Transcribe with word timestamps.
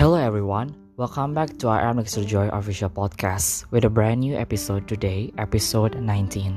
Hello 0.00 0.16
everyone, 0.16 0.72
welcome 0.96 1.36
back 1.36 1.60
to 1.60 1.68
our 1.68 1.92
Mixer 1.92 2.24
Joy 2.24 2.48
official 2.56 2.88
podcast 2.88 3.68
with 3.68 3.84
a 3.84 3.92
brand 3.92 4.24
new 4.24 4.32
episode 4.32 4.88
today, 4.88 5.28
episode 5.36 6.00
19. 6.00 6.56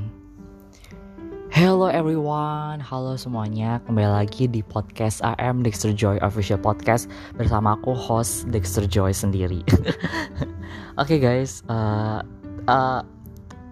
Hello 1.52 1.84
everyone, 1.92 2.80
halo 2.80 3.20
semuanya, 3.20 3.84
kembali 3.84 4.08
lagi 4.08 4.48
di 4.48 4.64
podcast 4.64 5.20
AM 5.20 5.60
Dexter 5.60 5.92
Joy 5.92 6.16
official 6.24 6.56
podcast 6.56 7.04
bersama 7.36 7.76
aku 7.76 7.92
host 7.92 8.48
Dexter 8.48 8.88
Joy 8.88 9.12
sendiri. 9.12 9.60
Oke 10.96 11.04
okay 11.04 11.18
guys, 11.20 11.60
uh, 11.68 12.24
uh, 12.64 13.04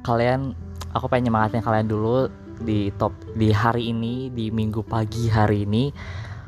kalian, 0.05 0.53
aku 0.93 1.09
pengen 1.09 1.33
nyemangatin 1.33 1.65
kalian 1.65 1.89
dulu 1.89 2.29
di 2.61 2.93
top 3.01 3.17
di 3.41 3.49
hari 3.49 3.89
ini 3.89 4.29
di 4.37 4.53
minggu 4.53 4.85
pagi 4.85 5.33
hari 5.33 5.65
ini 5.65 5.89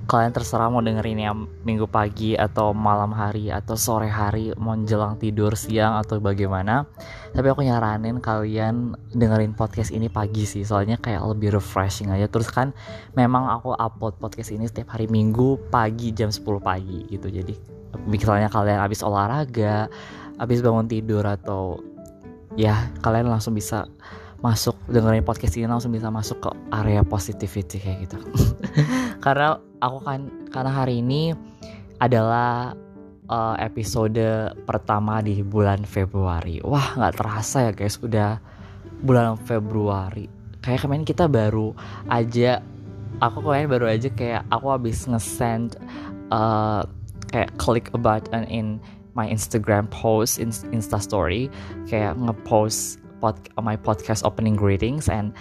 kalian 0.04 0.32
terserah 0.36 0.68
mau 0.68 0.84
dengerin 0.84 1.20
yang 1.20 1.36
minggu 1.64 1.88
pagi 1.88 2.36
atau 2.36 2.76
malam 2.76 3.12
hari 3.16 3.48
atau 3.48 3.72
sore 3.72 4.12
hari 4.12 4.52
mau 4.60 4.76
jelang 4.84 5.16
tidur 5.16 5.56
siang 5.56 5.96
atau 5.96 6.20
bagaimana. 6.20 6.84
Tapi 7.32 7.46
aku 7.48 7.64
nyaranin 7.64 8.20
kalian 8.20 8.94
dengerin 9.16 9.56
podcast 9.56 9.90
ini 9.90 10.12
pagi 10.12 10.44
sih 10.44 10.62
soalnya 10.62 11.00
kayak 11.00 11.24
lebih 11.24 11.56
refreshing 11.56 12.12
aja. 12.12 12.28
Terus 12.28 12.52
kan 12.52 12.76
memang 13.16 13.48
aku 13.48 13.72
upload 13.74 14.20
podcast 14.20 14.52
ini 14.52 14.68
setiap 14.68 14.92
hari 14.92 15.08
minggu 15.08 15.56
pagi 15.72 16.12
jam 16.12 16.28
10 16.28 16.44
pagi 16.60 17.08
gitu. 17.08 17.32
Jadi 17.32 17.56
misalnya 18.04 18.52
kalian 18.52 18.84
habis 18.84 19.00
olahraga 19.00 19.88
habis 20.36 20.60
bangun 20.60 20.90
tidur 20.90 21.22
atau 21.24 21.78
ya 22.58 22.90
kalian 23.02 23.30
langsung 23.30 23.54
bisa 23.54 23.86
masuk 24.44 24.76
dengerin 24.92 25.24
podcast 25.24 25.56
ini 25.56 25.64
langsung 25.64 25.88
bisa 25.88 26.12
masuk 26.12 26.36
ke 26.44 26.50
area 26.76 27.00
positivity 27.00 27.80
kayak 27.80 28.04
gitu. 28.04 28.20
Karena 29.24 29.56
aku 29.80 30.04
kan 30.04 30.28
karena 30.52 30.84
hari 30.84 31.00
ini 31.00 31.32
adalah 31.96 32.76
uh, 33.32 33.56
episode 33.56 34.20
pertama 34.68 35.24
di 35.24 35.40
bulan 35.40 35.88
Februari. 35.88 36.60
Wah 36.60 36.92
nggak 36.92 37.14
terasa 37.16 37.70
ya 37.70 37.72
guys 37.72 37.96
udah 38.04 38.36
bulan 39.00 39.40
Februari. 39.40 40.28
Kayak 40.60 40.84
kemarin 40.84 41.08
kita 41.08 41.24
baru 41.24 41.72
aja 42.12 42.60
aku 43.24 43.44
kemarin 43.44 43.68
baru 43.72 43.86
aja 43.88 44.08
kayak 44.12 44.42
aku 44.52 44.66
habis 44.72 45.08
ngesend 45.08 45.80
uh, 46.28 46.84
kayak 47.32 47.52
click 47.56 47.88
a 47.96 48.00
button 48.00 48.44
in 48.52 48.80
my 49.14 49.28
Instagram 49.28 49.86
post 49.94 50.42
in 50.42 50.50
Insta 50.74 50.98
story 50.98 51.46
kayak 51.86 52.18
ngepost 52.18 53.03
pod, 53.24 53.40
my 53.64 53.80
podcast 53.80 54.20
opening 54.20 54.52
greetings 54.52 55.08
and 55.08 55.32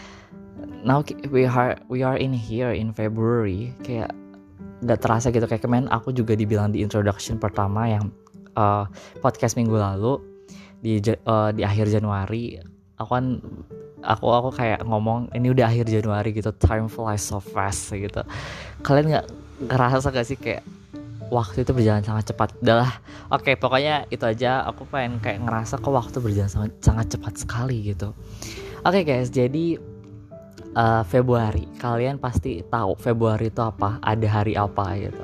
now 0.88 1.04
we 1.28 1.44
are 1.44 1.76
we 1.92 2.00
are 2.00 2.16
in 2.16 2.32
here 2.32 2.72
in 2.72 2.96
February. 2.96 3.76
Kayak 3.84 4.16
nggak 4.80 5.00
terasa 5.04 5.28
gitu 5.36 5.44
kayak 5.44 5.68
kemarin 5.68 5.92
aku 5.92 6.16
juga 6.16 6.40
dibilang 6.40 6.72
di 6.72 6.80
introduction 6.80 7.36
pertama 7.36 7.92
yang 7.92 8.08
uh, 8.56 8.88
podcast 9.20 9.60
minggu 9.60 9.76
lalu 9.76 10.24
di 10.80 11.04
uh, 11.28 11.52
di 11.52 11.68
akhir 11.68 11.92
Januari. 11.92 12.56
Aku 12.96 13.12
kan 13.12 13.44
aku 14.00 14.32
aku 14.32 14.50
kayak 14.56 14.80
ngomong 14.88 15.28
ini 15.36 15.52
udah 15.52 15.68
akhir 15.68 15.92
Januari 15.92 16.32
gitu 16.32 16.56
time 16.56 16.88
flies 16.88 17.20
so 17.20 17.44
fast 17.44 17.92
gitu. 17.92 18.24
Kalian 18.80 19.12
nggak 19.12 19.28
ngerasa 19.68 20.08
gak 20.08 20.28
sih 20.28 20.40
kayak 20.40 20.64
waktu 21.32 21.64
itu 21.64 21.72
berjalan 21.72 22.04
sangat 22.04 22.34
cepat. 22.34 22.56
Adalah 22.60 23.00
oke 23.32 23.44
okay, 23.44 23.56
pokoknya 23.56 24.10
itu 24.10 24.24
aja. 24.24 24.66
Aku 24.68 24.84
pengen 24.90 25.22
kayak 25.24 25.44
ngerasa 25.44 25.80
kok 25.80 25.94
waktu 25.94 26.18
berjalan 26.20 26.52
sangat 26.52 26.72
sangat 26.82 27.06
cepat 27.16 27.34
sekali 27.40 27.94
gitu. 27.94 28.12
Oke 28.84 29.02
okay, 29.02 29.04
guys. 29.04 29.30
Jadi 29.32 29.78
uh, 30.76 31.04
Februari. 31.06 31.66
Kalian 31.78 32.18
pasti 32.18 32.62
tahu 32.68 32.98
Februari 32.98 33.50
itu 33.50 33.62
apa 33.62 34.02
ada 34.02 34.28
hari 34.28 34.58
apa 34.58 34.98
gitu. 34.98 35.24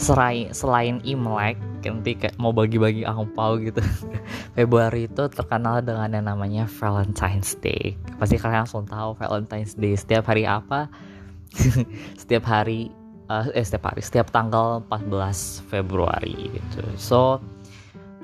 Selain 0.00 0.48
selain 0.56 0.96
Imlek 1.04 1.60
nanti 1.84 2.12
kayak 2.16 2.36
mau 2.36 2.52
bagi-bagi 2.52 3.04
angpau 3.04 3.60
gitu. 3.60 3.80
Februari 4.56 5.08
itu 5.08 5.22
terkenal 5.32 5.80
dengan 5.84 6.12
yang 6.12 6.26
namanya 6.28 6.64
Valentine's 6.68 7.56
Day. 7.60 7.96
Pasti 8.16 8.36
kalian 8.36 8.64
langsung 8.64 8.88
tahu 8.88 9.16
Valentine's 9.16 9.76
Day. 9.76 9.96
Setiap 9.96 10.28
hari 10.28 10.44
apa? 10.44 10.88
Setiap 12.20 12.44
hari 12.48 12.92
uh, 13.30 13.46
eh 13.54 13.62
setiap 13.62 13.94
hari 13.94 14.02
setiap 14.02 14.34
tanggal 14.34 14.82
14 14.90 15.70
Februari 15.70 16.50
gitu. 16.50 16.82
So 16.98 17.38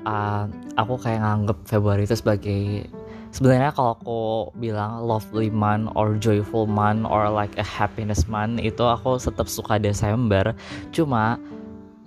uh, 0.03 0.45
aku 0.75 0.99
kayak 0.99 1.23
nganggep 1.23 1.57
Februari 1.63 2.03
itu 2.03 2.19
sebagai 2.19 2.91
sebenarnya 3.31 3.71
kalau 3.71 3.95
aku 3.95 4.21
bilang 4.59 5.07
lovely 5.07 5.47
month 5.47 5.87
or 5.95 6.19
joyful 6.19 6.67
month 6.67 7.07
or 7.07 7.31
like 7.31 7.55
a 7.55 7.65
happiness 7.65 8.27
month 8.27 8.59
itu 8.59 8.83
aku 8.83 9.15
tetap 9.15 9.47
suka 9.47 9.79
Desember. 9.79 10.51
Cuma 10.91 11.39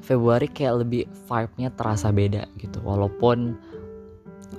Februari 0.05 0.49
kayak 0.49 0.85
lebih 0.85 1.05
vibe-nya 1.29 1.73
terasa 1.73 2.13
beda 2.13 2.45
gitu. 2.61 2.81
Walaupun 2.85 3.57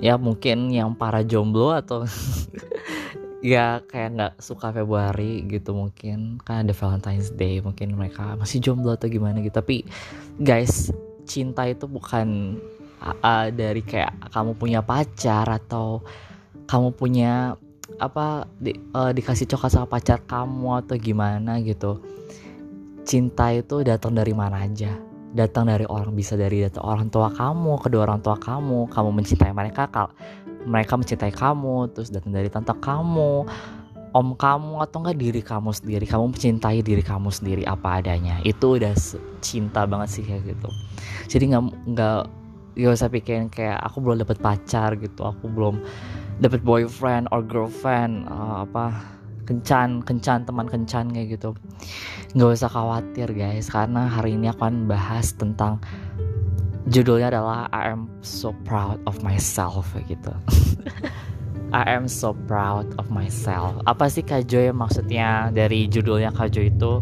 ya 0.02 0.18
mungkin 0.18 0.74
yang 0.74 0.98
para 0.98 1.22
jomblo 1.22 1.78
atau 1.78 2.06
ya 3.42 3.82
kayak 3.90 4.10
nggak 4.16 4.34
suka 4.38 4.70
Februari 4.72 5.44
gitu 5.50 5.74
mungkin. 5.74 6.38
Kan 6.46 6.70
ada 6.70 6.74
Valentine's 6.78 7.34
Day 7.34 7.60
mungkin 7.60 7.98
mereka 7.98 8.38
masih 8.38 8.62
jomblo 8.62 8.94
atau 8.94 9.10
gimana 9.10 9.42
gitu. 9.42 9.58
Tapi 9.58 9.84
guys 10.38 10.94
cinta 11.26 11.66
itu 11.66 11.90
bukan 11.90 12.58
uh, 13.02 13.48
dari 13.50 13.82
kayak 13.82 14.30
kamu 14.30 14.56
punya 14.56 14.80
pacar 14.86 15.50
atau 15.50 16.06
kamu 16.70 16.94
punya 16.96 17.58
apa 18.00 18.48
di, 18.56 18.78
uh, 18.96 19.12
dikasih 19.12 19.50
coklat 19.50 19.74
sama 19.74 19.90
pacar 19.90 20.22
kamu 20.24 20.86
atau 20.86 20.96
gimana 20.96 21.60
gitu. 21.66 22.00
Cinta 23.02 23.50
itu 23.52 23.82
datang 23.82 24.14
dari 24.14 24.32
mana 24.32 24.62
aja. 24.62 24.94
Datang 25.32 25.72
dari 25.72 25.88
orang 25.88 26.12
bisa 26.12 26.36
dari 26.36 26.60
datang 26.62 26.84
orang 26.84 27.08
tua 27.08 27.32
kamu 27.32 27.82
kedua 27.82 28.06
orang 28.06 28.22
tua 28.22 28.38
kamu. 28.38 28.92
Kamu 28.92 29.10
mencintai 29.10 29.52
mereka 29.52 29.90
kal 29.90 30.14
mereka 30.66 30.98
mencintai 30.98 31.34
kamu 31.34 31.92
terus 31.94 32.10
datang 32.14 32.34
dari 32.34 32.50
tante 32.52 32.74
kamu 32.78 33.46
om 34.12 34.36
kamu 34.36 34.84
atau 34.84 34.98
enggak 35.02 35.18
diri 35.18 35.42
kamu 35.42 35.72
sendiri. 35.72 36.04
Kamu 36.04 36.36
mencintai 36.36 36.84
diri 36.84 37.04
kamu 37.04 37.32
sendiri 37.32 37.64
apa 37.64 38.04
adanya. 38.04 38.44
Itu 38.44 38.76
udah 38.76 38.92
cinta 39.40 39.88
banget 39.88 40.20
sih 40.20 40.24
kayak 40.28 40.52
gitu. 40.52 40.70
Jadi 41.32 41.44
nggak 41.56 41.64
nggak 41.96 42.22
gak 42.72 42.94
usah 42.96 43.12
pikirin 43.12 43.52
kayak 43.52 43.80
aku 43.84 44.00
belum 44.00 44.24
dapat 44.24 44.40
pacar 44.40 44.96
gitu 44.96 45.28
aku 45.28 45.52
belum 45.52 45.84
dapat 46.40 46.64
boyfriend 46.64 47.28
or 47.36 47.44
girlfriend 47.44 48.24
uh, 48.32 48.64
apa 48.64 48.96
kencan 49.44 50.00
kencan 50.00 50.48
teman 50.48 50.68
kencan 50.68 51.12
kayak 51.12 51.36
gitu. 51.40 51.52
Nggak 52.36 52.64
usah 52.64 52.72
khawatir 52.72 53.28
guys. 53.36 53.68
Karena 53.68 54.08
hari 54.08 54.40
ini 54.40 54.48
aku 54.48 54.64
akan 54.64 54.88
bahas 54.88 55.36
tentang 55.36 55.84
judulnya 56.90 57.30
adalah 57.30 57.70
I 57.70 57.94
am 57.94 58.10
so 58.26 58.56
proud 58.66 58.98
of 59.06 59.22
myself 59.22 59.86
gitu. 60.10 60.34
I 61.72 61.88
am 61.88 62.10
so 62.12 62.36
proud 62.50 62.92
of 63.00 63.08
myself. 63.08 63.80
Apa 63.88 64.12
sih 64.12 64.26
Kak 64.28 64.50
Joy 64.50 64.76
maksudnya 64.76 65.54
dari 65.56 65.88
judulnya 65.88 66.34
Kak 66.36 66.52
Joy 66.52 66.68
itu? 66.68 67.00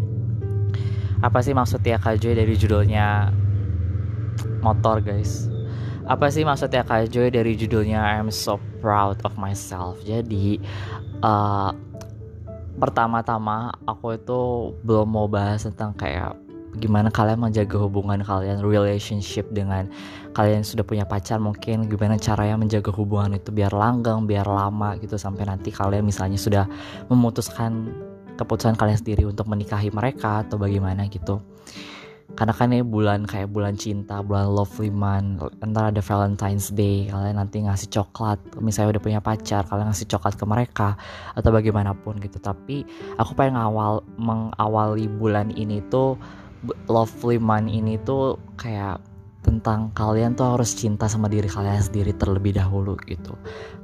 Apa 1.26 1.42
sih 1.42 1.58
maksudnya 1.58 1.98
Kak 1.98 2.22
Joy 2.22 2.38
dari 2.38 2.54
judulnya 2.54 3.34
motor 4.62 5.02
guys? 5.02 5.50
Apa 6.06 6.30
sih 6.30 6.46
maksudnya 6.46 6.86
Kak 6.86 7.10
Joy 7.10 7.34
dari 7.34 7.58
judulnya 7.58 7.98
I 7.98 8.22
am 8.22 8.30
so 8.30 8.62
proud 8.82 9.22
of 9.26 9.38
myself? 9.42 9.98
Jadi 10.06 10.62
uh, 11.26 11.74
pertama-tama 12.78 13.74
aku 13.90 14.18
itu 14.18 14.42
belum 14.86 15.10
mau 15.10 15.26
bahas 15.26 15.66
tentang 15.66 15.98
kayak 15.98 16.38
gimana 16.80 17.12
kalian 17.12 17.44
menjaga 17.44 17.76
hubungan 17.76 18.24
kalian 18.24 18.64
relationship 18.64 19.46
dengan 19.52 19.92
kalian 20.34 20.64
sudah 20.64 20.88
punya 20.88 21.04
pacar 21.04 21.38
mungkin 21.38 21.92
gimana 21.92 22.16
caranya 22.16 22.56
menjaga 22.56 22.90
hubungan 22.96 23.36
itu 23.36 23.52
biar 23.52 23.76
langgeng 23.76 24.24
biar 24.24 24.48
lama 24.48 24.96
gitu 24.98 25.20
sampai 25.20 25.44
nanti 25.44 25.70
kalian 25.70 26.08
misalnya 26.08 26.40
sudah 26.40 26.66
memutuskan 27.12 27.92
keputusan 28.40 28.80
kalian 28.80 28.96
sendiri 28.96 29.28
untuk 29.28 29.52
menikahi 29.52 29.92
mereka 29.92 30.48
atau 30.48 30.56
bagaimana 30.56 31.04
gitu. 31.12 31.44
Karena 32.38 32.54
kan 32.54 32.70
ini 32.70 32.86
bulan 32.86 33.26
kayak 33.26 33.50
bulan 33.50 33.74
cinta 33.74 34.22
bulan 34.22 34.54
lovely 34.54 34.94
month 34.94 35.42
ntar 35.66 35.90
ada 35.90 36.00
Valentine's 36.00 36.70
Day 36.70 37.10
kalian 37.10 37.42
nanti 37.42 37.66
ngasih 37.66 37.90
coklat 37.90 38.38
misalnya 38.62 38.96
udah 38.96 39.04
punya 39.04 39.20
pacar 39.20 39.66
kalian 39.66 39.90
ngasih 39.90 40.08
coklat 40.08 40.38
ke 40.38 40.46
mereka 40.46 40.96
atau 41.34 41.50
bagaimanapun 41.50 42.22
gitu. 42.22 42.38
Tapi 42.38 42.86
aku 43.18 43.34
pengen 43.34 43.58
awal 43.58 44.06
mengawali 44.16 45.10
bulan 45.10 45.50
ini 45.58 45.82
tuh 45.90 46.16
lovely 46.92 47.40
man 47.40 47.68
ini 47.72 47.96
tuh 48.04 48.36
kayak 48.60 49.00
tentang 49.40 49.90
kalian 49.96 50.36
tuh 50.36 50.60
harus 50.60 50.76
cinta 50.76 51.08
sama 51.08 51.32
diri 51.32 51.48
kalian 51.48 51.80
sendiri 51.80 52.12
terlebih 52.14 52.60
dahulu 52.60 53.00
gitu. 53.08 53.34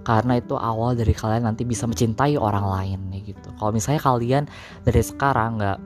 Karena 0.04 0.38
itu 0.38 0.54
awal 0.60 0.94
dari 0.94 1.16
kalian 1.16 1.48
nanti 1.48 1.63
bisa 1.63 1.88
mencintai 1.88 2.36
orang 2.36 2.68
lain 2.68 3.00
nih 3.10 3.33
gitu. 3.33 3.50
Kalau 3.56 3.72
misalnya 3.72 4.01
kalian 4.04 4.44
dari 4.83 5.01
sekarang 5.01 5.57
nggak 5.57 5.77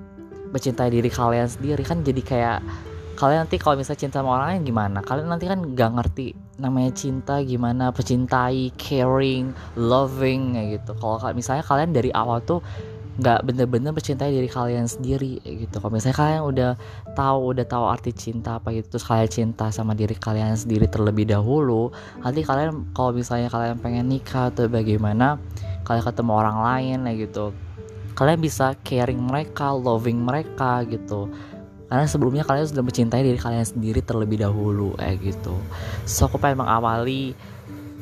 mencintai 0.50 0.90
diri 0.90 1.10
kalian 1.14 1.46
sendiri 1.46 1.86
kan 1.86 2.02
jadi 2.02 2.22
kayak 2.26 2.60
kalian 3.20 3.46
nanti 3.46 3.60
kalau 3.60 3.76
misalnya 3.76 4.02
cinta 4.02 4.24
sama 4.24 4.42
orang 4.42 4.48
lain 4.58 4.62
gimana? 4.66 5.00
Kalian 5.06 5.28
nanti 5.30 5.46
kan 5.46 5.60
nggak 5.62 5.92
ngerti 6.02 6.28
namanya 6.58 6.92
cinta 6.96 7.40
gimana 7.44 7.92
pecintai 7.94 8.74
caring 8.76 9.54
loving 9.78 10.58
kayak 10.58 10.68
gitu. 10.82 10.92
Kalau 10.98 11.20
misalnya 11.36 11.64
kalian 11.64 11.92
dari 11.94 12.10
awal 12.16 12.42
tuh 12.42 12.60
nggak 13.20 13.44
bener-bener 13.44 13.92
mencintai 13.92 14.32
diri 14.32 14.48
kalian 14.48 14.88
sendiri 14.88 15.44
gitu. 15.44 15.76
Kalau 15.84 15.92
misalnya 15.92 16.18
kalian 16.18 16.42
udah 16.48 16.72
tahu 17.14 17.40
udah 17.52 17.66
tahu 17.68 17.84
arti 17.92 18.12
cinta 18.16 18.58
apa 18.58 18.72
gitu 18.72 18.96
terus 18.96 19.04
kalian 19.04 19.30
cinta 19.30 19.68
sama 19.76 19.92
diri 19.92 20.16
kalian 20.16 20.56
sendiri 20.56 20.88
terlebih 20.88 21.28
dahulu 21.28 21.92
nanti 22.24 22.48
kalian 22.48 22.96
kalau 22.96 23.12
misalnya 23.12 23.52
kalian 23.52 23.78
pengen 23.84 24.08
nikah 24.08 24.48
atau 24.50 24.72
bagaimana 24.72 25.36
kalian 25.84 26.04
ketemu 26.08 26.32
orang 26.32 26.58
lain 26.64 26.98
ya 27.06 27.14
gitu 27.28 27.52
kalian 28.20 28.40
bisa 28.44 28.76
caring 28.84 29.20
mereka 29.24 29.72
loving 29.72 30.20
mereka 30.20 30.84
gitu. 30.84 31.32
Karena 31.88 32.06
sebelumnya 32.06 32.44
kalian 32.44 32.68
sudah 32.68 32.84
mencintai 32.84 33.24
diri 33.24 33.40
kalian 33.40 33.66
sendiri 33.66 34.04
terlebih 34.04 34.44
dahulu 34.44 34.94
kayak 35.00 35.24
gitu. 35.24 35.56
So 36.04 36.28
aku 36.28 36.36
pengen 36.36 36.62
mengawali 36.62 37.34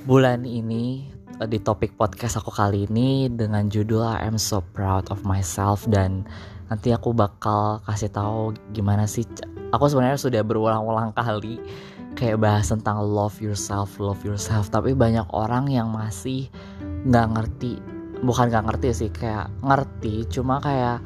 bulan 0.10 0.44
ini 0.44 1.17
di 1.46 1.62
topik 1.62 1.94
podcast 1.94 2.42
aku 2.42 2.50
kali 2.50 2.90
ini 2.90 3.30
dengan 3.30 3.70
judul 3.70 4.02
I 4.02 4.26
am 4.26 4.42
so 4.42 4.66
proud 4.74 5.06
of 5.14 5.22
myself 5.22 5.86
dan 5.86 6.26
nanti 6.66 6.90
aku 6.90 7.14
bakal 7.14 7.78
kasih 7.86 8.10
tahu 8.10 8.58
gimana 8.74 9.06
sih 9.06 9.22
aku 9.70 9.86
sebenarnya 9.86 10.18
sudah 10.18 10.42
berulang-ulang 10.42 11.14
kali 11.14 11.62
kayak 12.18 12.42
bahas 12.42 12.74
tentang 12.74 13.06
love 13.06 13.38
yourself 13.38 14.02
love 14.02 14.26
yourself 14.26 14.74
tapi 14.74 14.98
banyak 14.98 15.30
orang 15.30 15.70
yang 15.70 15.94
masih 15.94 16.50
nggak 17.06 17.30
ngerti 17.38 17.78
bukan 18.26 18.50
nggak 18.50 18.66
ngerti 18.74 18.88
sih 19.06 19.10
kayak 19.14 19.54
ngerti 19.62 20.26
cuma 20.34 20.58
kayak 20.58 21.06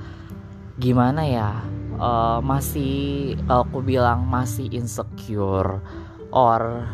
gimana 0.79 1.27
ya 1.27 1.49
uh, 1.99 2.39
masih 2.39 3.35
aku 3.51 3.83
bilang 3.83 4.23
masih 4.31 4.71
insecure 4.71 5.83
or 6.31 6.87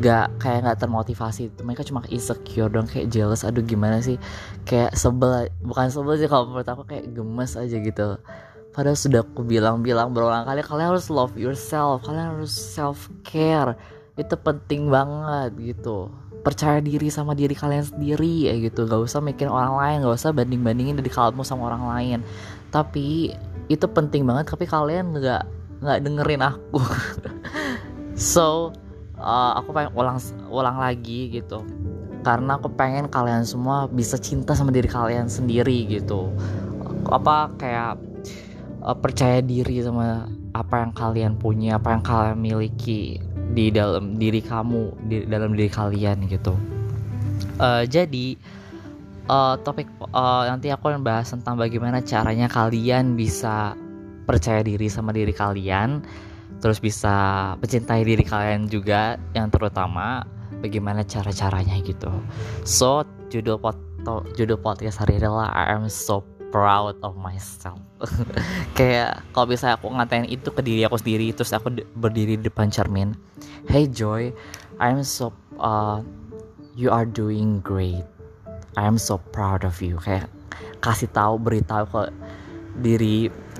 gak 0.00 0.40
kayak 0.40 0.64
nggak 0.64 0.78
termotivasi. 0.80 1.52
Mereka 1.60 1.84
cuma 1.84 2.00
insecure 2.08 2.72
dong 2.72 2.88
kayak 2.88 3.12
jealous 3.12 3.44
aduh 3.44 3.60
gimana 3.60 4.00
sih? 4.00 4.16
Kayak 4.64 4.96
sebel 4.96 5.52
bukan 5.60 5.92
sebel 5.92 6.16
sih 6.16 6.28
kalau 6.30 6.48
menurut 6.48 6.68
aku 6.68 6.88
kayak 6.88 7.12
gemes 7.12 7.52
aja 7.60 7.76
gitu. 7.76 8.16
Padahal 8.72 8.96
sudah 8.96 9.20
aku 9.20 9.44
bilang-bilang 9.44 10.16
berulang 10.16 10.48
kali 10.48 10.64
kalian 10.64 10.96
harus 10.96 11.12
love 11.12 11.36
yourself 11.36 12.08
kalian 12.08 12.32
harus 12.32 12.56
self 12.56 13.12
care 13.20 13.76
itu 14.16 14.32
penting 14.40 14.88
banget 14.88 15.52
gitu. 15.60 16.08
Percaya 16.40 16.80
diri 16.80 17.12
sama 17.12 17.36
diri 17.36 17.52
kalian 17.52 17.84
sendiri 17.84 18.48
ya 18.48 18.56
gitu. 18.56 18.88
Gak 18.88 19.02
usah 19.04 19.20
mikirin 19.20 19.52
orang 19.52 19.76
lain 19.76 19.96
gak 20.08 20.16
usah 20.16 20.32
banding 20.32 20.64
bandingin 20.64 20.96
dari 20.96 21.12
kamu 21.12 21.44
sama 21.44 21.68
orang 21.68 21.84
lain. 21.92 22.18
Tapi 22.72 23.36
itu 23.68 23.86
penting 23.92 24.24
banget 24.24 24.48
tapi 24.48 24.64
kalian 24.64 25.12
nggak 25.12 25.42
nggak 25.84 25.98
dengerin 26.00 26.42
aku. 26.48 26.80
So 28.12 28.76
uh, 29.22 29.56
aku 29.56 29.70
pengen 29.70 29.94
ulang 29.94 30.18
ulang 30.50 30.76
lagi 30.76 31.30
gitu. 31.30 31.62
Karena 32.22 32.58
aku 32.58 32.70
pengen 32.74 33.10
kalian 33.10 33.42
semua 33.42 33.90
bisa 33.90 34.14
cinta 34.18 34.54
sama 34.54 34.74
diri 34.74 34.86
kalian 34.90 35.26
sendiri 35.30 35.86
gitu. 35.86 36.30
Apa 37.10 37.50
kayak 37.58 37.98
uh, 38.82 38.94
percaya 38.98 39.38
diri 39.42 39.82
sama 39.82 40.26
apa 40.52 40.84
yang 40.84 40.92
kalian 40.92 41.32
punya 41.40 41.80
apa 41.80 41.96
yang 41.96 42.04
kalian 42.04 42.38
miliki 42.38 43.16
di 43.56 43.72
dalam 43.72 44.20
diri 44.20 44.44
kamu 44.44 44.92
di 45.08 45.16
dalam 45.26 45.56
diri 45.56 45.70
kalian 45.72 46.28
gitu. 46.28 46.54
Uh, 47.58 47.82
jadi 47.86 48.38
uh, 49.26 49.58
topik 49.60 49.88
uh, 50.14 50.46
nanti 50.46 50.70
aku 50.70 50.92
akan 50.92 51.02
bahas 51.02 51.30
tentang 51.30 51.58
bagaimana 51.58 52.02
caranya 52.02 52.46
kalian 52.46 53.18
bisa 53.18 53.74
percaya 54.26 54.62
diri 54.62 54.86
sama 54.86 55.10
diri 55.10 55.34
kalian 55.34 56.02
terus 56.62 56.78
bisa 56.78 57.12
mencintai 57.58 58.06
diri 58.06 58.22
kalian 58.22 58.70
juga 58.70 59.18
yang 59.34 59.50
terutama 59.50 60.22
bagaimana 60.62 61.02
cara-caranya 61.02 61.82
gitu. 61.82 62.08
So 62.62 63.02
judul 63.34 63.58
pot 63.58 63.74
judul 64.38 64.62
podcast 64.62 65.02
hari 65.02 65.18
ini 65.18 65.26
adalah 65.26 65.50
I 65.50 65.74
am 65.74 65.90
so 65.90 66.22
proud 66.54 67.02
of 67.02 67.18
myself. 67.18 67.82
Kayak 68.78 69.26
kalau 69.34 69.50
bisa 69.50 69.74
aku 69.74 69.90
ngatain 69.90 70.30
itu 70.30 70.54
ke 70.54 70.62
diri 70.62 70.86
aku 70.86 71.02
sendiri 71.02 71.34
terus 71.34 71.50
aku 71.50 71.82
berdiri 71.98 72.38
di 72.38 72.46
depan 72.46 72.70
cermin 72.70 73.14
hey 73.66 73.90
Joy 73.90 74.30
I 74.78 74.94
am 74.94 75.02
so 75.02 75.34
uh, 75.58 75.98
you 76.78 76.94
are 76.94 77.06
doing 77.06 77.58
great. 77.66 78.06
I 78.78 78.86
am 78.86 79.02
so 79.02 79.18
proud 79.34 79.66
of 79.66 79.82
you. 79.82 79.98
Kayak 79.98 80.30
kasih 80.78 81.10
tahu 81.10 81.42
beritahu 81.42 81.90
ke 81.90 82.02
diri 82.78 83.16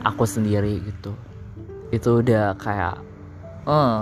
aku 0.07 0.23
sendiri 0.23 0.79
gitu 0.87 1.15
itu 1.93 2.25
udah 2.25 2.57
kayak 2.57 2.97
eh 3.69 3.97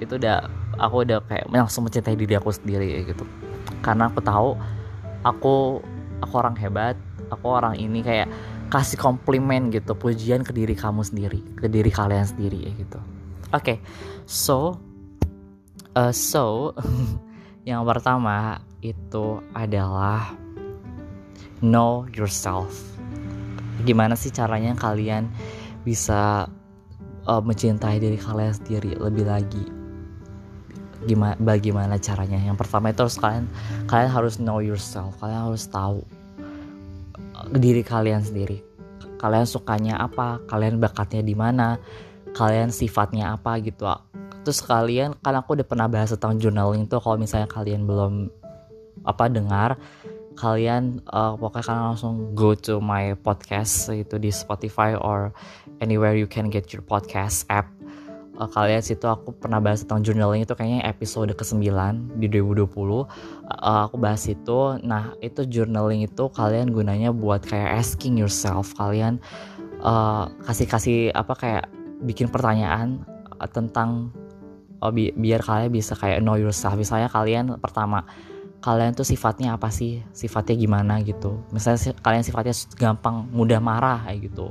itu 0.00 0.16
udah 0.16 0.46
aku 0.80 1.04
udah 1.04 1.20
kayak 1.26 1.50
langsung 1.50 1.84
mencintai 1.84 2.16
diri 2.16 2.38
aku 2.38 2.54
sendiri 2.54 3.04
gitu. 3.04 3.26
Karena 3.84 4.08
aku 4.08 4.22
tahu 4.22 4.56
aku 5.26 5.82
aku 6.24 6.34
orang 6.38 6.56
hebat 6.56 6.96
aku 7.28 7.46
orang 7.50 7.76
ini 7.76 8.00
kayak 8.00 8.30
kasih 8.70 8.96
komplimen 8.96 9.68
gitu. 9.74 9.92
Pujian 9.92 10.46
ke 10.46 10.54
diri 10.54 10.72
kamu 10.78 11.02
sendiri 11.04 11.42
ke 11.58 11.66
diri 11.66 11.90
kalian 11.90 12.24
sendiri 12.24 12.70
ya 12.70 12.72
gitu. 12.78 12.98
Oke 13.50 13.60
okay, 13.60 13.76
so 14.24 14.78
uh, 15.98 16.14
so 16.14 16.72
yang 17.68 17.82
pertama 17.84 18.62
itu 18.80 19.42
adalah 19.52 20.32
know 21.60 22.08
yourself. 22.14 22.72
Gimana 23.84 24.16
sih 24.16 24.32
caranya 24.32 24.72
kalian 24.76 25.28
bisa 25.84 26.48
uh, 27.30 27.38
mencintai 27.38 28.02
diri 28.02 28.18
kalian 28.18 28.50
sendiri 28.50 28.98
lebih 28.98 29.30
lagi. 29.30 29.64
Gimana 31.06 31.38
bagaimana 31.38 31.94
caranya? 31.96 32.42
Yang 32.42 32.66
pertama 32.66 32.90
itu 32.90 33.06
harus 33.06 33.16
kalian 33.16 33.46
kalian 33.86 34.10
harus 34.10 34.34
know 34.42 34.58
yourself. 34.58 35.14
Kalian 35.22 35.46
harus 35.46 35.70
tahu 35.70 36.02
uh, 37.38 37.46
diri 37.54 37.86
kalian 37.86 38.26
sendiri. 38.26 38.66
Kalian 39.22 39.46
sukanya 39.46 40.02
apa? 40.02 40.42
Kalian 40.50 40.82
bakatnya 40.82 41.22
di 41.22 41.38
mana? 41.38 41.78
Kalian 42.34 42.74
sifatnya 42.74 43.38
apa 43.38 43.58
gitu 43.62 43.86
terus 44.40 44.64
kalian 44.64 45.12
kan 45.20 45.36
aku 45.36 45.52
udah 45.60 45.66
pernah 45.68 45.86
bahas 45.86 46.16
tentang 46.16 46.40
journaling 46.40 46.88
tuh 46.88 47.00
kalau 47.00 47.20
misalnya 47.20 47.44
kalian 47.44 47.84
belum 47.84 48.32
apa 49.04 49.28
dengar 49.28 49.76
kalian 50.36 51.04
uh, 51.12 51.36
pokoknya 51.36 51.64
kalian 51.68 51.84
langsung 51.92 52.14
go 52.32 52.56
to 52.56 52.80
my 52.80 53.12
podcast 53.20 53.92
itu 53.92 54.16
di 54.16 54.32
Spotify 54.32 54.96
or 54.96 55.36
anywhere 55.80 56.14
you 56.14 56.28
can 56.28 56.52
get 56.52 56.70
your 56.70 56.84
podcast 56.84 57.48
app. 57.48 57.68
Uh, 58.40 58.48
kalian 58.48 58.80
situ 58.80 59.04
aku 59.04 59.36
pernah 59.36 59.60
bahas 59.60 59.84
tentang 59.84 60.00
journaling 60.00 60.48
itu 60.48 60.56
kayaknya 60.56 60.80
episode 60.88 61.28
ke-9 61.36 61.60
di 62.16 62.26
2020 62.32 62.72
uh, 62.72 63.04
aku 63.84 64.00
bahas 64.00 64.24
itu. 64.24 64.80
Nah 64.80 65.12
itu 65.20 65.44
journaling 65.44 66.08
itu 66.08 66.24
kalian 66.32 66.72
gunanya 66.72 67.12
buat 67.12 67.44
kayak 67.44 67.84
asking 67.84 68.16
yourself. 68.16 68.72
Kalian 68.80 69.20
uh, 69.84 70.32
kasih-kasih 70.48 71.12
apa 71.12 71.36
kayak 71.36 71.64
bikin 72.00 72.32
pertanyaan 72.32 73.04
uh, 73.36 73.44
tentang 73.44 74.08
uh, 74.80 74.88
bi 74.88 75.12
biar 75.12 75.44
kalian 75.44 75.68
bisa 75.68 75.92
kayak 75.92 76.24
know 76.24 76.40
yourself. 76.40 76.80
Misalnya 76.80 77.12
kalian 77.12 77.60
pertama 77.60 78.08
kalian 78.64 78.96
tuh 78.96 79.04
sifatnya 79.04 79.60
apa 79.60 79.68
sih? 79.68 80.00
Sifatnya 80.16 80.56
gimana 80.56 81.04
gitu. 81.04 81.44
Misalnya 81.52 81.92
kalian 82.00 82.24
sifatnya 82.24 82.56
gampang 82.80 83.28
mudah 83.36 83.60
marah 83.60 84.08
kayak 84.08 84.32
gitu 84.32 84.48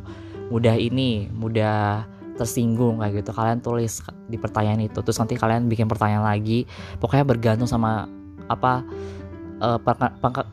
mudah 0.50 0.76
ini 0.76 1.30
mudah 1.32 2.06
tersinggung 2.40 3.04
kayak 3.04 3.24
gitu. 3.24 3.32
Kalian 3.36 3.60
tulis 3.60 4.00
di 4.32 4.40
pertanyaan 4.40 4.82
itu 4.88 5.00
terus 5.04 5.20
nanti 5.20 5.36
kalian 5.36 5.68
bikin 5.68 5.86
pertanyaan 5.86 6.24
lagi. 6.26 6.64
Pokoknya 6.98 7.26
bergantung 7.28 7.68
sama 7.68 8.08
apa 8.50 8.82
uh, 9.60 9.80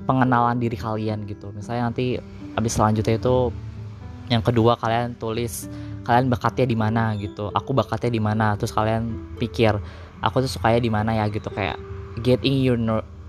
pengenalan 0.04 0.58
diri 0.58 0.74
kalian 0.74 1.24
gitu. 1.30 1.54
Misalnya 1.54 1.90
nanti 1.90 2.18
habis 2.58 2.72
selanjutnya 2.74 3.16
itu 3.16 3.54
yang 4.26 4.42
kedua 4.42 4.74
kalian 4.74 5.14
tulis 5.14 5.70
kalian 6.02 6.26
bakatnya 6.30 6.66
di 6.66 6.76
mana? 6.78 7.14
gitu. 7.18 7.50
Aku 7.54 7.70
bakatnya 7.70 8.10
di 8.10 8.22
mana? 8.22 8.54
Terus 8.58 8.74
kalian 8.74 9.34
pikir 9.38 9.78
aku 10.22 10.42
tuh 10.42 10.50
sukanya 10.50 10.80
di 10.82 10.90
mana 10.90 11.10
ya? 11.14 11.26
gitu. 11.30 11.48
Kayak 11.54 11.78
getting 12.22 12.62
your 12.62 12.78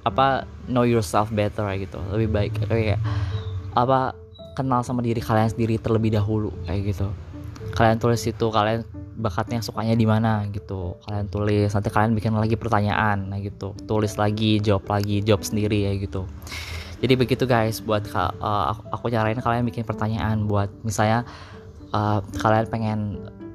apa 0.05 0.49
know 0.65 0.85
yourself 0.85 1.29
better 1.29 1.65
gitu. 1.77 2.01
Lebih 2.09 2.29
baik 2.33 2.51
kayak 2.65 3.01
apa 3.77 4.17
kenal 4.57 4.81
sama 4.81 5.05
diri 5.05 5.21
kalian 5.21 5.53
sendiri 5.53 5.77
terlebih 5.77 6.17
dahulu 6.17 6.49
kayak 6.65 6.97
gitu. 6.97 7.07
Kalian 7.77 8.01
tulis 8.01 8.25
itu 8.25 8.45
kalian 8.49 8.81
bakatnya 9.17 9.61
sukanya 9.61 9.93
di 9.93 10.09
mana 10.09 10.41
gitu. 10.49 10.97
Kalian 11.05 11.29
tulis 11.29 11.69
nanti 11.69 11.89
kalian 11.93 12.17
bikin 12.17 12.33
lagi 12.33 12.57
pertanyaan 12.57 13.29
nah 13.29 13.37
gitu. 13.37 13.77
Tulis 13.85 14.17
lagi 14.17 14.57
jawab 14.57 14.89
lagi 14.89 15.21
jawab 15.21 15.45
sendiri 15.45 15.85
ya 15.85 15.93
gitu. 16.01 16.25
Jadi 16.97 17.13
begitu 17.13 17.45
guys 17.45 17.77
buat 17.85 18.09
uh, 18.17 18.73
aku, 18.89 19.13
nyarain 19.13 19.37
kalian 19.37 19.69
bikin 19.69 19.85
pertanyaan 19.85 20.49
buat 20.49 20.73
misalnya 20.81 21.29
uh, 21.93 22.25
kalian 22.41 22.65
pengen 22.73 22.99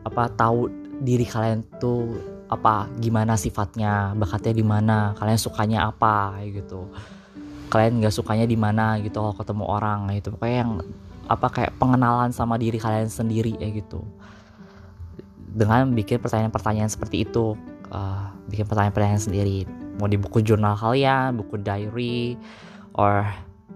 apa 0.06 0.30
tahu 0.38 0.71
diri 1.02 1.26
kalian 1.26 1.66
tuh 1.82 2.14
apa 2.52 2.87
gimana 3.00 3.35
sifatnya 3.35 4.12
bakatnya 4.14 4.52
di 4.52 4.62
mana 4.62 5.16
kalian 5.16 5.40
sukanya 5.40 5.88
apa 5.88 6.37
gitu 6.52 6.87
kalian 7.73 8.05
nggak 8.05 8.12
sukanya 8.12 8.45
di 8.45 8.61
mana 8.61 9.00
gitu 9.00 9.17
kalau 9.17 9.33
ketemu 9.33 9.64
orang 9.64 10.12
gitu. 10.12 10.29
Pokoknya 10.37 10.57
yang 10.69 10.73
apa 11.33 11.49
kayak 11.49 11.73
pengenalan 11.81 12.29
sama 12.29 12.61
diri 12.61 12.76
kalian 12.76 13.09
sendiri 13.09 13.57
ya 13.57 13.73
gitu. 13.73 14.05
Dengan 15.57 15.88
bikin 15.97 16.21
pertanyaan-pertanyaan 16.21 16.93
seperti 16.93 17.25
itu 17.25 17.57
uh, 17.88 18.29
bikin 18.52 18.69
pertanyaan-pertanyaan 18.69 19.25
sendiri. 19.25 19.64
Mau 19.97 20.09
di 20.09 20.21
buku 20.21 20.45
jurnal 20.45 20.76
kalian 20.76 21.41
buku 21.41 21.57
diary 21.64 22.37
or 22.93 23.25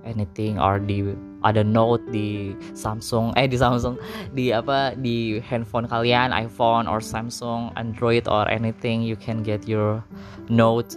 anything 0.04 0.60
or 0.60 0.76
di 0.76 1.16
ada 1.44 1.64
note 1.64 2.02
di 2.10 2.52
Samsung 2.76 3.32
eh 3.38 3.48
di 3.48 3.56
Samsung 3.56 3.96
di 4.34 4.50
apa 4.50 4.92
di 4.98 5.40
handphone 5.40 5.88
kalian 5.88 6.34
iPhone 6.36 6.84
or 6.90 7.00
Samsung 7.00 7.72
Android 7.80 8.28
or 8.28 8.44
anything 8.52 9.00
you 9.00 9.16
can 9.16 9.40
get 9.40 9.64
your 9.64 10.04
note. 10.52 10.96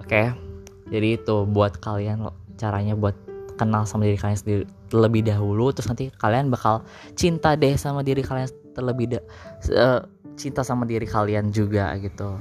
Oke. 0.00 0.12
okay? 0.12 0.43
Jadi 0.88 1.20
itu 1.20 1.44
buat 1.48 1.80
kalian 1.80 2.28
caranya 2.60 2.94
buat 2.96 3.16
kenal 3.54 3.86
sama 3.86 4.10
diri 4.10 4.18
kalian 4.18 4.38
sendiri 4.38 4.62
terlebih 4.90 5.22
dahulu 5.26 5.70
terus 5.70 5.86
nanti 5.86 6.10
kalian 6.18 6.50
bakal 6.50 6.82
cinta 7.14 7.54
deh 7.54 7.78
sama 7.78 8.02
diri 8.02 8.20
kalian 8.20 8.50
terlebih 8.74 9.16
da 9.16 9.20
uh, 9.74 10.02
cinta 10.34 10.66
sama 10.66 10.82
diri 10.82 11.06
kalian 11.06 11.54
juga 11.54 11.94
gitu. 12.02 12.34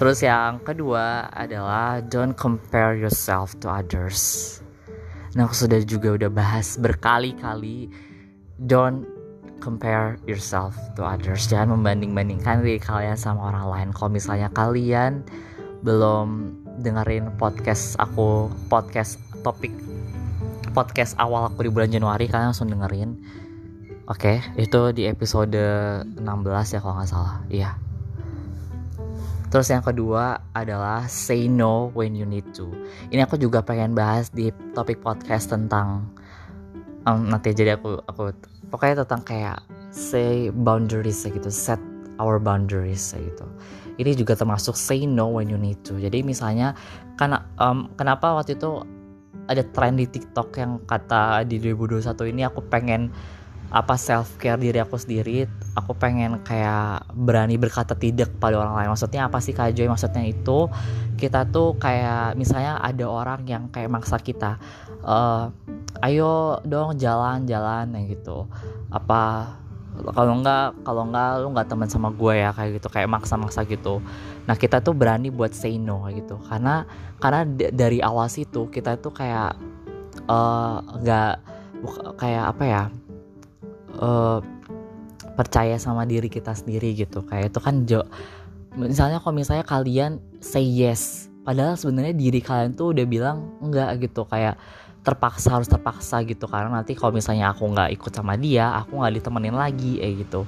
Terus 0.00 0.24
yang 0.24 0.64
kedua 0.64 1.28
adalah 1.28 2.00
don't 2.00 2.32
compare 2.32 2.96
yourself 2.96 3.52
to 3.60 3.68
others. 3.68 4.56
Nah 5.36 5.44
aku 5.44 5.68
sudah 5.68 5.84
juga 5.84 6.16
udah 6.16 6.30
bahas 6.32 6.80
berkali-kali 6.80 7.92
Don't 8.60 9.08
compare 9.64 10.20
yourself 10.28 10.76
to 10.92 11.00
others. 11.00 11.48
Jangan 11.48 11.80
membanding-bandingkan 11.80 12.60
diri 12.60 12.76
kalian 12.76 13.16
sama 13.16 13.48
orang 13.48 13.72
lain. 13.72 13.88
Kalau 13.96 14.12
misalnya 14.12 14.52
kalian 14.52 15.24
belum 15.80 16.60
dengerin 16.80 17.36
podcast 17.36 17.94
aku 18.00 18.48
Podcast 18.72 19.20
topik 19.44 19.72
podcast 20.72 21.14
awal 21.20 21.52
aku 21.52 21.66
di 21.66 21.70
bulan 21.70 21.92
Januari 21.92 22.26
Kalian 22.26 22.56
langsung 22.56 22.72
dengerin 22.72 23.20
Oke, 24.10 24.42
okay, 24.42 24.58
itu 24.58 24.90
di 24.90 25.06
episode 25.06 25.54
16 25.54 26.18
ya 26.74 26.78
kalau 26.82 26.98
nggak 26.98 27.10
salah 27.10 27.38
Iya 27.46 27.90
Terus 29.50 29.66
yang 29.66 29.82
kedua 29.82 30.38
adalah 30.54 31.10
say 31.10 31.50
no 31.50 31.90
when 31.90 32.14
you 32.14 32.22
need 32.22 32.46
to. 32.54 32.70
Ini 33.10 33.26
aku 33.26 33.34
juga 33.34 33.66
pengen 33.66 33.98
bahas 33.98 34.30
di 34.30 34.54
topik 34.78 35.02
podcast 35.02 35.50
tentang 35.50 36.06
um, 37.02 37.26
nanti 37.26 37.50
jadi 37.50 37.74
aku 37.74 37.98
aku 38.06 38.30
pokoknya 38.70 39.02
tentang 39.02 39.26
kayak 39.26 39.58
say 39.90 40.54
boundaries 40.54 41.26
gitu, 41.26 41.50
set 41.50 41.82
our 42.22 42.38
boundaries 42.38 43.10
gitu. 43.10 43.46
Ini 44.00 44.16
juga 44.16 44.32
termasuk 44.32 44.72
say 44.72 45.04
no 45.04 45.36
when 45.36 45.52
you 45.52 45.60
need 45.60 45.76
to. 45.84 46.00
Jadi 46.00 46.24
misalnya 46.24 46.72
karena 47.20 47.44
um, 47.60 47.92
kenapa 48.00 48.32
waktu 48.32 48.56
itu 48.56 48.80
ada 49.44 49.60
tren 49.76 50.00
di 50.00 50.08
TikTok 50.08 50.56
yang 50.56 50.80
kata 50.88 51.44
di 51.44 51.60
2021 51.60 52.32
ini 52.32 52.42
aku 52.48 52.64
pengen 52.64 53.12
apa 53.70 53.94
self 53.94 54.34
care 54.42 54.58
diri 54.58 54.82
aku 54.82 54.98
sendiri 54.98 55.46
aku 55.78 55.94
pengen 55.94 56.42
kayak 56.42 57.06
berani 57.14 57.54
berkata 57.54 57.94
tidak 57.94 58.34
pada 58.42 58.58
orang 58.58 58.74
lain. 58.74 58.90
Maksudnya 58.90 59.30
apa 59.30 59.38
sih 59.38 59.54
Kak 59.54 59.76
Joy? 59.78 59.86
Maksudnya 59.86 60.26
itu 60.26 60.66
kita 61.14 61.46
tuh 61.54 61.78
kayak 61.78 62.34
misalnya 62.34 62.82
ada 62.82 63.06
orang 63.06 63.46
yang 63.46 63.70
kayak 63.70 63.92
maksa 63.92 64.18
kita 64.18 64.58
uh, 65.06 65.54
ayo 66.02 66.58
dong 66.66 66.98
jalan-jalan 66.98 67.94
gitu. 68.10 68.50
Apa 68.90 69.54
kalau 69.90 70.32
enggak 70.40 70.72
kalau 70.86 71.02
enggak 71.06 71.28
lu 71.42 71.48
enggak 71.52 71.68
teman 71.68 71.88
sama 71.90 72.08
gue 72.14 72.34
ya 72.38 72.50
kayak 72.54 72.70
gitu 72.80 72.88
kayak 72.88 73.08
maksa-maksa 73.10 73.66
gitu. 73.66 73.98
Nah 74.46 74.54
kita 74.56 74.80
tuh 74.80 74.94
berani 74.96 75.28
buat 75.28 75.52
say 75.52 75.76
no 75.76 76.06
gitu. 76.08 76.38
Karena 76.46 76.86
karena 77.20 77.44
dari 77.70 77.98
awal 78.00 78.30
situ 78.30 78.70
kita 78.70 78.96
tuh 79.02 79.12
kayak 79.12 79.58
enggak 80.94 81.42
uh, 81.84 82.14
kayak 82.16 82.44
apa 82.54 82.64
ya 82.64 82.82
uh, 83.98 84.38
percaya 85.34 85.76
sama 85.76 86.06
diri 86.08 86.30
kita 86.30 86.54
sendiri 86.54 86.94
gitu. 86.96 87.26
Kayak 87.26 87.52
itu 87.54 87.60
kan 87.60 87.74
jo 87.84 88.00
misalnya 88.78 89.18
kalau 89.18 89.34
misalnya 89.34 89.66
kalian 89.66 90.22
say 90.38 90.62
yes 90.62 91.26
padahal 91.42 91.74
sebenarnya 91.74 92.14
diri 92.14 92.38
kalian 92.38 92.78
tuh 92.78 92.94
udah 92.94 93.06
bilang 93.10 93.52
enggak 93.60 94.00
gitu. 94.00 94.24
Kayak 94.24 94.56
terpaksa 95.00 95.56
harus 95.56 95.68
terpaksa 95.68 96.20
gitu 96.28 96.44
karena 96.44 96.80
nanti 96.80 96.92
kalau 96.92 97.16
misalnya 97.16 97.48
aku 97.52 97.72
nggak 97.72 97.96
ikut 97.96 98.12
sama 98.12 98.36
dia 98.36 98.68
aku 98.84 99.00
nggak 99.00 99.12
ditemenin 99.20 99.56
lagi 99.56 99.96
eh 100.00 100.12
gitu. 100.20 100.44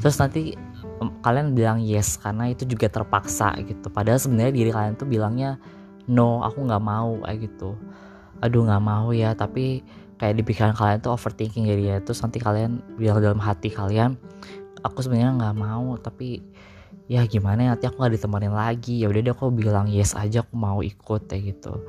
Terus 0.00 0.16
nanti 0.16 0.56
kalian 1.20 1.52
bilang 1.52 1.78
yes 1.84 2.16
karena 2.16 2.48
itu 2.48 2.64
juga 2.64 2.88
terpaksa 2.88 3.52
gitu. 3.60 3.92
Padahal 3.92 4.16
sebenarnya 4.16 4.52
diri 4.56 4.70
kalian 4.72 4.96
tuh 4.96 5.04
bilangnya 5.04 5.60
no 6.08 6.40
aku 6.40 6.64
nggak 6.64 6.80
mau 6.80 7.20
kayak 7.28 7.38
gitu. 7.44 7.76
Aduh 8.40 8.64
nggak 8.64 8.84
mau 8.84 9.12
ya 9.12 9.36
tapi 9.36 9.84
kayak 10.16 10.34
di 10.40 10.42
pikiran 10.48 10.72
kalian 10.72 11.04
tuh 11.04 11.12
overthinking 11.12 11.68
jadi 11.68 11.84
ya 11.84 11.96
terus 12.00 12.20
nanti 12.24 12.40
kalian 12.40 12.80
bilang 12.96 13.20
dalam 13.24 13.40
hati 13.40 13.72
kalian 13.72 14.20
aku 14.84 15.00
sebenarnya 15.00 15.32
nggak 15.36 15.56
mau 15.56 15.96
tapi 15.96 16.44
ya 17.08 17.24
gimana 17.28 17.64
ya 17.64 17.68
nanti 17.76 17.84
aku 17.84 18.00
nggak 18.00 18.16
ditemenin 18.16 18.54
lagi. 18.56 19.04
Ya 19.04 19.12
udah 19.12 19.20
deh 19.20 19.32
aku 19.36 19.52
bilang 19.52 19.92
yes 19.92 20.16
aja 20.16 20.40
aku 20.40 20.56
mau 20.56 20.80
ikut 20.80 21.28
kayak 21.28 21.52
gitu 21.52 21.84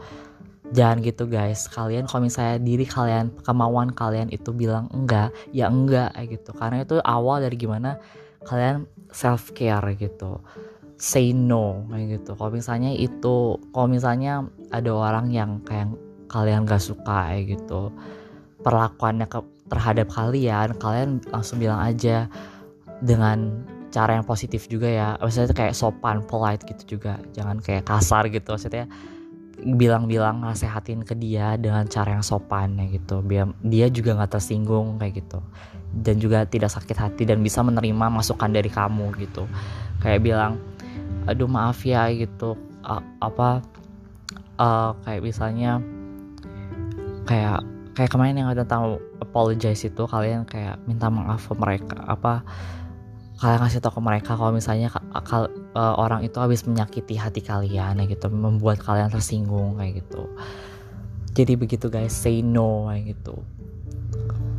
jangan 0.69 1.01
gitu 1.01 1.25
guys. 1.25 1.65
Kalian 1.65 2.05
kalau 2.05 2.29
misalnya 2.29 2.61
diri 2.61 2.85
kalian 2.85 3.33
kemauan 3.41 3.89
kalian 3.91 4.29
itu 4.29 4.53
bilang 4.53 4.85
enggak 4.93 5.33
ya 5.49 5.67
enggak 5.67 6.13
gitu. 6.29 6.53
Karena 6.53 6.85
itu 6.85 7.01
awal 7.01 7.41
dari 7.41 7.57
gimana 7.57 7.97
kalian 8.45 8.85
self 9.09 9.57
care 9.57 9.97
gitu. 9.97 10.39
Say 11.01 11.33
no 11.33 11.89
gitu. 11.97 12.37
Kalau 12.37 12.53
misalnya 12.53 12.93
itu 12.93 13.57
kalau 13.73 13.87
misalnya 13.89 14.45
ada 14.69 14.91
orang 14.93 15.33
yang 15.33 15.57
kayak 15.65 15.89
kalian 16.29 16.69
gak 16.69 16.79
suka 16.79 17.33
kayak 17.33 17.57
gitu. 17.57 17.89
Perlakuannya 18.61 19.25
ke, 19.25 19.41
terhadap 19.67 20.07
kalian 20.13 20.77
kalian 20.77 21.09
langsung 21.33 21.57
bilang 21.57 21.81
aja 21.81 22.29
dengan 23.01 23.65
cara 23.89 24.15
yang 24.15 24.23
positif 24.29 24.69
juga 24.69 24.87
ya. 24.87 25.09
Maksudnya 25.17 25.57
kayak 25.57 25.73
sopan 25.73 26.21
polite 26.21 26.63
gitu 26.69 26.95
juga. 26.95 27.17
Jangan 27.33 27.59
kayak 27.59 27.89
kasar 27.89 28.29
gitu 28.29 28.53
maksudnya 28.53 28.85
bilang-bilang 29.61 30.41
nasehatin 30.41 31.05
ke 31.05 31.13
dia 31.13 31.55
dengan 31.55 31.85
cara 31.85 32.17
yang 32.17 32.25
sopan 32.25 32.77
ya 32.81 32.85
gitu. 32.89 33.21
Biar 33.21 33.53
dia 33.61 33.87
juga 33.87 34.17
nggak 34.17 34.37
tersinggung 34.37 34.97
kayak 34.97 35.23
gitu. 35.25 35.39
Dan 35.91 36.17
juga 36.17 36.47
tidak 36.47 36.71
sakit 36.71 36.97
hati 36.97 37.23
dan 37.27 37.43
bisa 37.43 37.61
menerima 37.61 38.09
masukan 38.09 38.49
dari 38.49 38.71
kamu 38.71 39.13
gitu. 39.21 39.45
Kayak 40.01 40.19
bilang 40.25 40.53
aduh 41.29 41.49
maaf 41.49 41.85
ya 41.85 42.09
gitu. 42.09 42.57
Uh, 42.81 43.03
apa 43.21 43.61
uh, 44.57 44.97
kayak 45.05 45.21
misalnya 45.21 45.77
kayak 47.29 47.61
kayak 47.93 48.09
kemarin 48.09 48.39
yang 48.41 48.49
ada 48.49 48.65
tahu 48.65 48.97
apologize 49.21 49.85
itu 49.85 50.03
kalian 50.09 50.47
kayak 50.47 50.81
minta 50.89 51.11
maaf 51.11 51.45
ke 51.45 51.53
mereka 51.53 51.97
apa 52.09 52.41
kalian 53.41 53.59
kasih 53.65 53.81
tau 53.81 53.89
ke 53.89 54.01
mereka 54.01 54.37
kalau 54.37 54.53
misalnya 54.53 54.93
akal 55.17 55.49
uh, 55.73 55.97
orang 55.97 56.21
itu 56.21 56.37
habis 56.37 56.61
menyakiti 56.63 57.17
hati 57.17 57.41
kalian 57.41 57.97
ya 57.97 58.05
gitu 58.05 58.29
membuat 58.29 58.77
kalian 58.79 59.09
tersinggung 59.09 59.81
kayak 59.81 60.05
gitu 60.05 60.29
jadi 61.33 61.57
begitu 61.57 61.89
guys 61.89 62.13
say 62.13 62.45
no 62.45 62.87
kayak 62.87 63.17
gitu 63.17 63.41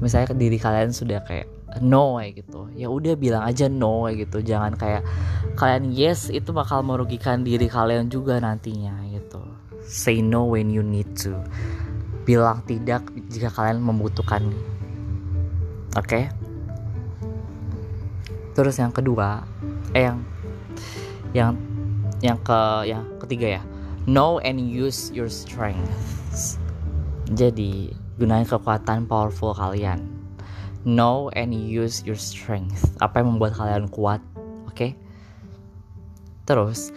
misalnya 0.02 0.34
diri 0.34 0.58
kalian 0.58 0.90
sudah 0.90 1.22
kayak 1.22 1.46
no 1.78 2.18
kayak 2.18 2.42
gitu 2.42 2.68
ya 2.74 2.90
udah 2.90 3.14
bilang 3.14 3.46
aja 3.46 3.70
no 3.70 4.10
kayak 4.10 4.26
gitu 4.28 4.42
jangan 4.42 4.74
kayak 4.74 5.06
kalian 5.54 5.94
yes 5.94 6.26
itu 6.28 6.50
bakal 6.50 6.82
merugikan 6.82 7.46
diri 7.46 7.70
kalian 7.70 8.10
juga 8.10 8.42
nantinya 8.42 8.98
gitu 9.14 9.40
say 9.86 10.18
no 10.18 10.50
when 10.50 10.74
you 10.74 10.82
need 10.82 11.06
to 11.14 11.38
bilang 12.22 12.62
tidak 12.66 13.02
jika 13.30 13.50
kalian 13.50 13.82
membutuhkan. 13.82 14.46
Oke. 15.98 16.06
Okay? 16.06 16.24
Terus 18.52 18.76
yang 18.76 18.92
kedua, 18.92 19.44
eh 19.96 20.04
yang 20.04 20.20
yang 21.32 21.52
yang 22.20 22.38
ke 22.40 22.60
yang 22.88 23.04
ketiga 23.24 23.60
ya. 23.60 23.62
Know 24.04 24.42
and 24.42 24.58
use 24.58 25.14
your 25.14 25.30
strengths. 25.30 26.58
Jadi, 27.32 27.94
gunakan 28.18 28.44
kekuatan 28.44 29.06
powerful 29.06 29.54
kalian. 29.54 30.02
Know 30.82 31.30
and 31.38 31.54
use 31.54 32.02
your 32.02 32.18
strength. 32.18 32.90
Apa 32.98 33.22
yang 33.22 33.38
membuat 33.38 33.54
kalian 33.54 33.86
kuat, 33.94 34.18
oke? 34.66 34.74
Okay? 34.74 34.98
Terus, 36.50 36.90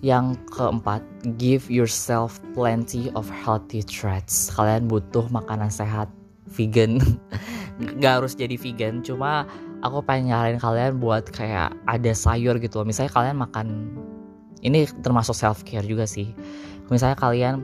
yang 0.00 0.40
keempat, 0.48 1.04
give 1.36 1.68
yourself 1.68 2.40
plenty 2.56 3.12
of 3.12 3.28
healthy 3.28 3.84
treats. 3.84 4.48
Kalian 4.48 4.88
butuh 4.88 5.28
makanan 5.28 5.68
sehat, 5.68 6.08
vegan. 6.48 6.96
Gak 8.00 8.24
harus 8.24 8.32
jadi 8.32 8.56
vegan, 8.56 9.04
cuma 9.04 9.44
aku 9.84 10.02
pengen 10.04 10.34
nyaranin 10.34 10.60
kalian 10.60 10.98
buat 10.98 11.28
kayak 11.30 11.74
ada 11.86 12.12
sayur 12.14 12.58
gitu 12.58 12.82
loh. 12.82 12.86
Misalnya 12.86 13.12
kalian 13.14 13.36
makan, 13.38 13.66
ini 14.62 14.88
termasuk 15.02 15.34
self 15.34 15.62
care 15.62 15.86
juga 15.86 16.06
sih. 16.06 16.34
Misalnya 16.88 17.18
kalian 17.20 17.62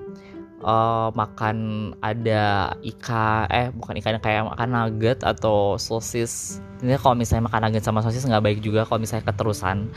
uh, 0.63 1.09
makan 1.17 1.91
ada 2.05 2.75
ikan, 2.83 3.49
eh 3.51 3.69
bukan 3.75 3.99
ikan 3.99 4.21
kayak 4.23 4.47
makan 4.47 4.69
nugget 4.71 5.21
atau 5.27 5.81
sosis. 5.81 6.63
Ini 6.85 7.01
kalau 7.01 7.17
misalnya 7.17 7.49
makan 7.49 7.71
nugget 7.71 7.85
sama 7.87 8.05
sosis 8.05 8.27
nggak 8.29 8.45
baik 8.45 8.61
juga 8.61 8.85
kalau 8.85 9.03
misalnya 9.03 9.31
keterusan 9.33 9.91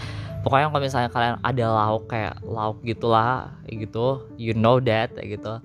pokoknya 0.48 0.72
kalau 0.72 0.80
misalnya 0.80 1.10
kalian 1.12 1.36
ada 1.44 1.66
lauk 1.68 2.08
kayak 2.08 2.40
lauk 2.48 2.80
gitulah 2.88 3.52
gitu 3.68 4.24
you 4.40 4.56
know 4.56 4.80
that 4.80 5.12
gitu 5.20 5.60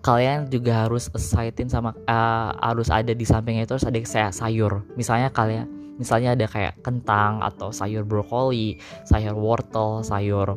kalian 0.00 0.48
juga 0.48 0.88
harus 0.88 1.12
asidein 1.12 1.68
sama 1.68 1.92
uh, 2.08 2.56
harus 2.64 2.88
ada 2.88 3.12
di 3.12 3.24
sampingnya 3.28 3.68
itu 3.68 3.76
harus 3.76 3.88
ada 3.88 3.96
kayak 4.00 4.32
sayur. 4.32 4.72
Misalnya 4.96 5.28
kalian 5.28 5.68
misalnya 6.00 6.32
ada 6.32 6.48
kayak 6.48 6.80
kentang 6.80 7.44
atau 7.44 7.68
sayur 7.68 8.08
brokoli 8.08 8.80
sayur 9.04 9.36
wortel 9.36 10.00
sayur 10.00 10.56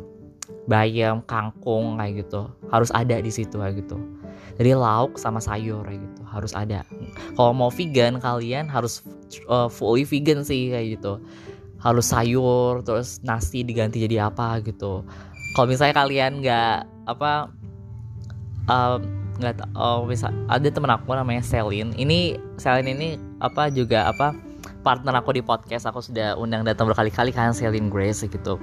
bayam 0.71 1.19
kangkung 1.27 1.99
kayak 1.99 2.23
gitu. 2.23 2.47
Harus 2.71 2.87
ada 2.95 3.19
di 3.19 3.31
situ 3.31 3.59
kayak 3.59 3.83
gitu. 3.83 3.99
Jadi 4.55 4.71
lauk 4.79 5.19
sama 5.19 5.43
sayur 5.43 5.83
kayak 5.83 5.99
gitu. 5.99 6.21
Harus 6.23 6.55
ada. 6.55 6.87
Kalau 7.35 7.51
mau 7.51 7.67
vegan 7.67 8.23
kalian 8.23 8.71
harus 8.71 9.03
uh, 9.51 9.67
fully 9.67 10.07
vegan 10.07 10.47
sih 10.47 10.71
kayak 10.71 10.99
gitu. 10.99 11.19
Harus 11.83 12.07
sayur 12.15 12.79
terus 12.87 13.19
nasi 13.27 13.67
diganti 13.67 13.99
jadi 14.07 14.31
apa 14.31 14.63
gitu. 14.63 15.03
Kalau 15.53 15.67
misalnya 15.67 15.99
kalian 15.99 16.39
nggak 16.39 16.87
apa 17.11 17.51
nggak 19.39 19.73
oh 19.73 20.05
bisa 20.05 20.29
ada 20.45 20.67
temen 20.69 20.91
aku 20.93 21.13
namanya 21.13 21.41
Selin. 21.41 21.93
Ini 21.97 22.37
Selin 22.57 22.87
ini 22.89 23.17
apa 23.41 23.69
juga 23.73 24.09
apa 24.09 24.37
partner 24.85 25.19
aku 25.19 25.33
di 25.33 25.41
podcast. 25.41 25.89
Aku 25.89 26.03
sudah 26.03 26.35
undang 26.37 26.67
datang 26.67 26.89
berkali-kali 26.91 27.31
kan 27.33 27.55
Selin 27.55 27.89
Grace 27.89 28.27
gitu. 28.27 28.59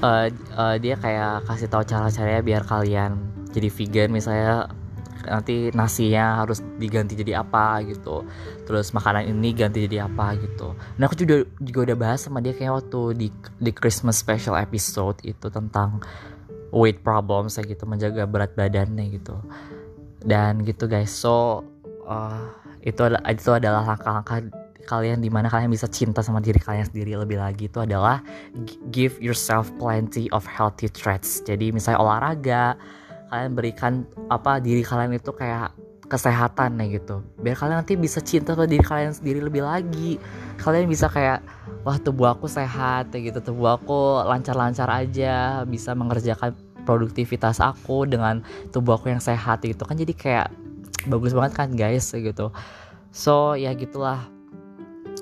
Uh, 0.00 0.32
uh, 0.56 0.80
dia 0.80 0.96
kayak 0.96 1.44
kasih 1.44 1.68
tahu 1.68 1.84
cara-caranya 1.84 2.40
biar 2.40 2.62
kalian 2.64 3.20
jadi 3.52 3.68
vegan. 3.68 4.10
Misalnya 4.12 4.72
nanti 5.28 5.68
nasinya 5.76 6.40
harus 6.44 6.64
diganti 6.80 7.16
jadi 7.16 7.44
apa 7.44 7.84
gitu. 7.84 8.24
Terus 8.64 8.92
makanan 8.96 9.28
ini 9.28 9.52
ganti 9.52 9.84
jadi 9.84 10.08
apa 10.08 10.36
gitu. 10.40 10.72
Nah 10.96 11.04
aku 11.08 11.16
juga 11.20 11.44
juga 11.60 11.78
udah 11.92 11.96
bahas 11.96 12.20
sama 12.24 12.40
dia 12.40 12.56
kayak 12.56 12.84
waktu 12.84 13.00
di 13.16 13.28
di 13.60 13.70
Christmas 13.72 14.20
special 14.20 14.56
episode 14.56 15.20
itu 15.24 15.52
tentang 15.52 16.00
weight 16.70 17.02
problems 17.02 17.58
kayak 17.58 17.76
gitu 17.78 17.84
menjaga 17.86 18.26
berat 18.26 18.54
badannya 18.54 19.14
gitu. 19.14 19.36
Dan 20.22 20.62
gitu 20.66 20.86
guys. 20.86 21.10
So 21.12 21.66
uh, 22.06 22.50
itu 22.82 23.00
itu 23.28 23.50
adalah 23.52 23.84
langkah-langkah 23.84 24.50
kalian 24.88 25.22
di 25.22 25.30
mana 25.30 25.46
kalian 25.46 25.70
bisa 25.70 25.86
cinta 25.86 26.18
sama 26.18 26.42
diri 26.42 26.58
kalian 26.58 26.88
sendiri 26.88 27.14
lebih 27.14 27.38
lagi. 27.38 27.70
Itu 27.70 27.84
adalah 27.84 28.24
give 28.90 29.18
yourself 29.22 29.70
plenty 29.78 30.26
of 30.34 30.42
healthy 30.48 30.90
traits. 30.90 31.44
Jadi 31.46 31.70
misalnya 31.70 32.02
olahraga 32.02 32.74
kalian 33.30 33.52
berikan 33.54 33.92
apa 34.26 34.58
diri 34.58 34.82
kalian 34.82 35.14
itu 35.14 35.30
kayak 35.30 35.70
kesehatan 36.10 36.82
ya 36.82 36.98
gitu. 36.98 37.22
Biar 37.38 37.54
kalian 37.54 37.86
nanti 37.86 37.94
bisa 37.94 38.18
cinta 38.18 38.58
sama 38.58 38.66
diri 38.66 38.82
kalian 38.82 39.14
sendiri 39.14 39.38
lebih 39.38 39.62
lagi. 39.62 40.18
Kalian 40.58 40.90
bisa 40.90 41.06
kayak 41.06 41.38
wah 41.86 41.96
tubuh 42.02 42.34
aku 42.34 42.50
sehat 42.50 43.14
ya 43.14 43.18
gitu. 43.22 43.38
Tubuh 43.38 43.78
aku 43.78 44.26
lancar-lancar 44.26 44.90
aja 44.90 45.62
bisa 45.62 45.94
mengerjakan 45.94 46.52
produktivitas 46.82 47.62
aku 47.62 48.10
dengan 48.10 48.42
tubuh 48.74 48.98
aku 48.98 49.14
yang 49.14 49.22
sehat 49.22 49.62
gitu. 49.62 49.86
Kan 49.86 49.94
jadi 49.94 50.10
kayak 50.10 50.48
bagus 51.06 51.30
banget 51.30 51.52
kan 51.54 51.70
guys 51.78 52.10
gitu. 52.10 52.50
So 53.14 53.54
ya 53.54 53.70
gitulah. 53.78 54.26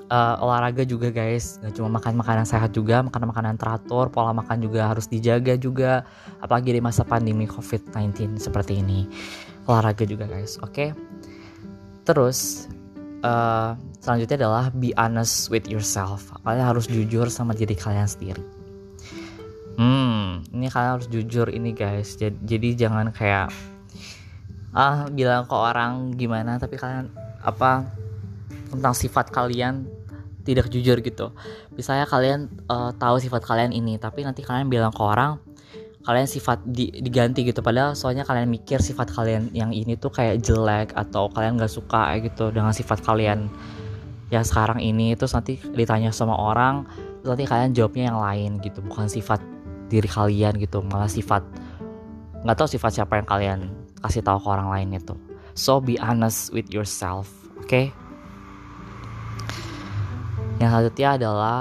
Uh, 0.09 0.41
olahraga 0.41 0.89
juga 0.89 1.13
guys. 1.13 1.61
Nggak 1.61 1.77
cuma 1.77 2.01
makan 2.01 2.17
makanan 2.17 2.49
sehat 2.49 2.73
juga 2.73 3.05
makan 3.05 3.29
makanan 3.29 3.61
teratur 3.61 4.09
pola 4.09 4.33
makan 4.33 4.65
juga 4.65 4.89
harus 4.89 5.05
dijaga 5.05 5.53
juga. 5.61 6.09
Apalagi 6.41 6.73
di 6.73 6.81
masa 6.81 7.05
pandemi 7.05 7.45
covid-19 7.45 8.41
seperti 8.41 8.81
ini 8.81 9.05
olahraga 9.69 10.09
juga 10.09 10.25
guys. 10.25 10.57
Oke? 10.65 10.73
Okay? 10.73 10.91
terus 12.09 12.65
uh, 13.21 13.77
selanjutnya 14.01 14.49
adalah 14.49 14.73
be 14.73 14.97
honest 14.97 15.53
with 15.53 15.69
yourself. 15.69 16.33
Kalian 16.41 16.65
harus 16.65 16.89
jujur 16.89 17.29
sama 17.29 17.53
diri 17.53 17.77
kalian 17.77 18.09
sendiri. 18.09 18.41
Hmm 19.77 20.41
ini 20.57 20.73
kalian 20.73 20.97
harus 20.97 21.09
jujur 21.13 21.53
ini 21.53 21.77
guys. 21.77 22.17
Jadi, 22.17 22.41
jadi 22.49 22.89
jangan 22.89 23.13
kayak 23.13 23.53
ah 24.73 25.05
bilang 25.13 25.45
ke 25.45 25.53
orang 25.53 26.17
gimana 26.17 26.57
tapi 26.57 26.81
kalian 26.81 27.13
apa 27.45 27.89
tentang 28.73 28.97
sifat 28.97 29.29
kalian 29.29 29.85
tidak 30.49 30.73
jujur 30.73 30.97
gitu. 31.05 31.37
Misalnya 31.77 32.09
kalian 32.09 32.49
uh, 32.73 32.97
tahu 32.97 33.21
sifat 33.21 33.45
kalian 33.45 33.77
ini 33.77 34.01
tapi 34.01 34.25
nanti 34.25 34.41
kalian 34.41 34.73
bilang 34.73 34.97
ke 34.97 35.03
orang 35.05 35.37
kalian 36.09 36.25
sifat 36.25 36.65
di, 36.65 36.89
diganti 36.89 37.45
gitu 37.45 37.61
padahal 37.61 37.93
soalnya 37.93 38.25
kalian 38.25 38.49
mikir 38.49 38.81
sifat 38.81 39.13
kalian 39.13 39.53
yang 39.53 39.77
ini 39.77 39.93
tuh 40.01 40.09
kayak 40.09 40.41
jelek 40.41 40.97
atau 40.97 41.29
kalian 41.29 41.61
gak 41.61 41.69
suka 41.69 42.17
gitu 42.25 42.49
dengan 42.49 42.73
sifat 42.73 43.05
kalian 43.05 43.53
yang 44.33 44.45
sekarang 44.45 44.81
ini 44.81 45.13
terus 45.13 45.37
nanti 45.37 45.61
ditanya 45.77 46.09
sama 46.09 46.33
orang 46.33 46.89
terus 47.21 47.37
nanti 47.37 47.45
kalian 47.45 47.77
jawabnya 47.77 48.05
yang 48.09 48.21
lain 48.21 48.51
gitu 48.65 48.81
bukan 48.81 49.05
sifat 49.05 49.45
diri 49.93 50.09
kalian 50.09 50.57
gitu 50.57 50.81
malah 50.81 51.09
sifat 51.09 51.45
nggak 52.41 52.57
tahu 52.57 52.69
sifat 52.69 53.05
siapa 53.05 53.21
yang 53.21 53.29
kalian 53.29 53.59
kasih 54.01 54.25
tahu 54.25 54.41
ke 54.41 54.49
orang 54.49 54.69
lain 54.73 54.97
itu 54.97 55.13
so 55.53 55.77
be 55.77 56.01
honest 56.01 56.49
with 56.57 56.69
yourself 56.73 57.29
oke 57.61 57.69
okay? 57.69 57.93
Yang 60.59 60.71
selanjutnya 60.75 61.09
adalah 61.15 61.59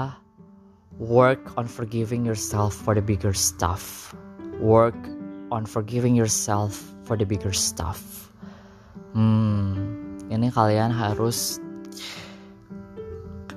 work 0.98 1.54
on 1.54 1.70
forgiving 1.70 2.26
yourself 2.26 2.74
for 2.74 2.98
the 2.98 3.02
bigger 3.02 3.30
stuff. 3.30 4.10
Work 4.58 4.98
on 5.50 5.64
forgiving 5.64 6.14
yourself 6.18 6.76
for 7.06 7.16
the 7.16 7.24
bigger 7.24 7.54
stuff. 7.54 8.30
Hmm, 9.14 10.28
ini 10.28 10.52
kalian 10.52 10.92
harus 10.92 11.62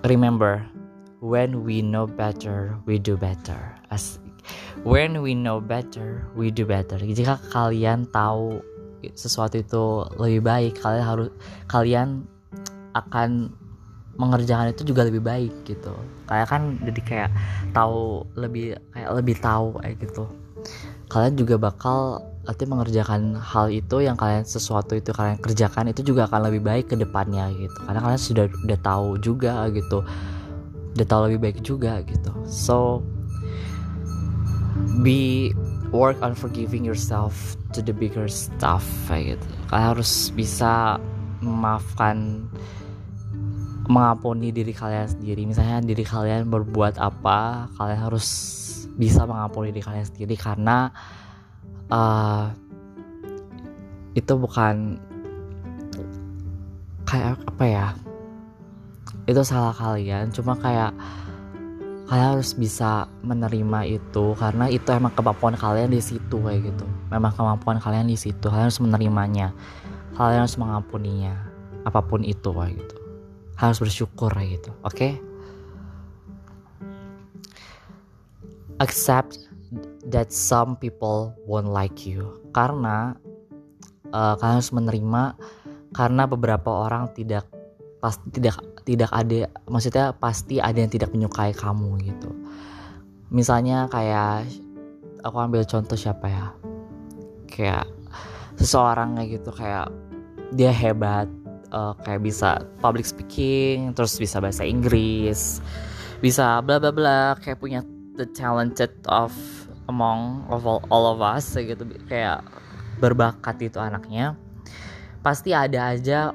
remember 0.07 0.63
when 1.19 1.65
we 1.67 1.81
know 1.81 2.07
better, 2.07 2.77
we 2.87 3.01
do 3.01 3.17
better. 3.17 3.75
As 3.91 4.21
when 4.87 5.19
we 5.19 5.35
know 5.35 5.59
better, 5.59 6.25
we 6.37 6.53
do 6.53 6.63
better. 6.63 7.01
Jika 7.01 7.41
kalian 7.51 8.07
tahu 8.13 8.63
sesuatu 9.17 9.59
itu 9.59 9.83
lebih 10.21 10.41
baik, 10.45 10.73
kalian 10.79 11.03
harus 11.03 11.29
kalian 11.67 12.29
akan 12.95 13.51
mengerjakan 14.19 14.69
itu 14.69 14.83
juga 14.83 15.07
lebih 15.07 15.23
baik 15.23 15.53
gitu 15.63 15.95
kayak 16.27 16.47
kan 16.51 16.75
jadi 16.83 17.01
kayak 17.01 17.31
tahu 17.71 18.27
lebih 18.35 18.75
kayak 18.91 19.09
lebih 19.15 19.35
tahu 19.39 19.65
kayak 19.79 19.95
gitu 20.03 20.25
kalian 21.12 21.36
juga 21.36 21.60
bakal 21.60 22.24
nanti 22.47 22.63
mengerjakan 22.63 23.36
hal 23.36 23.67
itu 23.67 24.00
yang 24.00 24.15
kalian 24.15 24.47
sesuatu 24.47 24.95
itu 24.95 25.12
kalian 25.12 25.38
kerjakan 25.43 25.91
itu 25.91 26.08
juga 26.08 26.26
akan 26.32 26.47
lebih 26.47 26.63
baik 26.63 26.88
ke 26.88 26.95
depannya 26.95 27.52
gitu. 27.52 27.76
Karena 27.84 28.00
kalian 28.00 28.21
sudah 28.21 28.45
udah 28.47 28.80
tahu 28.80 29.19
juga 29.19 29.67
gitu. 29.76 30.08
Udah 30.95 31.06
tahu 31.06 31.21
lebih 31.28 31.39
baik 31.43 31.58
juga 31.67 32.00
gitu. 32.08 32.32
So 32.47 33.04
be 35.04 35.52
work 35.91 36.15
on 36.24 36.32
forgiving 36.32 36.88
yourself 36.88 37.60
to 37.76 37.84
the 37.84 37.91
bigger 37.91 38.32
stuff 38.32 38.88
gitu. 39.12 39.43
Kalian 39.67 39.88
harus 40.00 40.32
bisa 40.32 40.95
memaafkan 41.43 42.47
mengampuni 43.91 44.56
diri 44.56 44.71
kalian 44.71 45.12
sendiri. 45.12 45.43
Misalnya 45.43 45.84
diri 45.84 46.08
kalian 46.08 46.47
berbuat 46.47 46.95
apa 46.95 47.67
kalian 47.76 48.00
harus 48.00 48.28
bisa 49.01 49.25
mengampuni 49.25 49.73
diri 49.73 49.81
kalian 49.81 50.05
sendiri 50.05 50.37
karena 50.37 50.93
uh, 51.89 52.53
itu 54.13 54.33
bukan 54.37 55.01
kayak 57.09 57.41
apa 57.49 57.65
ya 57.65 57.87
itu 59.25 59.41
salah 59.41 59.73
kalian. 59.73 60.29
Cuma 60.29 60.53
kayak 60.53 60.93
kalian 62.05 62.37
harus 62.37 62.53
bisa 62.53 63.09
menerima 63.25 63.97
itu 63.97 64.37
karena 64.37 64.69
itu 64.69 64.85
emang 64.93 65.15
kemampuan 65.17 65.57
kalian 65.57 65.89
di 65.89 66.01
situ 66.03 66.37
kayak 66.37 66.69
gitu. 66.69 66.85
Memang 67.09 67.33
kemampuan 67.33 67.81
kalian 67.81 68.05
di 68.05 68.17
situ 68.21 68.45
kalian 68.45 68.69
harus 68.69 68.77
menerimanya. 68.77 69.49
Kalian 70.13 70.45
harus 70.45 70.61
mengampuninya 70.61 71.33
apa 71.89 72.05
pun 72.05 72.21
itu 72.21 72.53
kayak 72.53 72.77
gitu. 72.77 72.95
Harus 73.57 73.81
bersyukur 73.81 74.29
gitu 74.37 74.69
oke? 74.85 74.93
okay? 74.93 75.30
Accept 78.81 79.37
that 80.09 80.33
some 80.33 80.73
people 80.81 81.37
won't 81.45 81.69
like 81.69 82.03
you. 82.03 82.41
Karena 82.51 83.13
uh, 84.09 84.33
kalian 84.41 84.57
harus 84.57 84.73
menerima 84.73 85.23
karena 85.93 86.23
beberapa 86.25 86.69
orang 86.71 87.13
tidak 87.13 87.45
pasti 88.01 88.27
tidak 88.33 88.57
tidak 88.81 89.13
ada 89.13 89.45
maksudnya 89.69 90.09
pasti 90.17 90.57
ada 90.57 90.81
yang 90.81 90.89
tidak 90.89 91.13
menyukai 91.13 91.53
kamu 91.53 92.01
gitu. 92.01 92.33
Misalnya 93.29 93.85
kayak 93.87 94.49
aku 95.21 95.37
ambil 95.37 95.63
contoh 95.63 95.95
siapa 95.95 96.25
ya? 96.27 96.45
Kayak 97.45 97.85
seseorang 98.57 99.15
kayak 99.15 99.29
gitu 99.39 99.51
kayak 99.53 99.87
dia 100.51 100.73
hebat 100.73 101.29
uh, 101.71 101.95
kayak 102.03 102.21
bisa 102.21 102.59
public 102.83 103.07
speaking 103.07 103.95
terus 103.95 104.19
bisa 104.19 104.37
bahasa 104.43 104.67
Inggris 104.67 105.63
bisa 106.19 106.59
bla 106.61 106.77
bla 106.77 106.91
bla 106.93 107.33
kayak 107.39 107.57
punya 107.57 107.81
the 108.21 108.29
talented 108.38 108.93
of 109.10 109.34
among 109.89 110.45
of 110.53 110.69
all, 110.69 110.86
all 110.93 111.10
of 111.10 111.19
us 111.25 111.57
gitu. 111.57 111.81
Kayak 112.05 112.45
berbakat 113.01 113.57
itu 113.65 113.81
anaknya. 113.81 114.38
Pasti 115.25 115.57
ada 115.57 115.97
aja 115.97 116.29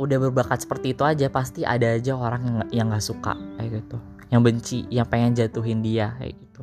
udah 0.00 0.16
berbakat 0.28 0.64
seperti 0.64 0.96
itu 0.96 1.04
aja 1.04 1.28
pasti 1.28 1.60
ada 1.60 1.96
aja 1.96 2.16
orang 2.16 2.40
yang 2.44 2.58
yang 2.72 2.86
nggak 2.92 3.04
suka 3.04 3.32
kayak 3.56 3.80
gitu. 3.80 3.96
Yang 4.28 4.40
benci 4.44 4.78
yang 4.92 5.08
pengen 5.08 5.32
jatuhin 5.32 5.80
dia 5.80 6.12
kayak 6.20 6.36
gitu. 6.36 6.62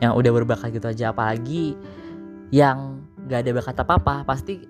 Yang 0.00 0.12
udah 0.16 0.30
berbakat 0.32 0.68
gitu 0.72 0.88
aja 0.88 1.12
apalagi 1.12 1.76
yang 2.48 3.04
nggak 3.28 3.44
ada 3.44 3.50
bakat 3.52 3.76
apa 3.76 3.92
apa 4.00 4.14
pasti 4.24 4.64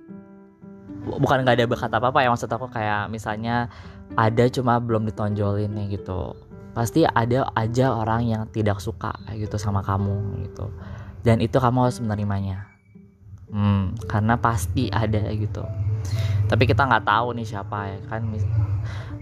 bukan 1.06 1.46
nggak 1.46 1.56
ada 1.62 1.66
bakat 1.70 1.90
apa 1.94 2.10
apa 2.10 2.18
ya 2.26 2.28
maksud 2.34 2.50
aku 2.50 2.66
kayak 2.74 3.06
misalnya 3.06 3.70
ada 4.18 4.44
cuma 4.50 4.82
belum 4.82 5.06
ditonjolin 5.06 5.70
nih 5.70 5.98
gitu 6.00 6.34
pasti 6.78 7.02
ada 7.02 7.50
aja 7.58 7.90
orang 7.90 8.22
yang 8.30 8.42
tidak 8.54 8.78
suka 8.78 9.10
gitu 9.34 9.58
sama 9.58 9.82
kamu 9.82 10.46
gitu. 10.46 10.70
Dan 11.26 11.42
itu 11.42 11.58
kamu 11.58 11.90
harus 11.90 11.98
menerimanya. 11.98 12.70
Hmm, 13.50 13.98
karena 14.06 14.38
pasti 14.38 14.86
ada 14.86 15.26
gitu. 15.34 15.66
Tapi 16.46 16.70
kita 16.70 16.86
nggak 16.86 17.02
tahu 17.02 17.34
nih 17.34 17.50
siapa 17.50 17.78
ya 17.90 17.98
kan 18.06 18.30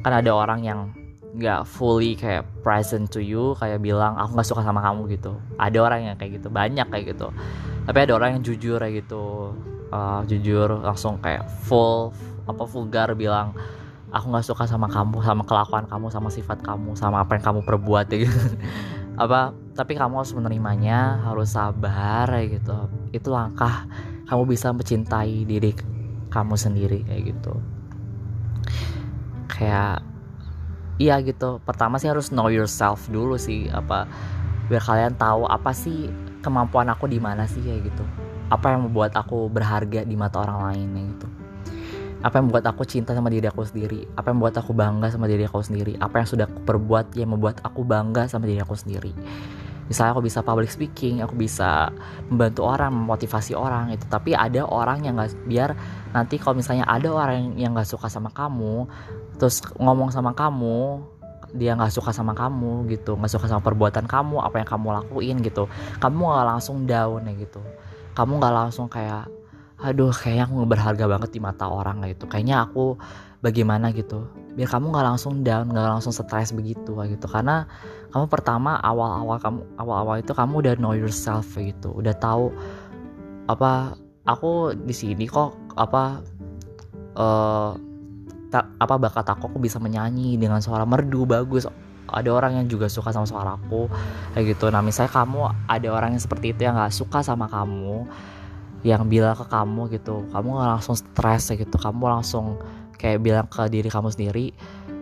kan 0.04 0.12
ada 0.12 0.30
orang 0.36 0.60
yang 0.68 0.80
nggak 1.32 1.64
fully 1.64 2.12
kayak 2.12 2.44
present 2.60 3.08
to 3.08 3.24
you 3.24 3.56
kayak 3.56 3.80
bilang 3.80 4.20
aku 4.20 4.36
nggak 4.36 4.48
suka 4.52 4.60
sama 4.60 4.84
kamu 4.84 5.16
gitu. 5.16 5.40
Ada 5.56 5.78
orang 5.80 6.00
yang 6.12 6.16
kayak 6.20 6.44
gitu 6.44 6.52
banyak 6.52 6.84
kayak 6.92 7.16
gitu. 7.16 7.32
Tapi 7.88 7.98
ada 8.04 8.12
orang 8.20 8.36
yang 8.36 8.42
jujur 8.44 8.76
kayak 8.76 9.00
gitu. 9.00 9.56
Uh, 9.86 10.20
jujur 10.28 10.82
langsung 10.82 11.16
kayak 11.24 11.48
full 11.64 12.10
apa 12.44 12.68
vulgar 12.68 13.14
bilang 13.16 13.56
aku 14.16 14.32
nggak 14.32 14.46
suka 14.48 14.64
sama 14.64 14.88
kamu 14.88 15.20
sama 15.20 15.44
kelakuan 15.44 15.84
kamu 15.84 16.08
sama 16.08 16.32
sifat 16.32 16.64
kamu 16.64 16.96
sama 16.96 17.20
apa 17.20 17.36
yang 17.36 17.44
kamu 17.44 17.60
perbuat 17.68 18.08
ya 18.08 18.24
gitu. 18.24 18.40
Apa 19.16 19.56
tapi 19.72 19.96
kamu 19.96 20.20
harus 20.20 20.36
menerimanya 20.36 21.24
harus 21.24 21.56
sabar 21.56 22.28
kayak 22.28 22.60
gitu. 22.60 22.76
Itu 23.12 23.32
langkah 23.32 23.88
kamu 24.28 24.42
bisa 24.48 24.72
mencintai 24.72 25.44
diri 25.48 25.72
kamu 26.32 26.54
sendiri 26.56 27.04
kayak 27.04 27.22
gitu. 27.32 27.54
Kayak 29.48 30.04
iya 31.00 31.16
gitu. 31.24 31.60
Pertama 31.64 31.96
sih 31.96 32.08
harus 32.12 32.28
know 32.32 32.52
yourself 32.52 33.08
dulu 33.08 33.40
sih 33.40 33.68
apa 33.72 34.04
biar 34.68 34.84
kalian 34.84 35.16
tahu 35.16 35.48
apa 35.48 35.72
sih 35.72 36.12
kemampuan 36.44 36.92
aku 36.92 37.08
di 37.08 37.16
mana 37.16 37.48
sih 37.48 37.64
kayak 37.64 37.88
gitu. 37.88 38.04
Apa 38.52 38.76
yang 38.76 38.88
membuat 38.88 39.16
aku 39.16 39.48
berharga 39.48 40.04
di 40.04 40.12
mata 40.12 40.44
orang 40.44 40.72
lain 40.72 40.88
ya 40.92 41.04
gitu 41.16 41.35
apa 42.26 42.42
yang 42.42 42.50
membuat 42.50 42.66
aku 42.66 42.82
cinta 42.82 43.14
sama 43.14 43.30
diri 43.30 43.46
aku 43.46 43.62
sendiri? 43.62 44.02
Apa 44.18 44.34
yang 44.34 44.42
membuat 44.42 44.58
aku 44.58 44.74
bangga 44.74 45.14
sama 45.14 45.30
diri 45.30 45.46
aku 45.46 45.62
sendiri? 45.62 45.94
Apa 46.02 46.18
yang 46.18 46.26
sudah 46.26 46.50
aku 46.50 46.58
perbuat 46.66 47.14
yang 47.14 47.30
membuat 47.30 47.62
aku 47.62 47.86
bangga 47.86 48.26
sama 48.26 48.50
diri 48.50 48.58
aku 48.58 48.74
sendiri? 48.74 49.14
Misalnya 49.86 50.18
aku 50.18 50.26
bisa 50.26 50.42
public 50.42 50.66
speaking 50.66 51.22
aku 51.22 51.38
bisa 51.38 51.94
membantu 52.26 52.66
orang 52.66 52.90
memotivasi 52.90 53.54
orang 53.54 53.94
itu 53.94 54.02
tapi 54.10 54.34
ada 54.34 54.66
orang 54.66 55.06
yang 55.06 55.14
nggak 55.14 55.38
biar 55.46 55.78
nanti 56.10 56.42
kalau 56.42 56.58
misalnya 56.58 56.82
ada 56.90 57.06
orang 57.14 57.54
yang 57.54 57.70
nggak 57.70 57.86
suka 57.86 58.10
sama 58.10 58.34
kamu 58.34 58.90
terus 59.38 59.62
ngomong 59.78 60.10
sama 60.10 60.34
kamu 60.34 61.06
dia 61.54 61.78
nggak 61.78 61.94
suka 61.94 62.10
sama 62.10 62.34
kamu 62.34 62.90
gitu 62.90 63.14
nggak 63.14 63.30
suka 63.30 63.46
sama 63.46 63.62
perbuatan 63.62 64.10
kamu 64.10 64.42
apa 64.42 64.58
yang 64.58 64.66
kamu 64.66 64.86
lakuin 64.90 65.36
gitu. 65.46 65.70
Kamu 66.02 66.18
nggak 66.34 66.46
langsung 66.50 66.82
down 66.90 67.22
ya 67.22 67.32
gitu. 67.38 67.62
Kamu 68.18 68.42
nggak 68.42 68.54
langsung 68.58 68.90
kayak 68.90 69.30
aduh 69.76 70.12
kayaknya 70.12 70.48
aku 70.48 70.64
berharga 70.64 71.04
banget 71.04 71.30
di 71.36 71.40
mata 71.40 71.68
orang 71.68 72.00
gitu 72.08 72.24
kayaknya 72.24 72.64
aku 72.64 72.96
bagaimana 73.44 73.92
gitu 73.92 74.24
biar 74.56 74.72
kamu 74.72 74.88
nggak 74.88 75.06
langsung 75.06 75.44
down 75.44 75.68
nggak 75.68 76.00
langsung 76.00 76.16
stres 76.16 76.50
begitu 76.56 76.96
gitu. 76.96 77.26
Karena 77.28 77.68
kamu 78.08 78.24
pertama 78.32 78.80
awal-awal 78.80 79.36
kamu 79.36 79.60
awal-awal 79.76 80.16
itu 80.16 80.32
kamu 80.32 80.64
udah 80.64 80.74
know 80.80 80.96
yourself 80.96 81.44
gitu. 81.60 81.92
Udah 81.92 82.16
tahu 82.16 82.48
apa 83.52 83.94
aku 84.24 84.72
di 84.72 84.96
sini 84.96 85.28
kok 85.28 85.52
apa 85.76 86.24
uh, 87.20 87.76
apa 88.56 88.94
bakat 88.96 89.28
aku 89.28 89.52
aku 89.52 89.58
bisa 89.60 89.76
menyanyi 89.76 90.40
dengan 90.40 90.64
suara 90.64 90.88
merdu 90.88 91.28
bagus. 91.28 91.68
Ada 92.06 92.32
orang 92.32 92.62
yang 92.62 92.66
juga 92.70 92.88
suka 92.88 93.12
sama 93.12 93.28
suaraku 93.28 93.92
kayak 94.32 94.56
gitu. 94.56 94.72
Nah 94.72 94.80
misalnya 94.80 95.12
kamu 95.12 95.52
ada 95.68 95.88
orang 95.92 96.16
yang 96.16 96.22
seperti 96.22 96.56
itu 96.56 96.64
yang 96.64 96.80
nggak 96.80 96.96
suka 96.96 97.20
sama 97.20 97.44
kamu 97.52 98.08
yang 98.86 99.10
bilang 99.10 99.34
ke 99.34 99.42
kamu 99.50 99.90
gitu 99.90 100.22
kamu 100.30 100.46
nggak 100.54 100.70
langsung 100.78 100.94
stres 100.94 101.50
gitu 101.50 101.74
kamu 101.74 102.06
langsung 102.06 102.62
kayak 102.96 103.18
bilang 103.18 103.46
ke 103.50 103.66
diri 103.66 103.90
kamu 103.90 104.14
sendiri 104.14 104.54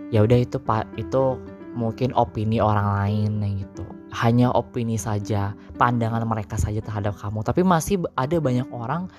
ya 0.08 0.24
udah 0.24 0.38
itu 0.40 0.56
pak 0.56 0.88
itu 0.96 1.36
mungkin 1.74 2.14
opini 2.14 2.62
orang 2.62 2.86
lain 3.02 3.30
gitu. 3.58 3.84
Hanya 4.14 4.54
opini 4.54 4.94
saja 4.94 5.52
pandangan 5.74 6.22
mereka 6.22 6.54
saja 6.54 6.78
terhadap 6.78 7.18
kamu. 7.18 7.42
Tapi 7.42 7.60
masih 7.66 8.06
ada 8.14 8.38
banyak 8.38 8.70
orang 8.70 9.10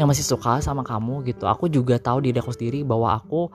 yang 0.00 0.08
masih 0.08 0.24
suka 0.24 0.64
sama 0.64 0.80
kamu 0.80 1.28
gitu. 1.28 1.44
Aku 1.44 1.68
juga 1.68 2.00
tahu 2.00 2.24
diri 2.24 2.40
aku 2.40 2.56
sendiri 2.56 2.80
bahwa 2.82 3.12
aku 3.12 3.52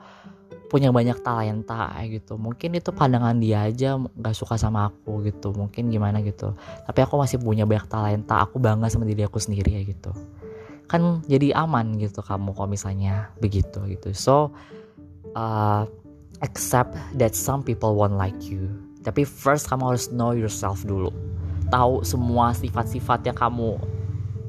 punya 0.70 0.94
banyak 0.94 1.18
talenta 1.26 1.90
gitu. 2.06 2.38
Mungkin 2.38 2.78
itu 2.78 2.94
pandangan 2.94 3.34
dia 3.42 3.66
aja 3.66 3.98
nggak 3.98 4.34
suka 4.34 4.54
sama 4.54 4.94
aku 4.94 5.26
gitu. 5.26 5.50
Mungkin 5.50 5.90
gimana 5.90 6.22
gitu. 6.22 6.54
Tapi 6.86 7.02
aku 7.02 7.18
masih 7.18 7.42
punya 7.42 7.66
banyak 7.66 7.90
talenta. 7.90 8.46
Aku 8.46 8.62
bangga 8.62 8.86
sama 8.86 9.10
diri 9.10 9.26
aku 9.26 9.42
sendiri 9.42 9.74
ya 9.74 9.82
gitu 9.82 10.14
kan 10.86 11.22
jadi 11.26 11.54
aman 11.58 11.98
gitu 11.98 12.22
kamu 12.22 12.54
kalau 12.54 12.70
misalnya 12.70 13.30
begitu 13.42 13.82
gitu. 13.90 14.14
So 14.14 14.54
uh, 15.34 15.86
accept 16.42 16.94
that 17.18 17.34
some 17.34 17.66
people 17.66 17.98
won't 17.98 18.14
like 18.14 18.46
you. 18.46 18.70
Tapi 19.02 19.26
first 19.26 19.70
kamu 19.70 19.94
harus 19.94 20.10
know 20.10 20.34
yourself 20.34 20.82
dulu. 20.86 21.10
Tahu 21.70 22.06
semua 22.06 22.54
sifat-sifat 22.54 23.26
yang 23.26 23.38
kamu 23.38 23.78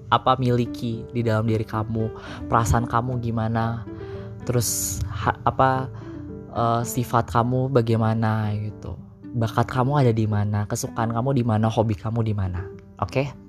apa 0.08 0.40
miliki 0.40 1.04
di 1.12 1.26
dalam 1.26 1.50
diri 1.50 1.68
kamu 1.68 2.08
perasaan 2.48 2.88
kamu 2.88 3.20
gimana 3.20 3.84
terus 4.48 5.04
ha, 5.04 5.36
apa 5.44 5.92
uh, 6.56 6.82
sifat 6.86 7.34
kamu 7.34 7.74
bagaimana 7.74 8.54
gitu. 8.62 8.94
Bakat 9.38 9.70
kamu 9.70 10.06
ada 10.06 10.14
di 10.14 10.26
mana 10.30 10.70
kesukaan 10.70 11.14
kamu 11.14 11.42
di 11.42 11.44
mana 11.44 11.68
hobi 11.68 11.98
kamu 11.98 12.22
di 12.26 12.34
mana. 12.34 12.62
Oke? 13.02 13.26
okay? 13.26 13.47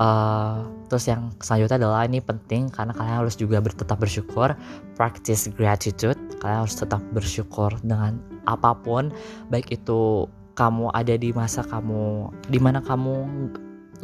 Eh, 0.00 0.58
terus 0.88 1.04
yang 1.08 1.32
selanjutnya 1.40 1.76
adalah 1.80 2.04
ini 2.08 2.20
penting 2.20 2.68
karena 2.72 2.92
kalian 2.96 3.24
harus 3.24 3.36
juga 3.36 3.60
tetap 3.60 3.98
bersyukur 4.00 4.54
practice 4.96 5.48
gratitude. 5.52 6.18
Kalian 6.40 6.64
harus 6.64 6.76
tetap 6.76 7.00
bersyukur 7.12 7.72
dengan 7.84 8.20
apa 8.48 8.76
pun 8.76 9.12
baik 9.52 9.72
itu 9.72 10.28
kamu 10.52 10.92
ada 10.92 11.14
di 11.16 11.32
masa 11.32 11.64
kamu 11.64 12.28
di 12.52 12.58
mana 12.60 12.84
kamu 12.84 13.28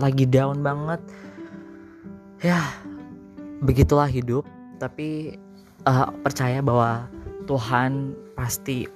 lagi 0.01 0.25
down 0.25 0.61
banget. 0.65 1.01
Ya 2.41 2.63
begitulah 3.63 4.09
hidup. 4.09 4.47
Tapi 4.79 5.35
uh, 5.91 6.09
percaya 6.23 6.63
bahwa 6.63 7.11
Tuhan 7.51 8.15
pasti 8.39 8.87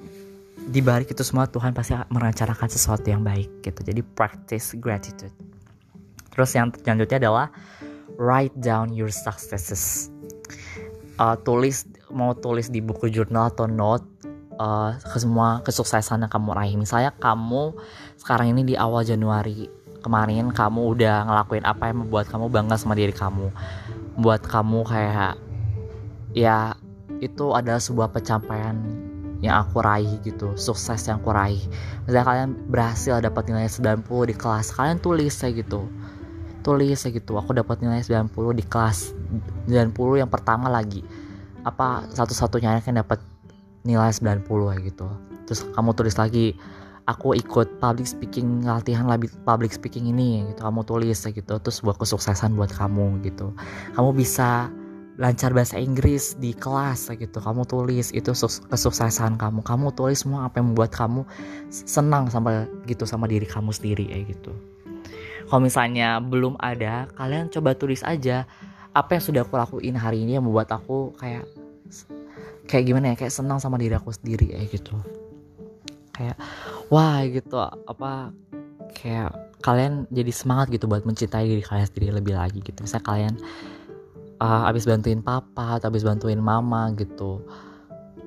di 0.62 0.78
balik 0.78 1.10
itu 1.10 1.26
semua 1.26 1.50
Tuhan 1.50 1.74
pasti 1.74 1.98
merencanakan 2.08 2.68
sesuatu 2.70 3.10
yang 3.10 3.26
baik 3.26 3.50
gitu. 3.66 3.82
Jadi 3.82 4.00
practice 4.14 4.78
gratitude 4.78 5.34
terus 6.32 6.50
yang 6.56 6.72
selanjutnya 6.72 7.28
adalah 7.28 7.46
write 8.16 8.54
down 8.58 8.92
your 8.92 9.12
successes. 9.12 10.08
Uh, 11.20 11.36
tulis 11.44 11.84
mau 12.08 12.32
tulis 12.34 12.72
di 12.72 12.80
buku 12.80 13.12
jurnal 13.12 13.52
atau 13.52 13.68
note 13.68 14.04
uh, 14.56 14.96
ke 14.96 15.16
semua 15.20 15.60
kesuksesan 15.64 16.24
yang 16.26 16.32
kamu 16.32 16.50
raih. 16.56 16.74
Misalnya 16.76 17.12
kamu 17.16 17.76
sekarang 18.20 18.56
ini 18.56 18.62
di 18.66 18.74
awal 18.76 19.04
Januari 19.04 19.68
kemarin 20.02 20.50
kamu 20.50 20.98
udah 20.98 21.30
ngelakuin 21.30 21.64
apa 21.64 21.92
yang 21.92 22.04
membuat 22.06 22.26
kamu 22.26 22.50
bangga 22.50 22.76
sama 22.80 22.98
diri 22.98 23.14
kamu. 23.14 23.52
Buat 24.18 24.44
kamu 24.44 24.84
kayak 24.88 25.38
ya 26.34 26.74
itu 27.22 27.54
adalah 27.54 27.78
sebuah 27.78 28.10
pencapaian 28.10 28.76
yang 29.42 29.58
aku 29.58 29.82
raih 29.82 30.22
gitu 30.22 30.54
sukses 30.54 31.06
yang 31.06 31.22
aku 31.22 31.34
raih. 31.34 31.62
Misalnya 32.06 32.26
kalian 32.26 32.50
berhasil 32.70 33.18
dapat 33.22 33.50
nilai 33.50 33.70
90 33.70 34.06
di 34.30 34.34
kelas 34.34 34.74
kalian 34.74 34.98
tulis 35.02 35.34
kayak 35.34 35.66
gitu 35.66 35.86
tulis 36.62 36.98
gitu. 37.02 37.32
Aku 37.36 37.52
dapat 37.52 37.82
nilai 37.82 38.00
90 38.00 38.30
di 38.54 38.64
kelas 38.64 39.12
90 39.66 40.22
yang 40.22 40.30
pertama 40.30 40.70
lagi. 40.70 41.02
Apa 41.66 42.06
satu-satunya 42.10 42.80
yang 42.82 43.02
dapat 43.02 43.18
nilai 43.82 44.10
90 44.14 44.46
kayak 44.46 44.82
gitu. 44.94 45.06
Terus 45.50 45.60
kamu 45.74 45.90
tulis 45.98 46.16
lagi 46.16 46.54
aku 47.10 47.34
ikut 47.34 47.82
public 47.82 48.06
speaking 48.06 48.62
latihan 48.62 49.10
public 49.42 49.74
speaking 49.74 50.08
ini 50.08 50.46
gitu. 50.54 50.62
Kamu 50.62 50.86
tulis 50.86 51.18
gitu 51.18 51.54
terus 51.58 51.78
buat 51.82 51.98
kesuksesan 51.98 52.54
buat 52.54 52.70
kamu 52.70 53.20
gitu. 53.26 53.50
Kamu 53.98 54.14
bisa 54.14 54.70
lancar 55.20 55.52
bahasa 55.52 55.76
Inggris 55.76 56.38
di 56.40 56.56
kelas 56.56 57.12
gitu. 57.12 57.38
Kamu 57.42 57.68
tulis 57.68 58.14
itu 58.16 58.32
kesuksesan 58.70 59.36
kamu. 59.36 59.60
Kamu 59.60 59.92
tulis 59.92 60.24
semua 60.24 60.48
apa 60.48 60.62
yang 60.62 60.72
membuat 60.72 60.94
kamu 60.94 61.26
senang 61.68 62.32
sama 62.32 62.64
gitu 62.88 63.04
sama 63.04 63.28
diri 63.28 63.44
kamu 63.44 63.74
sendiri 63.74 64.08
kayak 64.08 64.38
gitu 64.38 64.71
kalau 65.52 65.68
misalnya 65.68 66.16
belum 66.16 66.56
ada 66.56 67.12
kalian 67.12 67.52
coba 67.52 67.76
tulis 67.76 68.00
aja 68.08 68.48
apa 68.96 69.20
yang 69.20 69.24
sudah 69.28 69.44
aku 69.44 69.60
lakuin 69.60 70.00
hari 70.00 70.24
ini 70.24 70.40
yang 70.40 70.48
membuat 70.48 70.72
aku 70.72 71.12
kayak 71.20 71.44
kayak 72.64 72.88
gimana 72.88 73.12
ya 73.12 73.20
kayak 73.20 73.36
senang 73.36 73.60
sama 73.60 73.76
diri 73.76 73.92
aku 73.92 74.08
sendiri 74.16 74.48
kayak 74.48 74.72
gitu. 74.72 74.96
Kayak 76.16 76.40
wah 76.88 77.20
gitu 77.28 77.60
apa 77.60 78.32
kayak 78.96 79.36
kalian 79.60 80.08
jadi 80.08 80.32
semangat 80.32 80.72
gitu 80.72 80.88
buat 80.88 81.04
mencintai 81.04 81.44
diri 81.44 81.60
kalian 81.60 81.84
sendiri 81.84 82.08
lebih 82.16 82.32
lagi 82.32 82.64
gitu. 82.64 82.80
Misalnya 82.80 83.04
kalian 83.12 83.34
uh, 84.40 84.72
abis 84.72 84.88
bantuin 84.88 85.20
papa 85.20 85.76
atau 85.76 85.92
abis 85.92 86.00
bantuin 86.00 86.40
mama 86.40 86.96
gitu 86.96 87.44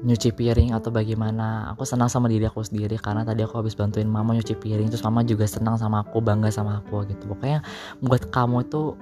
nyuci 0.06 0.30
piring 0.32 0.72
atau 0.78 0.94
bagaimana. 0.94 1.74
Aku 1.74 1.84
senang 1.84 2.08
sama 2.08 2.30
diri 2.30 2.46
aku 2.46 2.62
sendiri 2.62 2.96
karena 3.02 3.26
tadi 3.26 3.41
aku 3.41 3.58
habis 3.58 3.74
bantuin 3.74 4.06
mama 4.06 4.38
nyuci 4.38 4.54
piring 4.54 4.94
terus 4.94 5.02
mama 5.02 5.26
juga 5.26 5.50
senang 5.50 5.82
sama 5.82 6.06
aku 6.06 6.22
bangga 6.22 6.54
sama 6.54 6.86
aku 6.86 7.04
gitu. 7.10 7.26
Pokoknya 7.26 7.65
buat 8.06 8.30
kamu 8.30 8.70
itu 8.70 8.94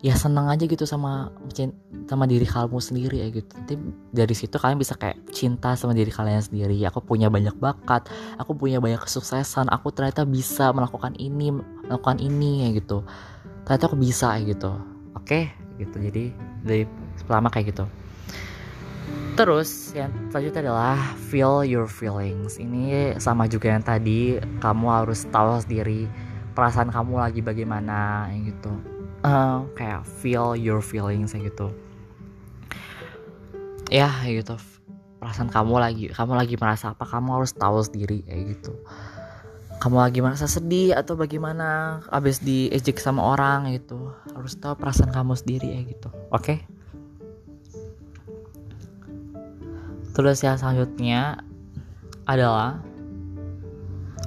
ya 0.00 0.16
senang 0.16 0.48
aja 0.48 0.64
gitu 0.64 0.88
sama 0.88 1.28
sama 2.08 2.24
diri 2.24 2.46
kamu 2.46 2.78
sendiri 2.78 3.26
ya 3.26 3.28
gitu. 3.34 3.50
Nanti 3.58 3.74
dari 4.14 4.34
situ 4.38 4.54
kalian 4.56 4.78
bisa 4.78 4.94
kayak 4.94 5.18
cinta 5.34 5.74
sama 5.74 5.92
diri 5.92 6.14
kalian 6.14 6.40
sendiri. 6.40 6.78
Aku 6.86 7.02
punya 7.02 7.26
banyak 7.26 7.58
bakat 7.58 8.06
aku 8.38 8.54
punya 8.54 8.78
banyak 8.78 9.02
kesuksesan 9.02 9.66
aku 9.68 9.90
ternyata 9.90 10.22
bisa 10.22 10.70
melakukan 10.70 11.18
ini 11.18 11.50
melakukan 11.90 12.22
ini 12.22 12.70
ya 12.70 12.78
gitu. 12.78 13.02
Ternyata 13.66 13.90
aku 13.90 13.98
bisa 13.98 14.38
ya 14.38 14.46
gitu. 14.46 14.78
Oke? 15.18 15.26
Okay? 15.26 15.44
gitu. 15.80 15.96
Jadi 15.96 16.24
dari 16.62 16.84
pertama 17.24 17.48
kayak 17.48 17.72
gitu 17.72 17.84
Terus 19.40 19.96
yang 19.96 20.12
selanjutnya 20.28 20.68
adalah 20.68 20.98
feel 21.16 21.64
your 21.64 21.88
feelings. 21.88 22.60
Ini 22.60 23.16
sama 23.16 23.48
juga 23.48 23.72
yang 23.72 23.80
tadi, 23.80 24.36
kamu 24.60 24.86
harus 24.90 25.24
tahu 25.32 25.56
sendiri 25.64 26.04
perasaan 26.52 26.92
kamu 26.92 27.14
lagi 27.16 27.40
bagaimana 27.40 28.28
gitu. 28.44 28.68
Uh, 29.24 29.64
kayak 29.76 30.04
feel 30.04 30.52
your 30.52 30.84
feelings 30.84 31.32
gitu. 31.32 31.72
Ya 33.88 34.12
gitu. 34.28 34.60
Perasaan 35.20 35.48
kamu 35.48 35.74
lagi, 35.76 36.04
kamu 36.12 36.32
lagi 36.36 36.60
merasa 36.60 36.92
apa? 36.92 37.08
Kamu 37.08 37.40
harus 37.40 37.56
tahu 37.56 37.80
sendiri 37.80 38.20
kayak 38.28 38.56
gitu. 38.56 38.76
Kamu 39.80 39.96
lagi 40.04 40.20
merasa 40.20 40.44
sedih 40.44 40.92
atau 40.92 41.16
bagaimana? 41.16 42.00
Abis 42.12 42.44
diejek 42.44 43.00
sama 43.00 43.24
orang 43.24 43.72
gitu. 43.72 44.12
Harus 44.36 44.60
tahu 44.60 44.76
perasaan 44.76 45.12
kamu 45.12 45.32
sendiri 45.32 45.68
ya 45.76 45.80
gitu. 45.88 46.12
Oke? 46.28 46.44
Okay? 46.44 46.79
Terus 50.14 50.42
yang 50.42 50.58
selanjutnya 50.58 51.42
adalah 52.26 52.82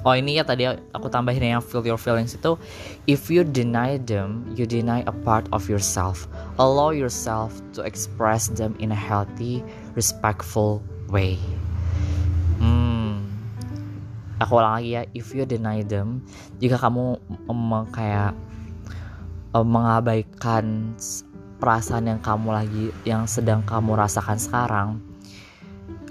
Oh 0.04 0.12
ini 0.12 0.36
ya 0.36 0.44
tadi 0.44 0.68
aku 0.68 1.08
tambahin 1.08 1.56
yang 1.56 1.64
feel 1.64 1.80
your 1.80 1.96
feelings 1.96 2.36
itu. 2.36 2.60
If 3.08 3.32
you 3.32 3.40
deny 3.40 3.96
them, 3.96 4.44
you 4.52 4.68
deny 4.68 5.00
a 5.08 5.14
part 5.24 5.48
of 5.48 5.64
yourself. 5.64 6.28
Allow 6.60 6.92
yourself 6.92 7.56
to 7.72 7.80
express 7.88 8.52
them 8.52 8.76
in 8.84 8.92
a 8.92 8.98
healthy, 9.00 9.64
respectful 9.96 10.84
way. 11.08 11.40
Hmm. 12.60 13.24
Aku 14.44 14.60
ulang 14.60 14.76
lagi 14.76 14.92
ya 14.92 15.02
If 15.14 15.30
you 15.30 15.46
deny 15.46 15.86
them 15.86 16.26
Jika 16.58 16.78
kamu 16.78 17.18
um, 17.46 17.86
kayak 17.94 18.34
um, 19.54 19.66
mengabaikan 19.66 20.94
perasaan 21.62 22.10
yang 22.10 22.20
kamu 22.22 22.48
lagi 22.50 22.84
Yang 23.06 23.40
sedang 23.40 23.62
kamu 23.62 23.94
rasakan 23.94 24.38
sekarang 24.38 24.88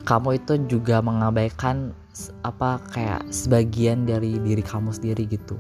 kamu 0.04 0.40
itu 0.40 0.54
juga 0.68 1.00
mengabaikan 1.00 1.96
apa 2.46 2.78
kayak 2.94 3.26
sebagian 3.32 4.06
dari 4.06 4.38
diri 4.38 4.62
kamu 4.62 4.92
sendiri 4.92 5.26
gitu. 5.26 5.56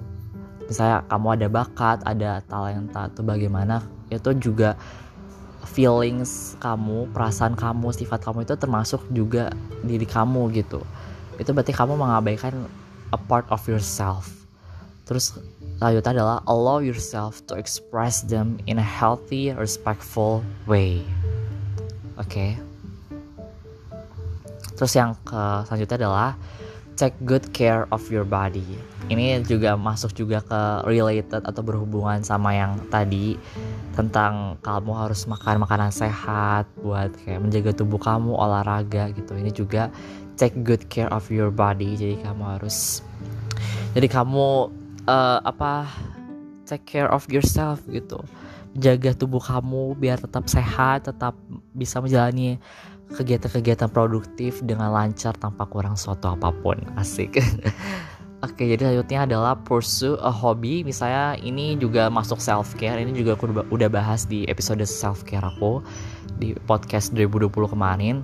Misalnya 0.67 1.03
kamu 1.07 1.27
ada 1.39 1.47
bakat 1.47 1.97
ada 2.03 2.43
talenta 2.47 3.07
atau 3.07 3.23
bagaimana 3.23 3.83
itu 4.11 4.35
juga 4.37 4.75
feelings 5.63 6.59
kamu 6.59 7.09
perasaan 7.15 7.55
kamu 7.55 7.95
sifat 7.95 8.19
kamu 8.21 8.45
itu 8.45 8.55
termasuk 8.59 9.01
juga 9.15 9.49
diri 9.81 10.05
kamu 10.05 10.51
gitu. 10.59 10.83
Itu 11.39 11.55
berarti 11.55 11.73
kamu 11.73 11.95
mengabaikan 11.97 12.67
a 13.15 13.17
part 13.17 13.47
of 13.49 13.63
yourself. 13.65 14.29
Terus 15.07 15.39
lanjutnya 15.79 16.19
adalah 16.19 16.37
allow 16.45 16.83
yourself 16.83 17.43
to 17.47 17.55
express 17.55 18.23
them 18.23 18.59
in 18.67 18.77
a 18.77 18.85
healthy 18.85 19.55
respectful 19.55 20.43
way. 20.67 21.01
Oke? 22.19 22.29
okay? 22.29 22.72
Terus 24.83 24.99
yang 24.99 25.15
ke 25.23 25.63
selanjutnya 25.63 25.97
adalah 26.03 26.35
take 26.99 27.15
good 27.23 27.55
care 27.55 27.87
of 27.95 28.03
your 28.11 28.27
body. 28.27 28.67
Ini 29.07 29.39
juga 29.47 29.79
masuk 29.79 30.11
juga 30.11 30.43
ke 30.43 30.83
related 30.83 31.39
atau 31.39 31.63
berhubungan 31.63 32.19
sama 32.19 32.51
yang 32.51 32.75
tadi 32.91 33.39
tentang 33.95 34.59
kamu 34.59 34.91
harus 34.91 35.23
makan 35.23 35.63
makanan 35.63 35.87
sehat 35.87 36.67
buat 36.83 37.15
kayak 37.23 37.39
menjaga 37.39 37.71
tubuh 37.71 37.95
kamu 37.95 38.35
olahraga 38.35 39.15
gitu. 39.15 39.39
Ini 39.39 39.55
juga 39.55 39.87
take 40.35 40.59
good 40.67 40.91
care 40.91 41.07
of 41.15 41.31
your 41.31 41.47
body. 41.47 41.95
Jadi 41.95 42.19
kamu 42.19 42.59
harus 42.59 42.99
jadi 43.95 44.11
kamu 44.11 44.67
uh, 45.07 45.39
apa 45.47 45.87
take 46.67 46.83
care 46.83 47.07
of 47.07 47.23
yourself 47.31 47.79
gitu. 47.87 48.19
Jaga 48.75 49.15
tubuh 49.15 49.39
kamu 49.39 49.95
biar 49.95 50.19
tetap 50.19 50.49
sehat, 50.51 51.07
tetap 51.07 51.39
bisa 51.71 52.01
menjalani 52.01 52.59
kegiatan-kegiatan 53.13 53.89
produktif 53.93 54.59
dengan 54.65 54.89
lancar 54.91 55.37
tanpa 55.37 55.69
kurang 55.69 55.93
suatu 55.93 56.33
apa 56.33 56.49
pun. 56.49 56.77
Asik. 56.97 57.37
Oke 58.43 58.67
jadi 58.67 58.91
selanjutnya 58.91 59.19
adalah 59.23 59.53
pursue 59.55 60.19
a 60.19 60.27
hobby. 60.27 60.83
Misalnya 60.83 61.39
ini 61.39 61.79
juga 61.79 62.11
masuk 62.11 62.43
self 62.43 62.75
care 62.75 62.99
Ini 62.99 63.15
juga 63.15 63.39
aku 63.39 63.47
udah 63.71 63.87
bahas 63.87 64.27
di 64.27 64.43
episode 64.51 64.83
self 64.83 65.23
care 65.23 65.47
aku 65.47 65.79
Di 66.43 66.51
podcast 66.67 67.15
2020 67.15 67.71
kemarin. 67.71 68.19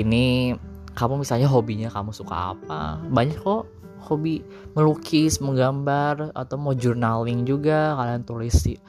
Ini 0.00 0.56
kamu 0.96 1.20
misalnya 1.20 1.44
hobinya 1.44 1.92
kamu 1.92 2.16
suka 2.16 2.56
apa? 2.56 3.04
Banyak 3.12 3.36
kok 3.36 3.68
hobi 4.00 4.40
melukis, 4.72 5.44
menggambar 5.44 6.32
Atau 6.32 6.56
mau 6.56 6.72
journaling 6.72 7.44
juga. 7.44 7.92
Kalian 8.00 8.24
tulis 8.24 8.56
sih 8.56 8.80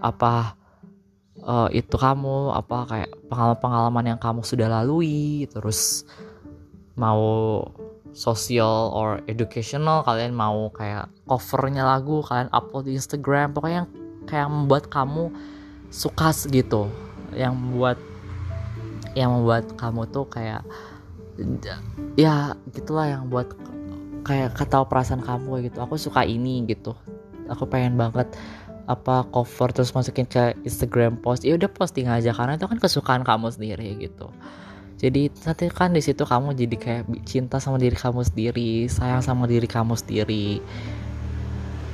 apa 0.00 0.56
uh, 1.46 1.70
itu 1.70 1.94
kamu 1.96 2.52
apa 2.52 2.78
kayak 2.90 3.10
pengalaman-pengalaman 3.30 4.04
yang 4.14 4.20
kamu 4.20 4.42
sudah 4.42 4.68
lalui 4.68 5.46
terus 5.48 6.04
mau 6.98 7.62
social 8.16 8.90
or 8.96 9.20
educational 9.28 10.00
kalian 10.02 10.32
mau 10.32 10.68
kayak 10.72 11.08
covernya 11.28 11.84
lagu 11.84 12.24
kalian 12.24 12.50
upload 12.50 12.88
di 12.90 12.96
Instagram 12.98 13.52
pokoknya 13.54 13.84
yang 13.84 13.88
kayak 14.26 14.48
membuat 14.50 14.90
kamu 14.90 15.30
suka 15.88 16.34
gitu. 16.50 16.90
Yang 17.32 17.54
membuat 17.54 17.98
yang 19.16 19.32
membuat 19.32 19.72
kamu 19.78 20.04
tuh 20.12 20.26
kayak 20.28 20.66
ya 22.16 22.56
gitulah 22.74 23.08
yang 23.08 23.28
buat 23.28 23.48
kayak 24.26 24.58
ketahu 24.58 24.84
perasaan 24.90 25.22
kamu 25.22 25.70
gitu. 25.70 25.78
Aku 25.80 25.96
suka 25.96 26.26
ini 26.26 26.66
gitu. 26.66 26.92
Aku 27.46 27.64
pengen 27.70 27.94
banget 27.94 28.26
apa 28.86 29.26
cover 29.34 29.74
terus 29.74 29.90
masukin 29.90 30.24
ke 30.26 30.54
Instagram 30.62 31.18
post 31.18 31.42
ya 31.42 31.58
udah 31.58 31.66
posting 31.66 32.06
aja 32.06 32.30
karena 32.30 32.54
itu 32.54 32.66
kan 32.70 32.78
kesukaan 32.78 33.22
kamu 33.26 33.50
sendiri 33.50 33.98
gitu. 33.98 34.30
Jadi 34.96 35.28
nanti 35.44 35.68
kan 35.68 35.92
di 35.92 36.00
situ 36.00 36.24
kamu 36.24 36.56
jadi 36.56 36.76
kayak 36.80 37.04
cinta 37.28 37.60
sama 37.60 37.76
diri 37.76 37.98
kamu 37.98 38.24
sendiri 38.24 38.88
sayang 38.88 39.20
sama 39.20 39.44
diri 39.44 39.68
kamu 39.68 39.92
sendiri. 39.92 40.64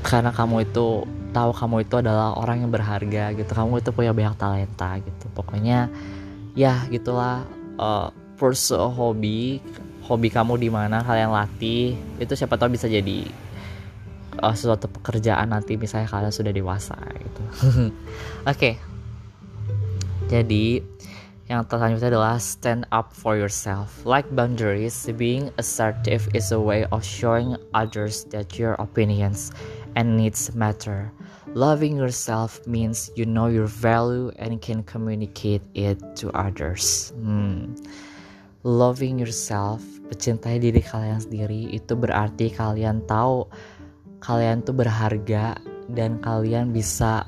Karena 0.06 0.30
kamu 0.30 0.70
itu 0.70 1.02
tahu 1.34 1.50
kamu 1.50 1.76
itu 1.82 1.94
adalah 1.98 2.36
orang 2.38 2.62
yang 2.62 2.70
berharga 2.70 3.34
gitu. 3.34 3.50
Kamu 3.50 3.82
itu 3.82 3.90
punya 3.90 4.14
banyak 4.14 4.38
talenta 4.38 5.02
gitu. 5.02 5.26
Pokoknya 5.34 5.90
ya 6.54 6.84
gitulah 6.92 7.42
uh, 7.80 8.12
hobi 8.92 9.62
hobi 10.02 10.28
kamu 10.28 10.58
di 10.58 10.68
mana 10.68 11.00
kalian 11.06 11.30
latih 11.30 11.94
itu 12.18 12.32
siapa 12.34 12.58
tahu 12.58 12.74
bisa 12.74 12.90
jadi 12.90 13.22
uh, 14.42 14.52
sesuatu 14.52 14.90
pekerjaan 14.90 15.54
nanti 15.54 15.78
misalnya 15.78 16.10
kalian 16.10 16.34
sudah 16.34 16.52
dewasa 16.52 16.98
gitu. 17.16 17.42
Oke. 17.62 17.88
okay. 18.44 18.74
Jadi 20.32 20.80
yang 21.52 21.68
selanjutnya 21.68 22.16
adalah 22.16 22.40
stand 22.40 22.88
up 22.94 23.12
for 23.12 23.36
yourself. 23.36 24.00
Like 24.08 24.24
boundaries, 24.32 25.04
being 25.20 25.52
assertive 25.60 26.24
is 26.32 26.48
a 26.48 26.60
way 26.60 26.88
of 26.88 27.04
showing 27.04 27.60
others 27.76 28.24
that 28.32 28.56
your 28.56 28.72
opinions 28.80 29.52
and 29.92 30.16
needs 30.16 30.54
matter. 30.56 31.12
Loving 31.52 32.00
yourself 32.00 32.64
means 32.64 33.12
you 33.12 33.28
know 33.28 33.52
your 33.52 33.68
value 33.68 34.32
and 34.40 34.62
can 34.64 34.80
communicate 34.88 35.60
it 35.76 36.00
to 36.24 36.32
others. 36.32 37.12
Hmm. 37.20 37.76
Loving 38.64 39.20
yourself, 39.20 39.84
mencintai 40.08 40.62
diri 40.62 40.80
kalian 40.80 41.20
sendiri 41.20 41.68
itu 41.74 41.92
berarti 41.92 42.48
kalian 42.54 43.04
tahu 43.04 43.44
kalian 44.22 44.62
tuh 44.62 44.72
berharga 44.72 45.58
dan 45.90 46.22
kalian 46.22 46.70
bisa 46.70 47.26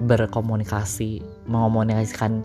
berkomunikasi 0.00 1.20
mengomunikasikan 1.44 2.40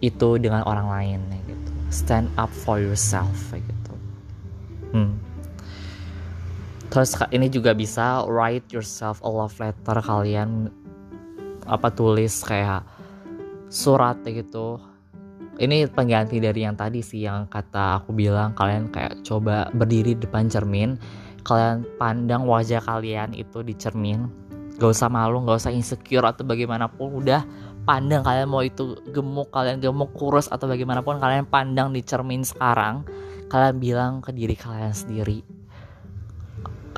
itu 0.00 0.40
dengan 0.40 0.64
orang 0.64 0.88
lain 0.88 1.20
ya 1.28 1.40
gitu. 1.44 1.70
Stand 1.92 2.28
up 2.40 2.48
for 2.48 2.80
yourself 2.80 3.36
ya 3.52 3.60
gitu. 3.60 3.92
Hmm. 4.90 5.14
terus 6.90 7.14
ini 7.30 7.46
juga 7.46 7.70
bisa 7.70 8.26
write 8.26 8.66
yourself 8.74 9.22
a 9.22 9.30
love 9.30 9.54
letter 9.62 10.02
kalian 10.02 10.66
apa 11.70 11.86
tulis 11.94 12.42
kayak 12.42 12.82
surat 13.70 14.18
ya 14.26 14.42
gitu. 14.42 14.82
Ini 15.60 15.92
pengganti 15.92 16.40
dari 16.42 16.64
yang 16.64 16.74
tadi 16.74 17.04
sih 17.04 17.28
yang 17.28 17.46
kata 17.46 18.02
aku 18.02 18.16
bilang 18.16 18.56
kalian 18.56 18.90
kayak 18.90 19.22
coba 19.22 19.70
berdiri 19.70 20.16
depan 20.18 20.50
cermin 20.50 20.98
kalian 21.42 21.84
pandang 21.96 22.44
wajah 22.44 22.80
kalian 22.84 23.32
itu 23.32 23.64
di 23.64 23.74
cermin 23.76 24.28
gak 24.80 24.96
usah 24.96 25.12
malu 25.12 25.44
gak 25.44 25.60
usah 25.60 25.72
insecure 25.72 26.24
atau 26.24 26.40
bagaimanapun. 26.44 27.20
Udah 27.20 27.44
pandang 27.84 28.24
kalian 28.24 28.48
mau 28.48 28.64
itu 28.64 28.96
gemuk 29.12 29.52
kalian 29.52 29.80
gemuk 29.80 30.16
kurus 30.16 30.48
atau 30.48 30.64
bagaimanapun 30.68 31.20
kalian 31.20 31.44
pandang 31.44 31.92
di 31.92 32.00
cermin 32.00 32.44
sekarang 32.44 33.04
kalian 33.52 33.76
bilang 33.76 34.12
ke 34.24 34.32
diri 34.32 34.56
kalian 34.56 34.94
sendiri 34.96 35.44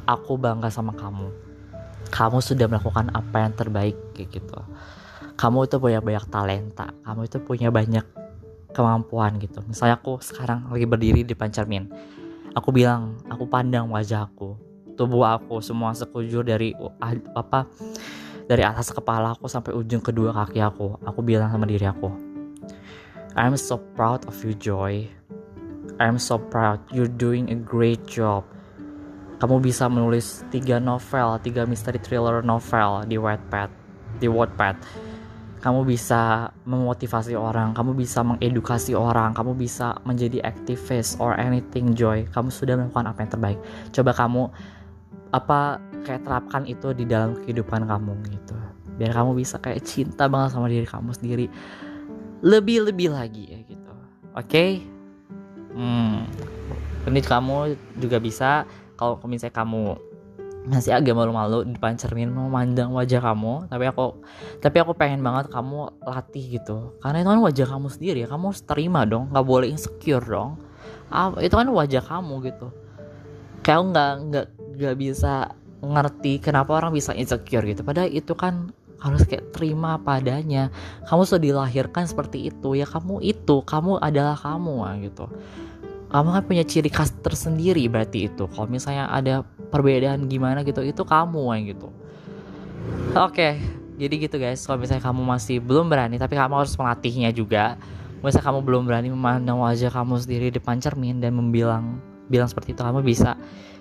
aku 0.07 0.35
bangga 0.39 0.71
sama 0.71 0.95
kamu. 0.95 1.31
Kamu 2.13 2.45
sudah 2.45 2.69
melakukan 2.69 3.09
apa 3.15 3.37
yang 3.41 3.53
terbaik 3.57 3.97
kayak 4.13 4.37
gitu. 4.37 4.61
Kamu 5.39 5.65
itu 5.65 5.81
punya 5.81 5.99
banyak 5.99 6.27
talenta 6.29 6.93
kamu 7.03 7.27
itu 7.27 7.39
punya 7.43 7.69
banyak 7.73 8.05
kemampuan 8.71 9.43
gitu. 9.43 9.59
Misalnya 9.67 9.99
aku 9.99 10.23
sekarang 10.23 10.71
lagi 10.71 10.87
berdiri 10.87 11.27
di 11.27 11.35
depan 11.35 11.51
cermin 11.51 11.89
Aku 12.53 12.69
bilang, 12.69 13.17
aku 13.33 13.49
pandang 13.49 13.89
wajahku, 13.89 14.61
tubuh 14.95 15.25
aku 15.25 15.65
semua 15.65 15.97
sekujur 15.97 16.45
dari 16.45 16.77
apa 17.33 17.65
dari 18.45 18.61
atas 18.67 18.93
kepala 18.93 19.33
aku 19.33 19.49
sampai 19.49 19.73
ujung 19.73 20.05
kedua 20.05 20.37
kaki 20.37 20.61
aku. 20.61 21.01
Aku 21.07 21.25
bilang 21.25 21.49
sama 21.49 21.65
diri 21.65 21.89
aku 21.89 22.33
I'm 23.33 23.57
so 23.57 23.81
proud 23.97 24.29
of 24.29 24.37
you 24.45 24.53
Joy. 24.53 25.09
I'm 25.97 26.21
so 26.21 26.37
proud. 26.37 26.85
You're 26.93 27.09
doing 27.09 27.49
a 27.49 27.57
great 27.57 28.05
job. 28.05 28.45
Kamu 29.41 29.65
bisa 29.65 29.89
menulis 29.89 30.45
tiga 30.53 30.77
novel, 30.77 31.41
tiga 31.41 31.65
mystery 31.65 31.97
thriller 31.97 32.45
novel 32.45 33.09
di 33.09 33.17
Wattpad, 33.17 33.73
di 34.21 34.29
Wattpad. 34.29 34.77
Kamu 35.63 35.87
bisa 35.87 36.51
memotivasi 36.67 37.39
orang, 37.39 37.71
kamu 37.71 37.95
bisa 37.95 38.27
mengedukasi 38.27 38.99
orang, 38.99 39.31
kamu 39.31 39.55
bisa 39.55 39.95
menjadi 40.03 40.43
aktivis 40.43 41.15
or 41.23 41.39
anything 41.39 41.95
joy. 41.95 42.27
Kamu 42.35 42.51
sudah 42.51 42.75
melakukan 42.75 43.07
apa 43.07 43.19
yang 43.23 43.31
terbaik. 43.31 43.59
Coba 43.95 44.11
kamu 44.11 44.51
apa 45.31 45.79
kayak 46.03 46.27
terapkan 46.27 46.67
itu 46.67 46.91
di 46.93 47.07
dalam 47.07 47.39
kehidupan 47.39 47.87
kamu 47.87 48.13
gitu. 48.35 48.59
Biar 48.99 49.15
kamu 49.15 49.39
bisa 49.39 49.63
kayak 49.63 49.87
cinta 49.87 50.27
banget 50.27 50.59
sama 50.59 50.67
diri 50.67 50.85
kamu 50.85 51.15
sendiri. 51.15 51.47
Lebih-lebih 52.43 53.09
lagi 53.15 53.45
ya 53.55 53.59
gitu. 53.63 53.93
Oke? 54.35 54.51
Okay? 54.51 54.71
Hmm. 55.79 56.27
Ini 57.07 57.23
kamu 57.23 57.79
juga 58.03 58.19
bisa 58.19 58.67
kalau 58.99 59.19
misalnya 59.31 59.55
kamu 59.63 60.12
masih 60.63 60.95
agak 60.95 61.19
malu-malu 61.19 61.67
di 61.67 61.75
depan 61.75 61.99
cermin 61.99 62.31
memandang 62.31 62.95
wajah 62.95 63.19
kamu. 63.19 63.67
Tapi 63.67 63.85
aku 63.91 64.23
tapi 64.63 64.77
aku 64.79 64.93
pengen 64.95 65.21
banget 65.23 65.51
kamu 65.51 65.91
latih 66.07 66.45
gitu. 66.59 66.95
Karena 67.03 67.23
itu 67.23 67.31
kan 67.35 67.41
wajah 67.43 67.67
kamu 67.67 67.87
sendiri 67.91 68.19
ya 68.23 68.29
kamu 68.31 68.45
harus 68.55 68.63
terima 68.63 69.01
dong. 69.03 69.31
Nggak 69.35 69.47
boleh 69.47 69.69
insecure 69.71 70.23
dong. 70.23 70.59
Ah, 71.11 71.35
itu 71.43 71.53
kan 71.53 71.67
wajah 71.67 72.03
kamu 72.03 72.35
gitu. 72.47 72.69
Kayak 73.67 73.81
nggak 73.91 74.13
nggak 74.31 74.47
nggak 74.79 74.97
bisa 74.99 75.35
ngerti 75.83 76.39
kenapa 76.39 76.79
orang 76.79 76.95
bisa 76.95 77.11
insecure 77.13 77.67
gitu. 77.67 77.83
Padahal 77.83 78.11
itu 78.11 78.33
kan 78.39 78.71
harus 79.03 79.27
kayak 79.27 79.51
terima 79.51 79.99
padanya. 79.99 80.71
Kamu 81.11 81.27
sudah 81.27 81.43
dilahirkan 81.43 82.07
seperti 82.07 82.55
itu 82.55 82.79
ya 82.79 82.87
kamu 82.87 83.19
itu 83.19 83.67
kamu 83.67 83.99
adalah 83.99 84.39
kamu 84.39 84.79
gitu 85.11 85.27
kamu 86.13 86.29
kan 86.29 86.43
punya 86.45 86.65
ciri 86.69 86.93
khas 86.93 87.09
tersendiri 87.25 87.89
berarti 87.89 88.29
itu. 88.29 88.45
Kalau 88.45 88.69
misalnya 88.69 89.09
ada 89.09 89.49
perbedaan 89.73 90.29
gimana 90.29 90.61
gitu 90.61 90.85
itu 90.85 91.03
kamu 91.09 91.41
yang 91.57 91.65
gitu. 91.73 91.89
Oke 93.17 93.33
okay, 93.33 93.53
jadi 93.97 94.15
gitu 94.29 94.37
guys. 94.37 94.61
Kalau 94.69 94.77
misalnya 94.77 95.01
kamu 95.09 95.25
masih 95.25 95.57
belum 95.65 95.89
berani 95.89 96.21
tapi 96.21 96.37
kamu 96.37 96.61
harus 96.61 96.77
melatihnya 96.77 97.33
juga. 97.33 97.81
Misalnya 98.21 98.53
kamu 98.53 98.61
belum 98.61 98.83
berani 98.85 99.09
memandang 99.09 99.65
wajah 99.65 99.89
kamu 99.89 100.21
sendiri 100.21 100.53
depan 100.53 100.79
cermin 100.79 101.19
dan 101.19 101.33
membilang 101.33 101.97
bilang 102.29 102.47
seperti 102.47 102.77
itu 102.77 102.85
kamu 102.85 103.03
bisa 103.03 103.35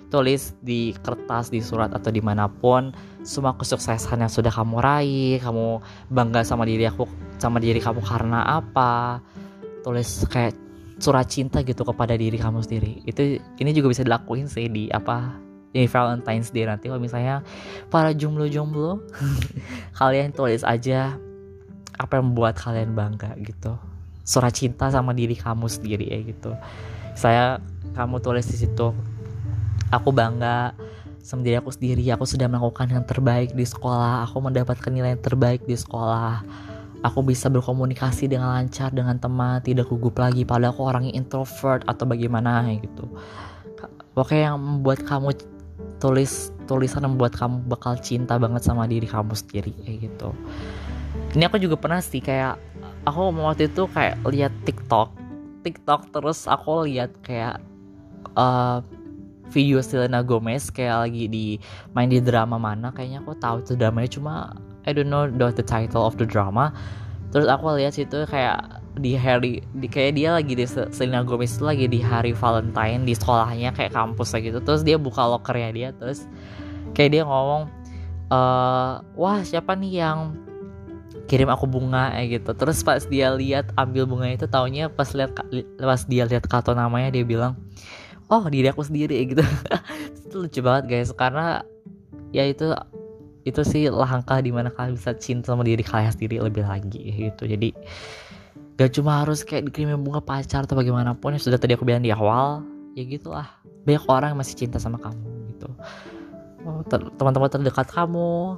tulis 0.08 0.52
di 0.60 0.92
kertas 1.04 1.48
di 1.48 1.64
surat 1.64 1.88
atau 1.88 2.12
di 2.12 2.20
mana 2.20 2.44
pun 2.44 2.92
semua 3.24 3.56
kesuksesan 3.56 4.20
yang 4.20 4.28
sudah 4.28 4.52
kamu 4.52 4.76
raih 4.82 5.40
kamu 5.40 5.80
bangga 6.12 6.44
sama 6.44 6.68
diri 6.68 6.84
aku 6.84 7.08
sama 7.36 7.60
diri 7.60 7.76
kamu 7.76 8.00
karena 8.00 8.40
apa. 8.56 9.20
Tulis 9.84 10.24
kayak 10.30 10.54
surat 11.02 11.26
cinta 11.26 11.66
gitu 11.66 11.82
kepada 11.82 12.14
diri 12.14 12.38
kamu 12.38 12.62
sendiri. 12.62 13.02
Itu 13.02 13.42
ini 13.58 13.70
juga 13.74 13.90
bisa 13.90 14.06
dilakuin 14.06 14.46
sih 14.46 14.70
di 14.70 14.86
apa 14.94 15.34
di 15.74 15.88
Valentine's 15.90 16.54
Day 16.54 16.68
nanti 16.68 16.86
kalau 16.86 17.02
misalnya 17.02 17.42
para 17.90 18.14
jomblo-jomblo 18.14 19.02
kalian 19.98 20.30
tulis 20.30 20.62
aja 20.62 21.18
apa 21.98 22.12
yang 22.20 22.30
membuat 22.30 22.54
kalian 22.54 22.94
bangga 22.94 23.34
gitu. 23.42 23.74
Surat 24.22 24.54
cinta 24.54 24.86
sama 24.94 25.10
diri 25.10 25.34
kamu 25.34 25.66
sendiri 25.66 26.06
ya 26.06 26.18
gitu. 26.22 26.54
Saya 27.18 27.58
kamu 27.98 28.22
tulis 28.22 28.46
di 28.46 28.62
situ 28.62 28.94
aku 29.90 30.08
bangga 30.14 30.70
sama 31.18 31.42
diri 31.42 31.58
aku 31.58 31.74
sendiri. 31.74 32.06
Aku 32.14 32.30
sudah 32.30 32.46
melakukan 32.46 32.86
yang 32.86 33.02
terbaik 33.02 33.50
di 33.58 33.66
sekolah. 33.66 34.30
Aku 34.30 34.38
mendapatkan 34.38 34.90
nilai 34.94 35.18
yang 35.18 35.24
terbaik 35.24 35.66
di 35.66 35.74
sekolah 35.74 36.46
aku 37.02 37.20
bisa 37.26 37.50
berkomunikasi 37.50 38.30
dengan 38.30 38.54
lancar 38.54 38.94
dengan 38.94 39.18
teman 39.18 39.58
tidak 39.60 39.90
gugup 39.90 40.16
lagi. 40.22 40.46
Padahal 40.46 40.72
aku 40.72 40.82
orangnya 40.86 41.12
introvert 41.14 41.82
atau 41.84 42.06
bagaimana 42.06 42.66
gitu. 42.78 43.10
Pokoknya 44.14 44.54
yang 44.54 44.58
membuat 44.58 45.02
kamu 45.02 45.34
tulis 45.98 46.54
tulisan 46.66 47.02
yang 47.02 47.18
membuat 47.18 47.34
kamu 47.34 47.66
bakal 47.66 47.98
cinta 47.98 48.38
banget 48.38 48.62
sama 48.62 48.86
diri 48.86 49.06
kamu 49.06 49.34
sendiri 49.34 49.74
kayak 49.82 49.98
gitu. 50.10 50.30
Ini 51.34 51.50
aku 51.50 51.58
juga 51.58 51.76
pernah 51.76 51.98
sih 51.98 52.22
kayak 52.22 52.56
aku 53.06 53.34
waktu 53.34 53.68
itu 53.70 53.82
kayak 53.90 54.22
lihat 54.26 54.54
TikTok. 54.62 55.10
TikTok 55.62 56.10
terus 56.14 56.46
aku 56.46 56.86
lihat 56.86 57.14
kayak 57.22 57.62
uh, 58.34 58.82
video 59.50 59.82
Selena 59.84 60.24
Gomez 60.24 60.70
kayak 60.72 61.08
lagi 61.08 61.24
di 61.26 61.46
main 61.92 62.08
di 62.08 62.22
drama 62.22 62.56
mana. 62.56 62.94
Kayaknya 62.94 63.18
aku 63.22 63.32
tahu 63.38 63.56
itu 63.62 63.72
dramanya 63.74 64.10
cuma 64.10 64.34
I 64.86 64.90
don't 64.90 65.10
know 65.10 65.30
the 65.30 65.62
title 65.62 66.02
of 66.02 66.18
the 66.18 66.26
drama. 66.26 66.74
Terus 67.32 67.48
aku 67.48 67.80
lihat 67.80 67.96
situ 67.96 68.28
kayak 68.28 68.82
di 69.00 69.16
hari 69.16 69.64
di 69.80 69.88
kayak 69.88 70.20
dia 70.20 70.36
lagi 70.36 70.52
di 70.52 70.68
Selena 70.68 71.24
Gomez 71.24 71.56
lagi 71.64 71.88
di 71.88 72.04
hari 72.04 72.36
Valentine 72.36 73.08
di 73.08 73.16
sekolahnya 73.16 73.72
kayak 73.72 73.96
kampus 73.96 74.36
gitu. 74.36 74.60
Terus 74.60 74.84
dia 74.84 75.00
buka 75.00 75.24
lokernya 75.24 75.70
dia 75.72 75.88
terus 75.96 76.28
kayak 76.92 77.10
dia 77.16 77.22
ngomong 77.24 77.72
e, 78.28 78.38
wah 79.16 79.40
siapa 79.40 79.72
nih 79.72 80.04
yang 80.04 80.36
kirim 81.24 81.48
aku 81.48 81.64
bunga? 81.64 82.12
Kayak 82.12 82.28
gitu. 82.44 82.50
Terus 82.52 82.78
pas 82.84 83.00
dia 83.08 83.32
lihat 83.32 83.72
ambil 83.80 84.04
bunga 84.04 84.28
itu 84.28 84.44
taunya 84.44 84.92
pas 84.92 85.08
lihat 85.16 85.32
pas 85.80 86.04
dia 86.04 86.28
lihat 86.28 86.44
kartu 86.44 86.76
namanya 86.76 87.16
dia 87.16 87.24
bilang 87.24 87.56
oh 88.28 88.44
diri 88.52 88.68
aku 88.68 88.84
sendiri 88.84 89.24
gitu. 89.32 89.40
Itu 90.28 90.44
lucu 90.44 90.60
banget 90.60 90.84
guys. 90.92 91.10
Karena 91.16 91.64
ya 92.28 92.44
itu 92.44 92.76
itu 93.42 93.60
sih 93.66 93.90
langkah 93.90 94.38
di 94.38 94.54
mana 94.54 94.70
kalian 94.70 94.94
bisa 94.94 95.14
cinta 95.18 95.50
sama 95.50 95.66
diri 95.66 95.82
kalian 95.82 96.14
sendiri 96.14 96.38
lebih 96.38 96.62
lagi 96.62 97.30
gitu. 97.30 97.46
Jadi 97.46 97.74
gak 98.78 98.90
cuma 98.98 99.22
harus 99.22 99.42
kayak 99.42 99.70
dikirim 99.70 99.98
bunga 100.00 100.22
pacar 100.22 100.64
atau 100.64 100.78
bagaimanapun 100.78 101.36
yang 101.36 101.42
sudah 101.42 101.58
tadi 101.58 101.74
aku 101.74 101.82
bilang 101.82 102.06
di 102.06 102.14
awal 102.14 102.62
ya 102.94 103.02
gitulah. 103.02 103.50
Banyak 103.82 104.04
orang 104.06 104.38
masih 104.38 104.54
cinta 104.54 104.78
sama 104.78 104.98
kamu 105.02 105.26
gitu. 105.54 105.68
Oh, 106.62 106.86
teman-teman 107.18 107.50
terdekat 107.50 107.90
kamu 107.90 108.54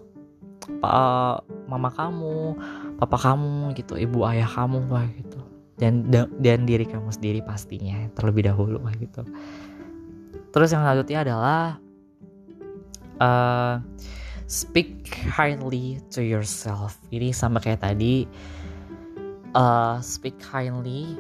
pa, 0.85 1.41
mama 1.65 1.89
kamu 1.89 2.57
papa 3.01 3.17
kamu 3.17 3.73
gitu 3.81 3.97
ibu 3.97 4.29
ayah 4.29 4.49
kamu 4.49 4.85
wah 4.93 5.09
gitu. 5.09 5.41
Dan 5.81 6.07
dan 6.13 6.69
diri 6.69 6.85
kamu 6.85 7.09
sendiri 7.09 7.41
pastinya 7.41 8.05
terlebih 8.13 8.45
dahulu 8.45 8.85
wah 8.85 8.93
gitu. 9.01 9.25
Terus 10.53 10.71
yang 10.71 10.87
selanjutnya 10.87 11.19
adalah 11.27 11.83
uh, 13.19 13.83
speak 14.47 15.09
kindly 15.33 16.01
to 16.13 16.21
yourself. 16.21 17.01
Ini 17.09 17.33
sama 17.33 17.61
kayak 17.61 17.81
tadi 17.81 18.29
uh, 19.57 19.97
speak 20.05 20.37
kindly 20.37 21.17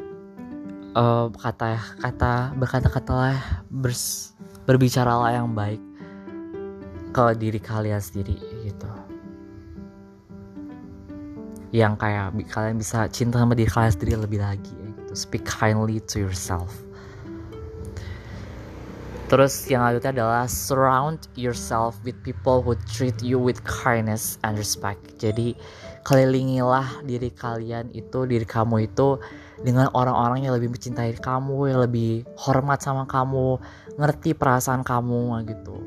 uh, 0.92 1.32
kata 1.32 1.80
kata 2.04 2.52
berkata 2.60 2.88
katalah 2.92 3.38
bers, 3.72 4.36
berbicaralah 4.68 5.40
yang 5.40 5.56
baik 5.56 5.80
ke 7.14 7.24
diri 7.40 7.60
kalian 7.62 8.02
sendiri 8.02 8.36
gitu. 8.66 8.90
Yang 11.74 11.94
kayak 11.98 12.26
kalian 12.52 12.76
bisa 12.78 13.08
cinta 13.10 13.40
sama 13.40 13.56
diri 13.56 13.70
kalian 13.72 13.92
sendiri 13.96 14.14
lebih 14.20 14.40
lagi 14.44 14.70
gitu. 14.70 15.02
Speak 15.16 15.48
kindly 15.48 15.98
to 16.04 16.20
yourself 16.20 16.83
Terus 19.34 19.66
yang 19.66 19.82
lanjutnya 19.82 20.14
adalah 20.14 20.46
surround 20.46 21.26
yourself 21.34 21.98
with 22.06 22.14
people 22.22 22.62
who 22.62 22.78
treat 22.86 23.18
you 23.18 23.34
with 23.34 23.58
kindness 23.66 24.38
and 24.46 24.54
respect. 24.54 25.02
Jadi 25.18 25.58
kelilingilah 26.06 27.02
diri 27.02 27.34
kalian 27.34 27.90
itu, 27.90 28.30
diri 28.30 28.46
kamu 28.46 28.86
itu 28.86 29.18
dengan 29.58 29.90
orang-orang 29.90 30.46
yang 30.46 30.54
lebih 30.54 30.70
mencintai 30.70 31.18
kamu, 31.18 31.66
yang 31.66 31.82
lebih 31.82 32.22
hormat 32.38 32.78
sama 32.78 33.10
kamu, 33.10 33.58
ngerti 33.98 34.38
perasaan 34.38 34.86
kamu 34.86 35.42
gitu. 35.50 35.82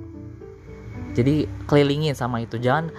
Jadi 1.15 1.47
kelilingin 1.71 2.19
sama 2.19 2.43
itu. 2.43 2.59
Jangan 2.59 2.91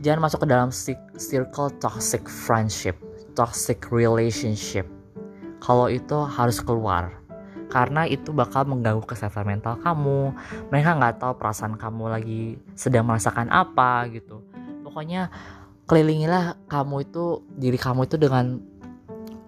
jangan 0.00 0.24
masuk 0.24 0.48
ke 0.48 0.48
dalam 0.48 0.72
circle 1.20 1.68
toxic 1.84 2.24
friendship, 2.32 2.96
toxic 3.36 3.92
relationship. 3.92 4.88
Kalau 5.60 5.92
itu 5.92 6.16
harus 6.16 6.64
keluar 6.64 7.12
karena 7.72 8.04
itu 8.04 8.36
bakal 8.36 8.68
mengganggu 8.68 9.00
kesehatan 9.08 9.48
mental 9.48 9.80
kamu. 9.80 10.36
Mereka 10.68 10.90
nggak 11.00 11.24
tahu 11.24 11.32
perasaan 11.40 11.80
kamu 11.80 12.04
lagi 12.12 12.60
sedang 12.76 13.08
merasakan 13.08 13.48
apa 13.48 14.12
gitu. 14.12 14.44
Pokoknya 14.84 15.32
kelilingilah 15.88 16.60
kamu 16.68 17.08
itu 17.08 17.40
diri 17.56 17.80
kamu 17.80 18.04
itu 18.04 18.20
dengan 18.20 18.60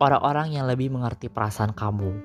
orang-orang 0.01 0.57
yang 0.57 0.65
lebih 0.65 0.89
mengerti 0.89 1.29
perasaan 1.29 1.77
kamu. 1.77 2.17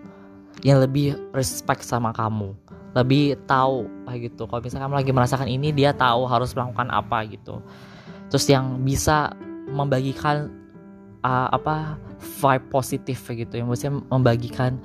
Yang 0.64 0.78
lebih 0.88 1.08
respect 1.36 1.84
sama 1.84 2.16
kamu. 2.16 2.56
Lebih 2.96 3.36
tahu 3.44 3.84
kayak 4.08 4.32
gitu. 4.32 4.48
Kalau 4.48 4.64
misalnya 4.64 4.88
kamu 4.88 4.96
lagi 5.04 5.12
merasakan 5.12 5.50
ini 5.52 5.76
dia 5.76 5.92
tahu 5.92 6.24
harus 6.32 6.56
melakukan 6.56 6.88
apa 6.96 7.28
gitu. 7.28 7.60
Terus 8.32 8.48
yang 8.48 8.88
bisa 8.88 9.36
membagikan 9.68 10.48
uh, 11.28 11.52
apa 11.52 12.00
vibe 12.40 12.72
positif 12.72 13.20
gitu. 13.28 13.60
Yang 13.60 13.68
maksudnya 13.68 13.94
membagikan 14.08 14.80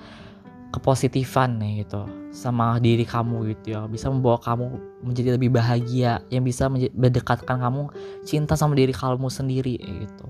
kepositifan 0.74 1.62
nih 1.62 1.86
gitu 1.86 2.02
sama 2.34 2.82
diri 2.82 3.06
kamu 3.06 3.54
gitu 3.54 3.78
ya 3.78 3.86
bisa 3.86 4.10
membawa 4.10 4.42
kamu 4.42 4.74
menjadi 5.06 5.38
lebih 5.38 5.54
bahagia 5.54 6.18
yang 6.34 6.42
bisa 6.42 6.66
mendekatkan 6.70 7.62
kamu 7.62 7.94
cinta 8.26 8.58
sama 8.58 8.74
diri 8.74 8.90
kamu 8.90 9.30
sendiri 9.30 9.78
gitu 9.78 10.26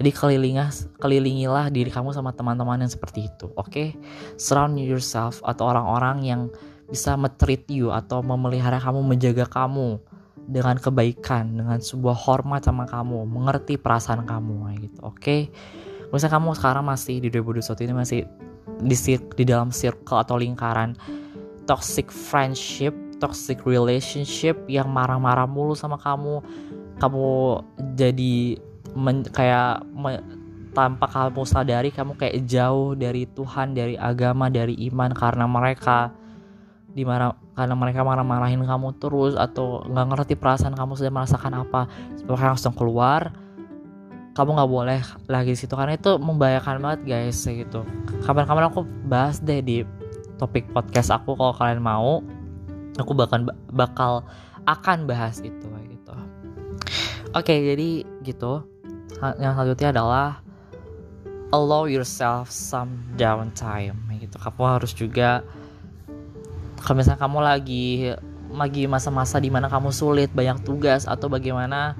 jadi 0.00 0.10
kelilingilah 0.16 0.70
kelilingilah 0.96 1.68
diri 1.68 1.92
kamu 1.92 2.16
sama 2.16 2.32
teman-teman 2.32 2.80
yang 2.80 2.92
seperti 2.92 3.28
itu 3.28 3.52
oke 3.52 3.68
okay? 3.68 3.88
surround 4.40 4.80
yourself 4.80 5.44
atau 5.44 5.68
orang-orang 5.68 6.16
yang 6.24 6.40
bisa 6.88 7.18
metreat 7.20 7.68
you 7.68 7.92
atau 7.92 8.24
memelihara 8.24 8.80
kamu 8.80 9.04
menjaga 9.04 9.44
kamu 9.44 10.00
dengan 10.46 10.78
kebaikan 10.78 11.58
dengan 11.58 11.82
sebuah 11.82 12.14
hormat 12.14 12.64
sama 12.64 12.86
kamu 12.86 13.26
mengerti 13.26 13.76
perasaan 13.76 14.24
kamu 14.24 14.72
gitu 14.80 14.98
oke 15.04 15.20
okay? 15.20 15.52
misalnya 16.14 16.40
kamu 16.40 16.48
sekarang 16.56 16.84
masih 16.86 17.20
di 17.20 17.28
2021 17.28 17.84
ini 17.84 17.92
masih 17.92 18.20
di 18.82 18.96
di 19.38 19.44
dalam 19.46 19.70
circle 19.70 20.20
atau 20.20 20.36
lingkaran 20.36 20.98
toxic 21.66 22.08
friendship, 22.10 22.94
toxic 23.18 23.62
relationship 23.66 24.54
yang 24.70 24.90
marah-marah 24.90 25.44
mulu 25.44 25.74
sama 25.74 25.98
kamu, 25.98 26.40
kamu 27.02 27.26
jadi 27.98 28.56
men, 28.94 29.26
kayak 29.28 29.82
me, 29.90 30.22
tanpa 30.72 31.08
kamu 31.08 31.42
sadari 31.48 31.90
kamu 31.90 32.14
kayak 32.14 32.46
jauh 32.46 32.94
dari 32.94 33.26
Tuhan, 33.26 33.74
dari 33.74 33.98
agama, 33.98 34.46
dari 34.52 34.78
iman 34.92 35.10
karena 35.12 35.44
mereka 35.48 36.14
dimarah 36.96 37.36
karena 37.52 37.76
mereka 37.76 38.00
marah-marahin 38.04 38.64
kamu 38.64 38.96
terus 38.96 39.36
atau 39.36 39.84
nggak 39.84 40.06
ngerti 40.12 40.34
perasaan 40.36 40.72
kamu 40.72 40.96
sedang 40.96 41.16
merasakan 41.20 41.52
apa, 41.66 41.88
mereka 42.24 42.44
langsung 42.56 42.72
keluar 42.72 43.32
kamu 44.36 44.52
nggak 44.52 44.68
boleh 44.68 45.00
lagi 45.32 45.56
di 45.56 45.58
situ 45.58 45.72
karena 45.72 45.96
itu 45.96 46.20
membahayakan 46.20 46.84
banget 46.84 47.00
guys 47.08 47.40
gitu. 47.40 47.88
Kapan-kapan 48.28 48.68
aku 48.68 48.84
bahas 49.08 49.40
deh 49.40 49.64
di 49.64 49.80
topik 50.36 50.68
podcast 50.76 51.08
aku 51.08 51.32
kalau 51.40 51.56
kalian 51.56 51.80
mau. 51.80 52.20
Aku 53.00 53.16
bahkan 53.16 53.48
bakal 53.72 54.28
akan 54.68 55.08
bahas 55.08 55.40
itu 55.40 55.64
gitu. 55.88 56.14
Oke 57.32 57.56
jadi 57.56 58.04
gitu. 58.28 58.60
Yang 59.40 59.52
selanjutnya 59.56 59.88
adalah 59.96 60.44
allow 61.56 61.88
yourself 61.88 62.52
some 62.52 63.08
downtime 63.16 63.96
gitu. 64.20 64.36
Kamu 64.36 64.62
harus 64.68 64.92
juga 64.92 65.40
kalau 66.84 67.00
misalnya 67.00 67.24
kamu 67.24 67.38
lagi 67.40 68.12
lagi 68.52 68.84
masa-masa 68.84 69.40
di 69.40 69.48
mana 69.48 69.72
kamu 69.72 69.90
sulit 69.96 70.28
banyak 70.36 70.60
tugas 70.60 71.08
atau 71.08 71.32
bagaimana 71.32 71.96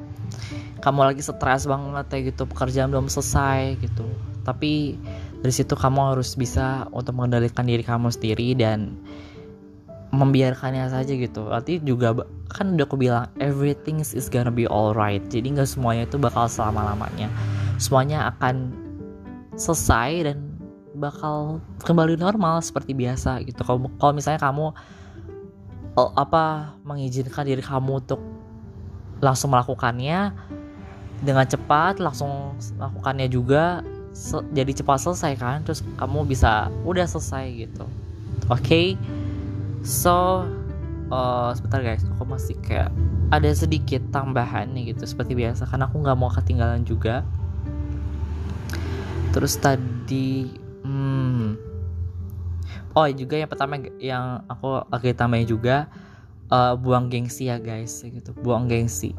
kamu 0.81 1.13
lagi 1.13 1.23
stres 1.25 1.65
banget 1.65 2.07
ya 2.13 2.19
gitu 2.33 2.43
pekerjaan 2.45 2.93
belum 2.93 3.09
selesai 3.09 3.81
gitu. 3.81 4.07
Tapi 4.45 4.97
dari 5.41 5.53
situ 5.53 5.75
kamu 5.75 6.17
harus 6.17 6.37
bisa 6.37 6.87
untuk 6.93 7.17
mengendalikan 7.17 7.67
diri 7.67 7.83
kamu 7.83 8.13
sendiri 8.13 8.57
dan 8.57 8.97
membiarkannya 10.15 10.87
saja 10.89 11.13
gitu. 11.13 11.51
Nanti 11.51 11.83
juga 11.83 12.15
kan 12.53 12.79
udah 12.79 12.87
aku 12.87 12.97
bilang 12.97 13.27
everything 13.43 13.99
is 14.01 14.29
gonna 14.31 14.53
be 14.53 14.69
alright. 14.71 15.25
Jadi 15.29 15.57
nggak 15.57 15.67
semuanya 15.67 16.07
itu 16.07 16.17
bakal 16.17 16.47
selama 16.47 16.95
lamanya 16.95 17.29
semuanya 17.77 18.33
akan 18.33 18.73
selesai 19.57 20.33
dan 20.33 20.39
bakal 20.97 21.61
kembali 21.85 22.17
normal 22.17 22.65
seperti 22.65 22.97
biasa 22.97 23.45
gitu. 23.45 23.61
Kalau 23.61 23.89
kalau 24.01 24.13
misalnya 24.17 24.41
kamu 24.41 24.73
oh, 25.97 26.11
apa 26.17 26.77
mengizinkan 26.85 27.45
diri 27.45 27.61
kamu 27.61 28.05
untuk 28.05 28.21
langsung 29.21 29.53
melakukannya 29.53 30.33
dengan 31.25 31.49
cepat 31.49 32.03
langsung 32.03 32.57
lakukannya 32.77 33.29
juga 33.33 33.81
jadi 34.53 34.73
cepat 34.73 34.99
selesai 35.01 35.33
kan 35.37 35.61
terus 35.65 35.85
kamu 36.01 36.25
bisa 36.29 36.73
udah 36.85 37.05
selesai 37.05 37.69
gitu. 37.69 37.85
Oke? 38.49 38.63
Okay? 38.63 38.87
so 39.87 40.43
uh, 41.15 41.55
sebentar 41.55 41.79
guys 41.85 42.03
aku 42.03 42.27
masih 42.27 42.57
kayak 42.65 42.91
ada 43.31 43.51
sedikit 43.55 44.03
tambahan 44.11 44.73
nih 44.75 44.95
gitu 44.95 45.07
seperti 45.07 45.39
biasa 45.39 45.69
karena 45.69 45.87
aku 45.87 46.03
nggak 46.03 46.19
mau 46.19 46.33
ketinggalan 46.33 46.83
juga. 46.83 47.23
Terus 49.37 49.61
tadi 49.61 50.49
hmm, 50.81 51.61
oh 52.97 53.07
juga 53.13 53.37
yang 53.37 53.51
pertama 53.53 53.77
yang 54.01 54.41
aku 54.49 54.81
lagi 54.89 55.13
tambahin 55.13 55.45
juga 55.45 55.87
uh, 56.49 56.73
buang 56.75 57.13
gengsi 57.13 57.53
ya 57.53 57.61
guys 57.61 58.01
gitu 58.01 58.33
buang 58.41 58.65
gengsi 58.67 59.13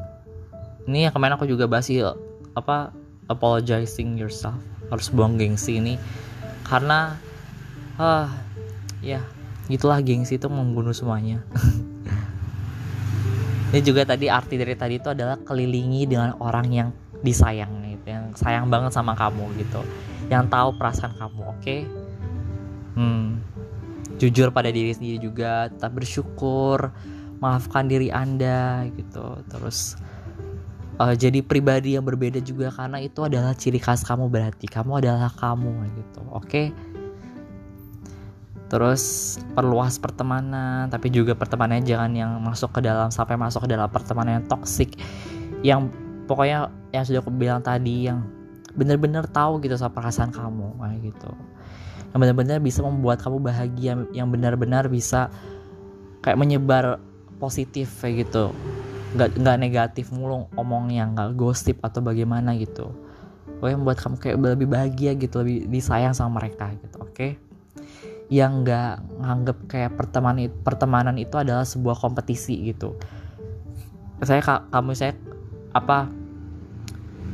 ini 0.88 1.04
yang 1.04 1.12
kemarin 1.12 1.36
aku 1.36 1.44
juga 1.44 1.68
bahas 1.68 1.86
apa 2.56 2.96
apologizing 3.28 4.16
yourself. 4.16 4.56
Harus 4.88 5.12
buang 5.12 5.36
gengsi 5.36 5.76
ini. 5.76 6.00
Karena 6.64 7.14
ah 8.00 8.32
ya 9.04 9.20
gitulah 9.68 10.00
gengsi 10.00 10.40
itu 10.40 10.48
membunuh 10.48 10.96
semuanya. 10.96 11.44
Ini 13.68 13.84
juga 13.84 14.08
tadi 14.08 14.32
arti 14.32 14.56
dari 14.56 14.72
tadi 14.72 14.96
itu 14.96 15.12
adalah 15.12 15.36
kelilingi 15.44 16.08
dengan 16.08 16.32
orang 16.40 16.72
yang 16.72 16.88
disayang 17.20 17.84
gitu 17.84 18.06
yang 18.08 18.32
sayang 18.32 18.72
banget 18.72 18.96
sama 18.96 19.12
kamu 19.12 19.44
gitu. 19.60 19.84
Yang 20.32 20.48
tahu 20.48 20.68
perasaan 20.80 21.12
kamu 21.20 21.40
oke? 21.44 21.60
Okay? 21.60 21.84
hmm. 22.96 23.44
Jujur 24.16 24.48
pada 24.56 24.72
diri 24.72 24.96
sendiri 24.96 25.20
juga 25.20 25.68
tetap 25.68 25.92
bersyukur 26.00 26.88
maafkan 27.44 27.92
diri 27.92 28.08
anda 28.08 28.88
gitu. 28.96 29.36
Terus 29.52 30.00
uh, 30.98 31.14
jadi 31.14 31.40
pribadi 31.40 31.94
yang 31.94 32.04
berbeda 32.04 32.42
juga 32.42 32.74
karena 32.74 32.98
itu 33.00 33.22
adalah 33.24 33.54
ciri 33.54 33.78
khas 33.78 34.04
kamu 34.04 34.28
berarti. 34.28 34.66
Kamu 34.66 34.98
adalah 34.98 35.30
kamu 35.32 35.72
gitu. 35.96 36.20
Oke? 36.34 36.42
Okay? 36.44 36.66
terus 38.68 39.36
perluas 39.56 39.96
pertemanan 39.96 40.92
tapi 40.92 41.08
juga 41.08 41.32
pertemanan 41.32 41.80
jangan 41.80 42.12
yang 42.12 42.36
masuk 42.44 42.68
ke 42.76 42.80
dalam 42.84 43.08
sampai 43.08 43.40
masuk 43.40 43.64
ke 43.64 43.68
dalam 43.72 43.88
pertemanan 43.88 44.40
yang 44.40 44.46
toksik 44.46 44.92
yang 45.64 45.88
pokoknya 46.28 46.68
yang 46.92 47.04
sudah 47.08 47.24
aku 47.24 47.32
bilang 47.32 47.64
tadi 47.64 48.12
yang 48.12 48.28
benar-benar 48.76 49.24
tahu 49.26 49.58
gitu 49.64 49.74
soal 49.74 49.90
perasaan 49.90 50.30
kamu 50.30 50.78
kayak 50.78 51.00
gitu. 51.10 51.30
Yang 52.14 52.18
benar-benar 52.22 52.58
bisa 52.62 52.80
membuat 52.84 53.18
kamu 53.18 53.42
bahagia 53.42 53.92
yang 54.14 54.28
benar-benar 54.30 54.86
bisa 54.86 55.32
kayak 56.22 56.38
menyebar 56.38 57.02
positif 57.42 57.90
kayak 57.98 58.28
gitu 58.28 58.54
nggak 59.16 59.40
nggak 59.40 59.56
negatif 59.56 60.12
mulu 60.12 60.50
omongnya 60.58 61.08
nggak 61.08 61.38
gosip 61.38 61.80
atau 61.80 62.04
bagaimana 62.04 62.52
gitu. 62.60 62.92
Pokoknya 63.58 63.76
membuat 63.80 63.98
kamu 63.98 64.16
kayak 64.20 64.36
lebih 64.38 64.68
bahagia 64.68 65.12
gitu 65.16 65.42
lebih 65.42 65.66
disayang 65.66 66.14
sama 66.14 66.42
mereka 66.42 66.70
gitu 66.78 66.96
oke? 67.02 67.14
Okay? 67.16 67.32
yang 68.28 68.60
nggak 68.60 69.00
nganggep 69.24 69.58
kayak 69.68 69.96
pertemanan 69.96 70.52
pertemanan 70.60 71.16
itu 71.16 71.40
adalah 71.40 71.64
sebuah 71.64 71.96
kompetisi 71.96 72.60
gitu. 72.68 72.96
Saya 74.20 74.44
kamu 74.44 74.92
saya 74.92 75.16
apa 75.72 76.12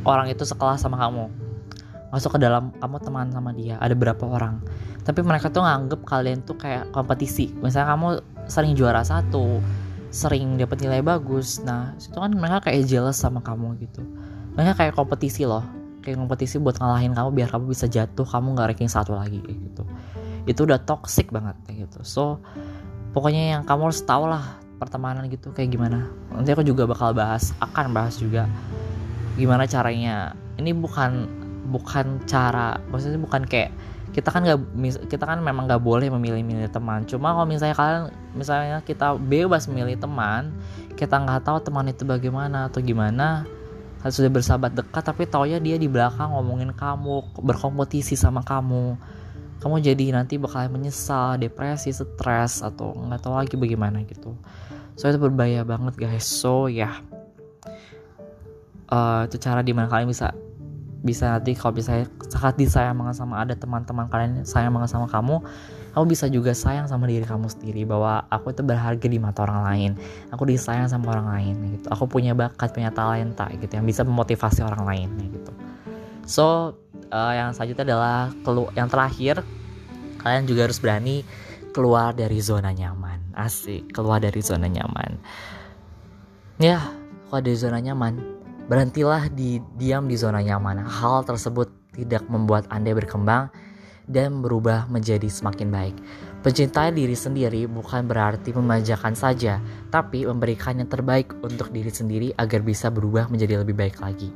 orang 0.06 0.30
itu 0.30 0.46
sekelas 0.46 0.82
sama 0.82 0.98
kamu 0.98 1.30
masuk 2.14 2.38
ke 2.38 2.46
dalam 2.46 2.70
kamu 2.78 2.96
teman 3.02 3.26
sama 3.34 3.50
dia 3.50 3.74
ada 3.82 3.94
berapa 3.98 4.22
orang. 4.22 4.62
Tapi 5.02 5.20
mereka 5.26 5.50
tuh 5.50 5.66
nganggep 5.66 6.06
kalian 6.06 6.46
tuh 6.46 6.54
kayak 6.54 6.94
kompetisi. 6.94 7.50
Misalnya 7.58 7.98
kamu 7.98 8.08
sering 8.46 8.78
juara 8.78 9.02
satu 9.02 9.58
sering 10.14 10.54
dapat 10.54 10.78
nilai 10.78 11.02
bagus. 11.02 11.58
Nah 11.66 11.98
itu 11.98 12.14
kan 12.14 12.30
mereka 12.30 12.70
kayak 12.70 12.86
jealous 12.86 13.18
sama 13.18 13.42
kamu 13.42 13.74
gitu. 13.82 14.06
Mereka 14.54 14.78
kayak 14.78 14.94
kompetisi 14.94 15.42
loh. 15.42 15.66
Kayak 16.06 16.22
kompetisi 16.22 16.62
buat 16.62 16.78
ngalahin 16.78 17.18
kamu 17.18 17.34
biar 17.34 17.48
kamu 17.50 17.74
bisa 17.74 17.90
jatuh 17.90 18.22
kamu 18.22 18.54
nggak 18.54 18.66
ranking 18.70 18.86
satu 18.86 19.18
lagi 19.18 19.42
gitu. 19.42 19.82
Itu 20.46 20.70
udah 20.70 20.78
toxic 20.86 21.34
banget 21.34 21.58
kayak 21.66 21.90
gitu. 21.90 22.06
So 22.06 22.38
pokoknya 23.10 23.58
yang 23.58 23.62
kamu 23.66 23.90
harus 23.90 24.06
tahu 24.06 24.30
lah 24.30 24.62
pertemanan 24.78 25.26
gitu 25.26 25.50
kayak 25.50 25.74
gimana. 25.74 26.06
Nanti 26.30 26.54
aku 26.54 26.62
juga 26.62 26.86
bakal 26.86 27.10
bahas 27.10 27.50
akan 27.58 27.90
bahas 27.90 28.14
juga 28.14 28.46
gimana 29.34 29.66
caranya. 29.66 30.38
Ini 30.62 30.70
bukan 30.78 31.26
bukan 31.74 32.22
cara 32.30 32.78
maksudnya 32.92 33.18
bukan 33.18 33.42
kayak 33.50 33.74
kita 34.14 34.30
kan 34.30 34.46
nggak 34.46 34.60
kita 35.10 35.26
kan 35.26 35.42
memang 35.42 35.66
nggak 35.66 35.82
boleh 35.82 36.06
memilih-milih 36.06 36.70
teman. 36.70 37.02
Cuma 37.04 37.34
kalau 37.34 37.50
misalnya 37.50 37.74
kalian 37.74 38.02
misalnya 38.38 38.78
kita 38.86 39.18
bebas 39.18 39.66
memilih 39.66 39.98
teman 39.98 40.54
kita 40.94 41.18
nggak 41.18 41.42
tahu 41.42 41.58
teman 41.58 41.90
itu 41.90 42.06
bagaimana 42.06 42.70
atau 42.70 42.78
gimana 42.78 43.42
sudah 44.04 44.28
bersahabat 44.30 44.76
dekat 44.76 45.00
tapi 45.00 45.24
taunya 45.26 45.58
dia 45.58 45.80
di 45.80 45.88
belakang 45.88 46.30
ngomongin 46.30 46.70
kamu 46.70 47.34
berkompetisi 47.42 48.14
sama 48.14 48.46
kamu. 48.46 48.94
Kamu 49.58 49.80
jadi 49.80 50.12
nanti 50.12 50.36
bakal 50.38 50.68
menyesal 50.70 51.40
depresi 51.40 51.90
stres 51.90 52.60
atau 52.62 52.94
nggak 52.94 53.20
tahu 53.24 53.34
lagi 53.34 53.56
bagaimana 53.58 54.04
gitu. 54.06 54.36
So 54.94 55.10
itu 55.10 55.18
berbahaya 55.18 55.66
banget 55.66 55.98
guys. 55.98 56.22
So 56.22 56.70
ya. 56.70 56.86
Yeah. 56.86 56.94
uh, 58.94 59.20
itu 59.26 59.36
cara 59.40 59.60
di 59.64 59.72
mana 59.72 59.90
kalian 59.90 60.10
bisa 60.10 60.30
bisa 61.04 61.36
nanti 61.36 61.52
kalau 61.52 61.76
bisa 61.76 62.08
saat 62.32 62.56
disayang 62.56 62.96
banget 62.96 63.20
sama 63.20 63.44
ada 63.44 63.52
teman-teman 63.52 64.08
kalian 64.08 64.42
sayang 64.48 64.72
banget 64.72 64.90
sama 64.96 65.06
kamu 65.06 65.44
kamu 65.94 66.04
bisa 66.10 66.26
juga 66.26 66.50
sayang 66.50 66.90
sama 66.90 67.06
diri 67.06 67.22
kamu 67.22 67.46
sendiri 67.46 67.86
bahwa 67.86 68.26
aku 68.26 68.50
itu 68.50 68.66
berharga 68.66 69.06
di 69.06 69.22
mata 69.22 69.46
orang 69.46 69.62
lain. 69.62 69.90
Aku 70.34 70.42
disayang 70.42 70.90
sama 70.90 71.14
orang 71.14 71.30
lain 71.30 71.54
gitu. 71.78 71.86
Aku 71.86 72.10
punya 72.10 72.34
bakat 72.34 72.74
punya 72.74 72.90
talenta 72.90 73.46
gitu 73.54 73.70
yang 73.70 73.86
bisa 73.86 74.02
memotivasi 74.02 74.66
orang 74.66 74.82
lain 74.82 75.08
gitu. 75.30 75.54
So 76.26 76.74
uh, 77.14 77.32
yang 77.38 77.54
selanjutnya 77.54 77.94
adalah 77.94 78.34
yang 78.74 78.90
terakhir 78.90 79.46
kalian 80.18 80.50
juga 80.50 80.66
harus 80.66 80.82
berani 80.82 81.22
keluar 81.70 82.10
dari 82.10 82.42
zona 82.42 82.74
nyaman. 82.74 83.30
Asik 83.38 83.94
keluar 83.94 84.18
dari 84.18 84.42
zona 84.42 84.66
nyaman. 84.66 85.14
Ya 86.58 86.90
keluar 87.30 87.46
dari 87.46 87.54
zona 87.54 87.78
nyaman 87.78 88.33
berhentilah 88.66 89.28
di 89.32 89.60
diam 89.76 90.08
di 90.08 90.16
zona 90.16 90.40
nyaman. 90.40 90.84
Hal 90.84 91.24
tersebut 91.24 91.68
tidak 91.94 92.26
membuat 92.26 92.66
anda 92.72 92.90
berkembang 92.90 93.48
dan 94.04 94.44
berubah 94.44 94.86
menjadi 94.92 95.26
semakin 95.28 95.68
baik. 95.72 95.96
Mencintai 96.44 96.92
diri 96.92 97.16
sendiri 97.16 97.64
bukan 97.64 98.04
berarti 98.04 98.52
memanjakan 98.52 99.16
saja, 99.16 99.64
tapi 99.88 100.28
memberikan 100.28 100.76
yang 100.76 100.92
terbaik 100.92 101.32
untuk 101.40 101.72
diri 101.72 101.88
sendiri 101.88 102.36
agar 102.36 102.60
bisa 102.60 102.92
berubah 102.92 103.32
menjadi 103.32 103.64
lebih 103.64 103.72
baik 103.72 103.96
lagi. 104.04 104.28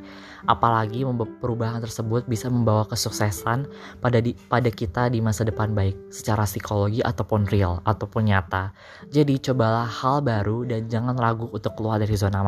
Apalagi 0.49 1.05
perubahan 1.45 1.85
tersebut 1.85 2.25
bisa 2.25 2.49
membawa 2.49 2.89
kesuksesan 2.89 3.69
pada 4.01 4.25
di, 4.25 4.33
pada 4.49 4.73
kita 4.73 5.13
di 5.13 5.21
masa 5.21 5.45
depan 5.45 5.77
baik 5.77 6.09
secara 6.09 6.49
psikologi 6.49 7.05
ataupun 7.05 7.45
real 7.53 7.85
ataupun 7.85 8.33
nyata. 8.33 8.73
Jadi 9.13 9.37
cobalah 9.45 9.85
hal 9.85 10.25
baru 10.25 10.65
dan 10.65 10.89
jangan 10.89 11.13
ragu 11.21 11.53
untuk 11.53 11.77
keluar 11.77 12.01
dari 12.01 12.17
zona 12.17 12.41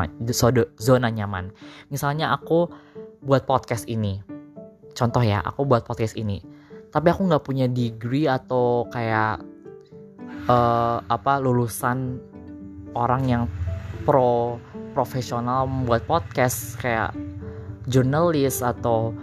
zona 0.80 1.08
nyaman. 1.12 1.52
Misalnya 1.92 2.32
aku 2.32 2.64
buat 3.20 3.44
podcast 3.44 3.84
ini. 3.92 4.24
Contoh 4.96 5.20
ya, 5.20 5.44
aku 5.44 5.68
buat 5.68 5.84
podcast 5.84 6.16
ini 6.16 6.59
tapi 6.90 7.06
aku 7.14 7.22
nggak 7.30 7.44
punya 7.46 7.66
degree 7.70 8.26
atau 8.26 8.86
kayak 8.90 9.38
uh, 10.50 10.98
apa 11.06 11.38
lulusan 11.38 12.18
orang 12.98 13.22
yang 13.30 13.42
pro 14.02 14.58
profesional 14.90 15.70
membuat 15.70 16.02
podcast. 16.10 16.74
Kayak 16.82 17.14
jurnalis 17.86 18.58
atau 18.60 19.14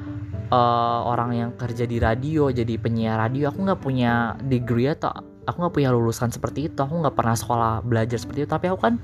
uh, 0.48 1.00
orang 1.08 1.36
yang 1.36 1.52
kerja 1.60 1.84
di 1.84 2.00
radio 2.00 2.48
jadi 2.48 2.80
penyiar 2.80 3.20
radio. 3.20 3.52
Aku 3.52 3.68
nggak 3.68 3.84
punya 3.84 4.40
degree 4.48 4.88
atau 4.88 5.12
aku 5.44 5.58
nggak 5.68 5.76
punya 5.76 5.92
lulusan 5.92 6.32
seperti 6.32 6.72
itu. 6.72 6.80
Aku 6.80 7.04
nggak 7.04 7.20
pernah 7.20 7.36
sekolah 7.36 7.84
belajar 7.84 8.16
seperti 8.16 8.48
itu. 8.48 8.52
Tapi 8.52 8.66
aku 8.72 8.80
kan 8.80 8.96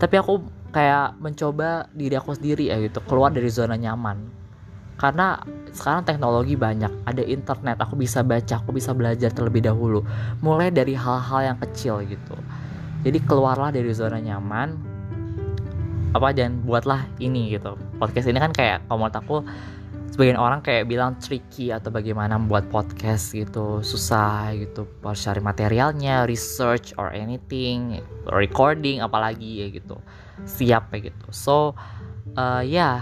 tapi 0.00 0.16
aku 0.16 0.40
kayak 0.72 1.20
mencoba 1.20 1.92
diri 1.92 2.16
aku 2.16 2.32
sendiri 2.32 2.72
ya 2.72 2.80
gitu. 2.80 3.04
Keluar 3.04 3.36
dari 3.36 3.52
zona 3.52 3.76
nyaman 3.76 4.47
karena 4.98 5.38
sekarang 5.70 6.02
teknologi 6.02 6.58
banyak 6.58 6.90
ada 7.06 7.22
internet 7.22 7.78
aku 7.78 7.94
bisa 7.94 8.26
baca 8.26 8.58
aku 8.58 8.74
bisa 8.74 8.90
belajar 8.90 9.30
terlebih 9.30 9.62
dahulu. 9.62 10.02
Mulai 10.42 10.74
dari 10.74 10.98
hal-hal 10.98 11.54
yang 11.54 11.58
kecil 11.62 12.02
gitu. 12.02 12.34
Jadi 13.06 13.18
keluarlah 13.22 13.70
dari 13.70 13.94
zona 13.94 14.18
nyaman. 14.18 14.74
Apa 16.18 16.34
dan 16.34 16.66
buatlah 16.66 17.06
ini 17.22 17.54
gitu. 17.54 17.78
Podcast 18.02 18.26
ini 18.26 18.42
kan 18.42 18.50
kayak 18.50 18.90
kalau 18.90 19.06
menurut 19.06 19.16
aku 19.22 19.36
sebagian 20.10 20.40
orang 20.40 20.64
kayak 20.66 20.90
bilang 20.90 21.14
tricky 21.22 21.70
atau 21.70 21.94
bagaimana 21.94 22.34
membuat 22.34 22.66
podcast 22.66 23.30
gitu. 23.30 23.84
Susah 23.86 24.50
gitu 24.58 24.82
harus 25.06 25.22
cari 25.22 25.38
materialnya 25.38 26.26
research 26.26 26.90
or 26.98 27.14
anything 27.14 28.02
recording 28.34 28.98
apalagi 28.98 29.62
ya 29.62 29.66
gitu. 29.70 30.00
Siap 30.42 30.90
ya 30.90 30.98
gitu. 31.12 31.26
So 31.30 31.78
uh, 32.34 32.64
ya 32.66 32.66
yeah, 32.66 32.96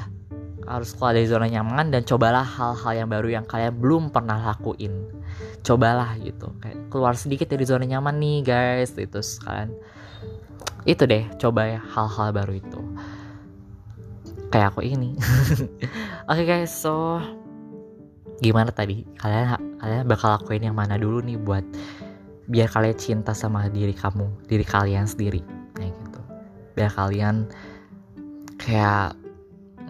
harus 0.67 0.93
keluar 0.99 1.15
dari 1.15 1.31
zona 1.31 1.47
nyaman 1.47 1.95
dan 1.95 2.03
cobalah 2.03 2.43
hal-hal 2.43 2.93
yang 3.07 3.09
baru 3.09 3.29
yang 3.41 3.47
kalian 3.47 3.75
belum 3.79 4.11
pernah 4.11 4.43
lakuin. 4.53 5.07
Cobalah 5.63 6.19
gitu. 6.19 6.51
Kayak 6.59 6.91
keluar 6.91 7.15
sedikit 7.15 7.47
dari 7.47 7.63
zona 7.63 7.87
nyaman 7.87 8.19
nih 8.19 8.39
guys 8.43 8.93
itu 8.99 9.23
kan 9.47 9.71
itu 10.87 11.03
deh 11.03 11.27
coba 11.39 11.79
ya 11.79 11.81
hal-hal 11.83 12.35
baru 12.35 12.53
itu. 12.59 12.81
Kayak 14.51 14.75
aku 14.75 14.83
ini. 14.87 15.15
Oke 16.31 16.43
okay 16.43 16.45
guys 16.47 16.75
so 16.75 17.23
gimana 18.43 18.75
tadi? 18.75 19.07
Kalian 19.19 19.79
kalian 19.79 20.05
bakal 20.07 20.35
lakuin 20.35 20.67
yang 20.67 20.77
mana 20.79 20.99
dulu 20.99 21.23
nih 21.23 21.39
buat 21.39 21.63
biar 22.47 22.71
kalian 22.71 22.99
cinta 22.99 23.35
sama 23.35 23.67
diri 23.71 23.95
kamu 23.95 24.51
diri 24.51 24.67
kalian 24.67 25.07
sendiri. 25.07 25.43
Kayak 25.75 25.95
gitu. 25.95 26.21
Biar 26.75 26.91
kalian 26.95 27.51
kayak 28.59 29.26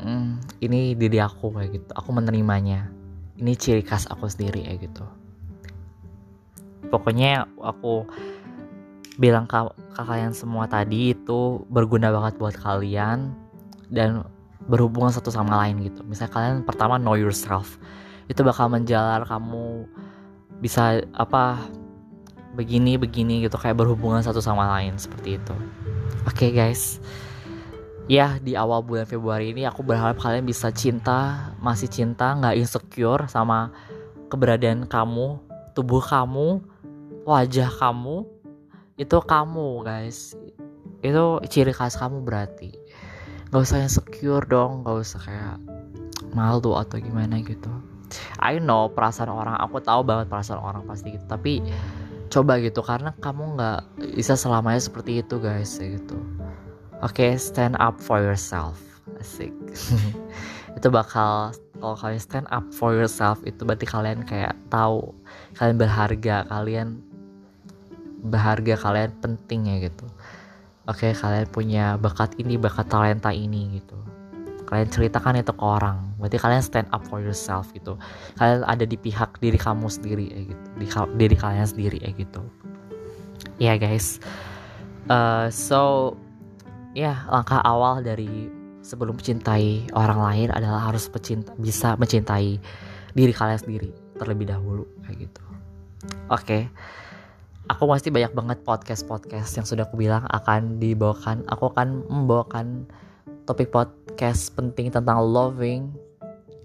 hmm, 0.06 0.62
ini 0.62 0.94
diri 0.94 1.18
aku 1.18 1.50
kayak 1.50 1.70
gitu. 1.74 1.90
Aku 1.98 2.14
menerimanya. 2.14 2.86
Ini 3.36 3.52
ciri 3.58 3.82
khas 3.82 4.06
aku 4.08 4.30
sendiri 4.30 4.64
kayak 4.64 4.88
gitu. 4.88 5.04
Pokoknya 6.88 7.44
aku 7.58 8.06
bilang 9.18 9.44
ke, 9.50 9.58
ke 9.92 10.02
kalian 10.06 10.32
semua 10.32 10.70
tadi 10.70 11.12
itu 11.12 11.66
berguna 11.68 12.14
banget 12.14 12.38
buat 12.38 12.54
kalian 12.54 13.34
dan 13.90 14.24
berhubungan 14.70 15.10
satu 15.12 15.28
sama 15.34 15.66
lain 15.66 15.82
gitu. 15.84 16.00
Misalnya 16.06 16.32
kalian 16.32 16.56
pertama 16.62 16.96
know 16.96 17.18
yourself. 17.18 17.76
Itu 18.30 18.46
bakal 18.46 18.70
menjalar 18.70 19.26
kamu 19.26 19.84
bisa 20.62 21.04
apa 21.12 21.60
begini 22.56 22.96
begini 22.96 23.44
gitu 23.44 23.60
kayak 23.60 23.76
berhubungan 23.76 24.24
satu 24.24 24.40
sama 24.40 24.64
lain 24.78 24.96
seperti 24.96 25.36
itu. 25.36 25.54
Oke 26.24 26.48
okay, 26.48 26.50
guys 26.56 26.96
ya 28.06 28.38
di 28.38 28.54
awal 28.54 28.86
bulan 28.86 29.06
Februari 29.06 29.50
ini 29.50 29.66
aku 29.66 29.82
berharap 29.82 30.18
kalian 30.22 30.46
bisa 30.46 30.70
cinta 30.70 31.50
masih 31.58 31.90
cinta 31.90 32.34
nggak 32.38 32.54
insecure 32.58 33.26
sama 33.26 33.74
keberadaan 34.30 34.86
kamu 34.86 35.42
tubuh 35.76 36.00
kamu 36.00 36.62
wajah 37.26 37.68
kamu. 37.68 38.24
Itu 38.96 39.18
kamu 39.20 39.82
guys. 39.84 40.32
Itu 41.02 41.42
ciri 41.50 41.74
khas 41.74 41.98
kamu 41.98 42.22
berarti. 42.22 42.72
Nggak 43.50 43.62
usah 43.66 43.82
insecure 43.82 44.46
dong 44.46 44.86
nggak 44.86 44.96
usah 45.02 45.20
kayak 45.20 45.56
malu 46.32 46.78
atau 46.78 46.96
gimana 47.02 47.42
gitu. 47.42 47.68
I 48.38 48.62
know 48.62 48.86
perasaan 48.88 49.28
orang 49.28 49.58
aku 49.58 49.82
tahu 49.82 50.06
banget 50.06 50.30
perasaan 50.30 50.62
orang 50.62 50.86
pasti 50.86 51.12
gitu. 51.12 51.26
Tapi 51.26 51.60
coba 52.30 52.62
gitu 52.62 52.80
karena 52.80 53.12
kamu 53.18 53.58
nggak 53.58 53.80
bisa 54.16 54.38
selamanya 54.38 54.82
seperti 54.82 55.22
itu 55.22 55.38
guys 55.38 55.78
gitu 55.78 56.18
Oke, 57.04 57.28
okay, 57.28 57.30
stand 57.36 57.76
up 57.76 58.00
for 58.00 58.24
yourself. 58.24 58.80
Asik. 59.20 59.52
itu 60.76 60.88
bakal 60.88 61.52
kalau 61.76 61.96
kalian 61.96 62.20
stand 62.20 62.48
up 62.48 62.64
for 62.72 62.96
yourself 62.96 63.40
itu 63.44 63.64
berarti 63.64 63.84
kalian 63.84 64.24
kayak 64.24 64.56
tahu 64.72 65.12
kalian 65.60 65.76
berharga, 65.76 66.48
kalian 66.48 67.00
berharga, 68.32 68.74
kalian 68.80 69.12
penting 69.20 69.68
ya 69.68 69.76
gitu. 69.92 70.08
Oke, 70.88 71.10
okay, 71.10 71.12
kalian 71.12 71.46
punya 71.52 71.84
bakat 72.00 72.32
ini, 72.40 72.56
bakat 72.56 72.88
talenta 72.88 73.28
ini 73.28 73.76
gitu. 73.76 73.98
Kalian 74.64 74.88
ceritakan 74.88 75.38
itu 75.38 75.52
ke 75.52 75.62
orang. 75.62 76.16
Berarti 76.16 76.40
kalian 76.40 76.64
stand 76.64 76.88
up 76.96 77.04
for 77.06 77.20
yourself 77.20 77.70
gitu. 77.76 78.00
Kalian 78.40 78.64
ada 78.64 78.88
di 78.88 78.96
pihak 78.96 79.36
diri 79.38 79.60
kamu 79.60 79.86
sendiri 79.86 80.26
ya 80.32 80.40
gitu. 80.48 80.64
Di 80.80 80.86
diri 81.20 81.36
kalian 81.36 81.66
sendiri 81.68 81.98
ya 82.00 82.10
gitu. 82.16 82.42
Ya 83.60 83.74
yeah, 83.74 83.76
guys. 83.76 84.18
Uh, 85.06 85.46
so 85.52 86.14
ya 86.96 87.28
langkah 87.28 87.60
awal 87.60 88.00
dari 88.00 88.48
sebelum 88.80 89.20
mencintai 89.20 89.92
orang 89.92 90.20
lain 90.24 90.48
adalah 90.48 90.88
harus 90.88 91.12
mencinta, 91.12 91.52
bisa 91.60 91.92
mencintai 92.00 92.56
diri 93.12 93.32
kalian 93.36 93.60
sendiri 93.60 93.90
terlebih 94.16 94.48
dahulu 94.48 94.88
kayak 95.04 95.28
gitu. 95.28 95.42
Oke. 96.32 96.40
Okay. 96.40 96.62
Aku 97.66 97.90
masih 97.90 98.14
banyak 98.14 98.30
banget 98.30 98.58
podcast-podcast 98.62 99.50
yang 99.58 99.66
sudah 99.66 99.90
aku 99.90 99.98
bilang 99.98 100.22
akan 100.30 100.78
dibawakan. 100.78 101.42
Aku 101.50 101.74
akan 101.74 102.06
membawakan 102.06 102.86
topik 103.42 103.74
podcast 103.74 104.54
penting 104.54 104.94
tentang 104.94 105.18
loving, 105.18 105.90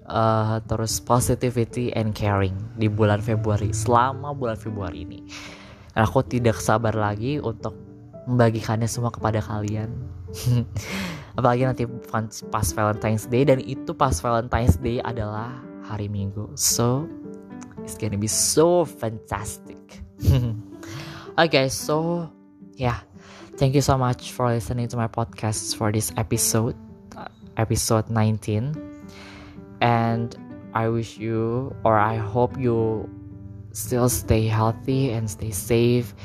uh, 0.05 0.61
terus 0.69 1.01
positivity 1.01 1.89
and 1.97 2.13
caring 2.13 2.53
di 2.77 2.85
bulan 2.85 3.17
Februari 3.17 3.73
selama 3.73 4.29
bulan 4.37 4.61
Februari 4.61 5.01
ini. 5.01 5.25
Dan 5.97 6.05
aku 6.05 6.21
tidak 6.21 6.61
sabar 6.61 6.93
lagi 6.93 7.41
untuk 7.41 7.73
membagikannya 8.29 8.85
semua 8.85 9.09
kepada 9.09 9.41
kalian 9.41 10.20
apalagi 11.37 11.63
nanti 11.67 11.83
pas 12.51 12.67
Valentine's 12.71 13.27
Day 13.27 13.43
dan 13.47 13.59
itu 13.63 13.91
pas 13.95 14.15
Valentine's 14.19 14.75
Day 14.79 14.99
adalah 15.03 15.51
hari 15.87 16.07
Minggu. 16.07 16.51
So 16.55 17.07
it's 17.83 17.95
gonna 17.95 18.19
be 18.19 18.31
so 18.31 18.83
fantastic. 18.83 19.79
Okay 21.39 21.71
so 21.71 22.27
yeah. 22.75 22.99
Thank 23.55 23.71
you 23.71 23.81
so 23.81 23.95
much 23.95 24.35
for 24.35 24.51
listening 24.51 24.91
to 24.91 24.99
my 24.99 25.07
podcast 25.07 25.79
for 25.79 25.87
this 25.87 26.11
episode 26.19 26.75
episode 27.55 28.09
19 28.11 28.75
and 29.79 30.35
I 30.73 30.87
wish 30.87 31.17
you 31.17 31.71
or 31.83 31.99
I 31.99 32.17
hope 32.17 32.59
you 32.59 33.07
still 33.71 34.09
stay 34.09 34.47
healthy 34.47 35.11
and 35.11 35.29
stay 35.29 35.51
safe 35.51 36.15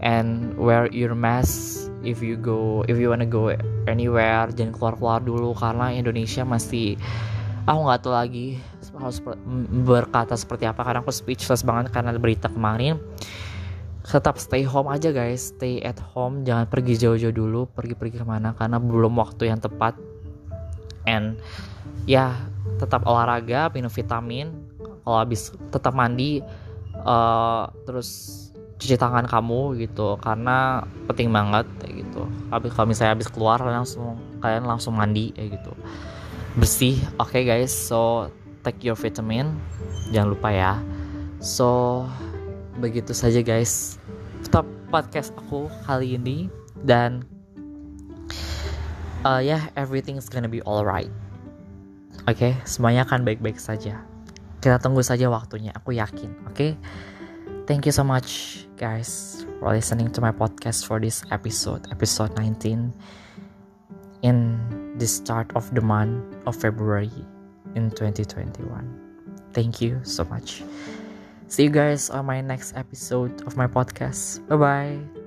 and 0.00 0.56
wear 0.56 0.88
your 0.92 1.14
mask 1.14 1.89
if 2.02 2.24
you 2.24 2.36
go 2.40 2.86
if 2.88 2.96
you 2.96 3.12
wanna 3.12 3.28
go 3.28 3.52
anywhere 3.88 4.48
jangan 4.52 4.72
keluar 4.72 4.94
keluar 4.96 5.20
dulu 5.20 5.52
karena 5.56 5.92
Indonesia 5.92 6.44
masih 6.44 6.96
aku 7.68 7.78
nggak 7.86 8.00
tahu 8.02 8.14
lagi 8.14 8.48
harus 9.00 9.18
berkata 9.86 10.36
seperti 10.36 10.68
apa 10.68 10.84
karena 10.84 11.00
aku 11.00 11.10
speechless 11.10 11.64
banget 11.64 11.90
karena 11.90 12.12
berita 12.20 12.52
kemarin. 12.52 13.00
Tetap 14.04 14.36
stay 14.36 14.66
home 14.66 14.92
aja 14.92 15.14
guys. 15.14 15.54
Stay 15.56 15.80
at 15.80 15.96
home 16.12 16.44
jangan 16.44 16.66
pergi 16.68 16.98
jauh-jauh 17.00 17.32
dulu 17.32 17.70
pergi-pergi 17.72 18.20
ke 18.20 18.26
mana 18.26 18.52
karena 18.52 18.76
belum 18.76 19.16
waktu 19.16 19.48
yang 19.48 19.60
tepat. 19.62 19.96
And 21.08 21.40
ya 22.04 22.36
tetap 22.76 23.08
olahraga 23.08 23.72
minum 23.72 23.88
vitamin. 23.88 24.52
Kalau 25.00 25.16
habis 25.16 25.54
tetap 25.72 25.96
mandi 25.96 26.44
uh, 27.06 27.70
terus 27.88 28.49
cuci 28.80 28.96
tangan 28.96 29.28
kamu 29.28 29.76
gitu 29.76 30.16
karena 30.24 30.80
penting 31.04 31.28
banget 31.28 31.68
kayak 31.84 32.00
gitu. 32.00 32.24
Habis 32.48 32.72
kalau 32.72 32.88
misalnya 32.88 33.12
habis 33.12 33.28
keluar 33.28 33.60
langsung 33.60 34.16
kalian 34.40 34.64
langsung 34.64 34.96
mandi 34.96 35.36
kayak 35.36 35.60
gitu. 35.60 35.72
Bersih 36.56 36.96
oke 37.20 37.36
okay, 37.36 37.44
guys 37.44 37.68
so 37.68 38.32
take 38.64 38.80
your 38.80 38.96
vitamin 38.96 39.52
jangan 40.08 40.32
lupa 40.32 40.48
ya. 40.48 40.72
So 41.44 42.08
begitu 42.80 43.12
saja 43.12 43.44
guys 43.44 44.00
stop 44.40 44.64
podcast 44.88 45.36
aku 45.36 45.68
kali 45.84 46.16
ini 46.16 46.48
dan 46.80 47.28
uh, 49.28 49.44
ya 49.44 49.60
yeah, 49.60 49.62
everything's 49.76 50.32
gonna 50.32 50.48
be 50.48 50.64
alright. 50.64 51.12
Oke 52.24 52.32
okay? 52.32 52.52
semuanya 52.64 53.04
akan 53.04 53.28
baik-baik 53.28 53.60
saja. 53.60 54.00
Kita 54.64 54.80
tunggu 54.80 55.04
saja 55.04 55.28
waktunya 55.28 55.72
aku 55.76 55.92
yakin 55.92 56.32
oke? 56.48 56.56
Okay? 56.56 56.72
Thank 57.70 57.86
you 57.86 57.94
so 57.94 58.02
much, 58.02 58.66
guys, 58.80 59.44
for 59.60 59.76
listening 59.76 60.08
to 60.08 60.24
my 60.24 60.32
podcast 60.32 60.88
for 60.88 60.98
this 60.98 61.22
episode, 61.30 61.84
episode 61.92 62.32
19, 62.40 62.88
in 64.24 64.96
the 64.96 65.06
start 65.06 65.52
of 65.54 65.68
the 65.74 65.84
month 65.84 66.24
of 66.48 66.56
February 66.56 67.12
in 67.76 67.92
2021. 67.92 68.64
Thank 69.52 69.84
you 69.84 70.00
so 70.02 70.24
much. 70.24 70.64
See 71.46 71.64
you 71.64 71.70
guys 71.70 72.08
on 72.08 72.24
my 72.24 72.40
next 72.40 72.72
episode 72.74 73.44
of 73.44 73.54
my 73.60 73.66
podcast. 73.66 74.40
Bye 74.48 74.56
bye. 74.56 75.19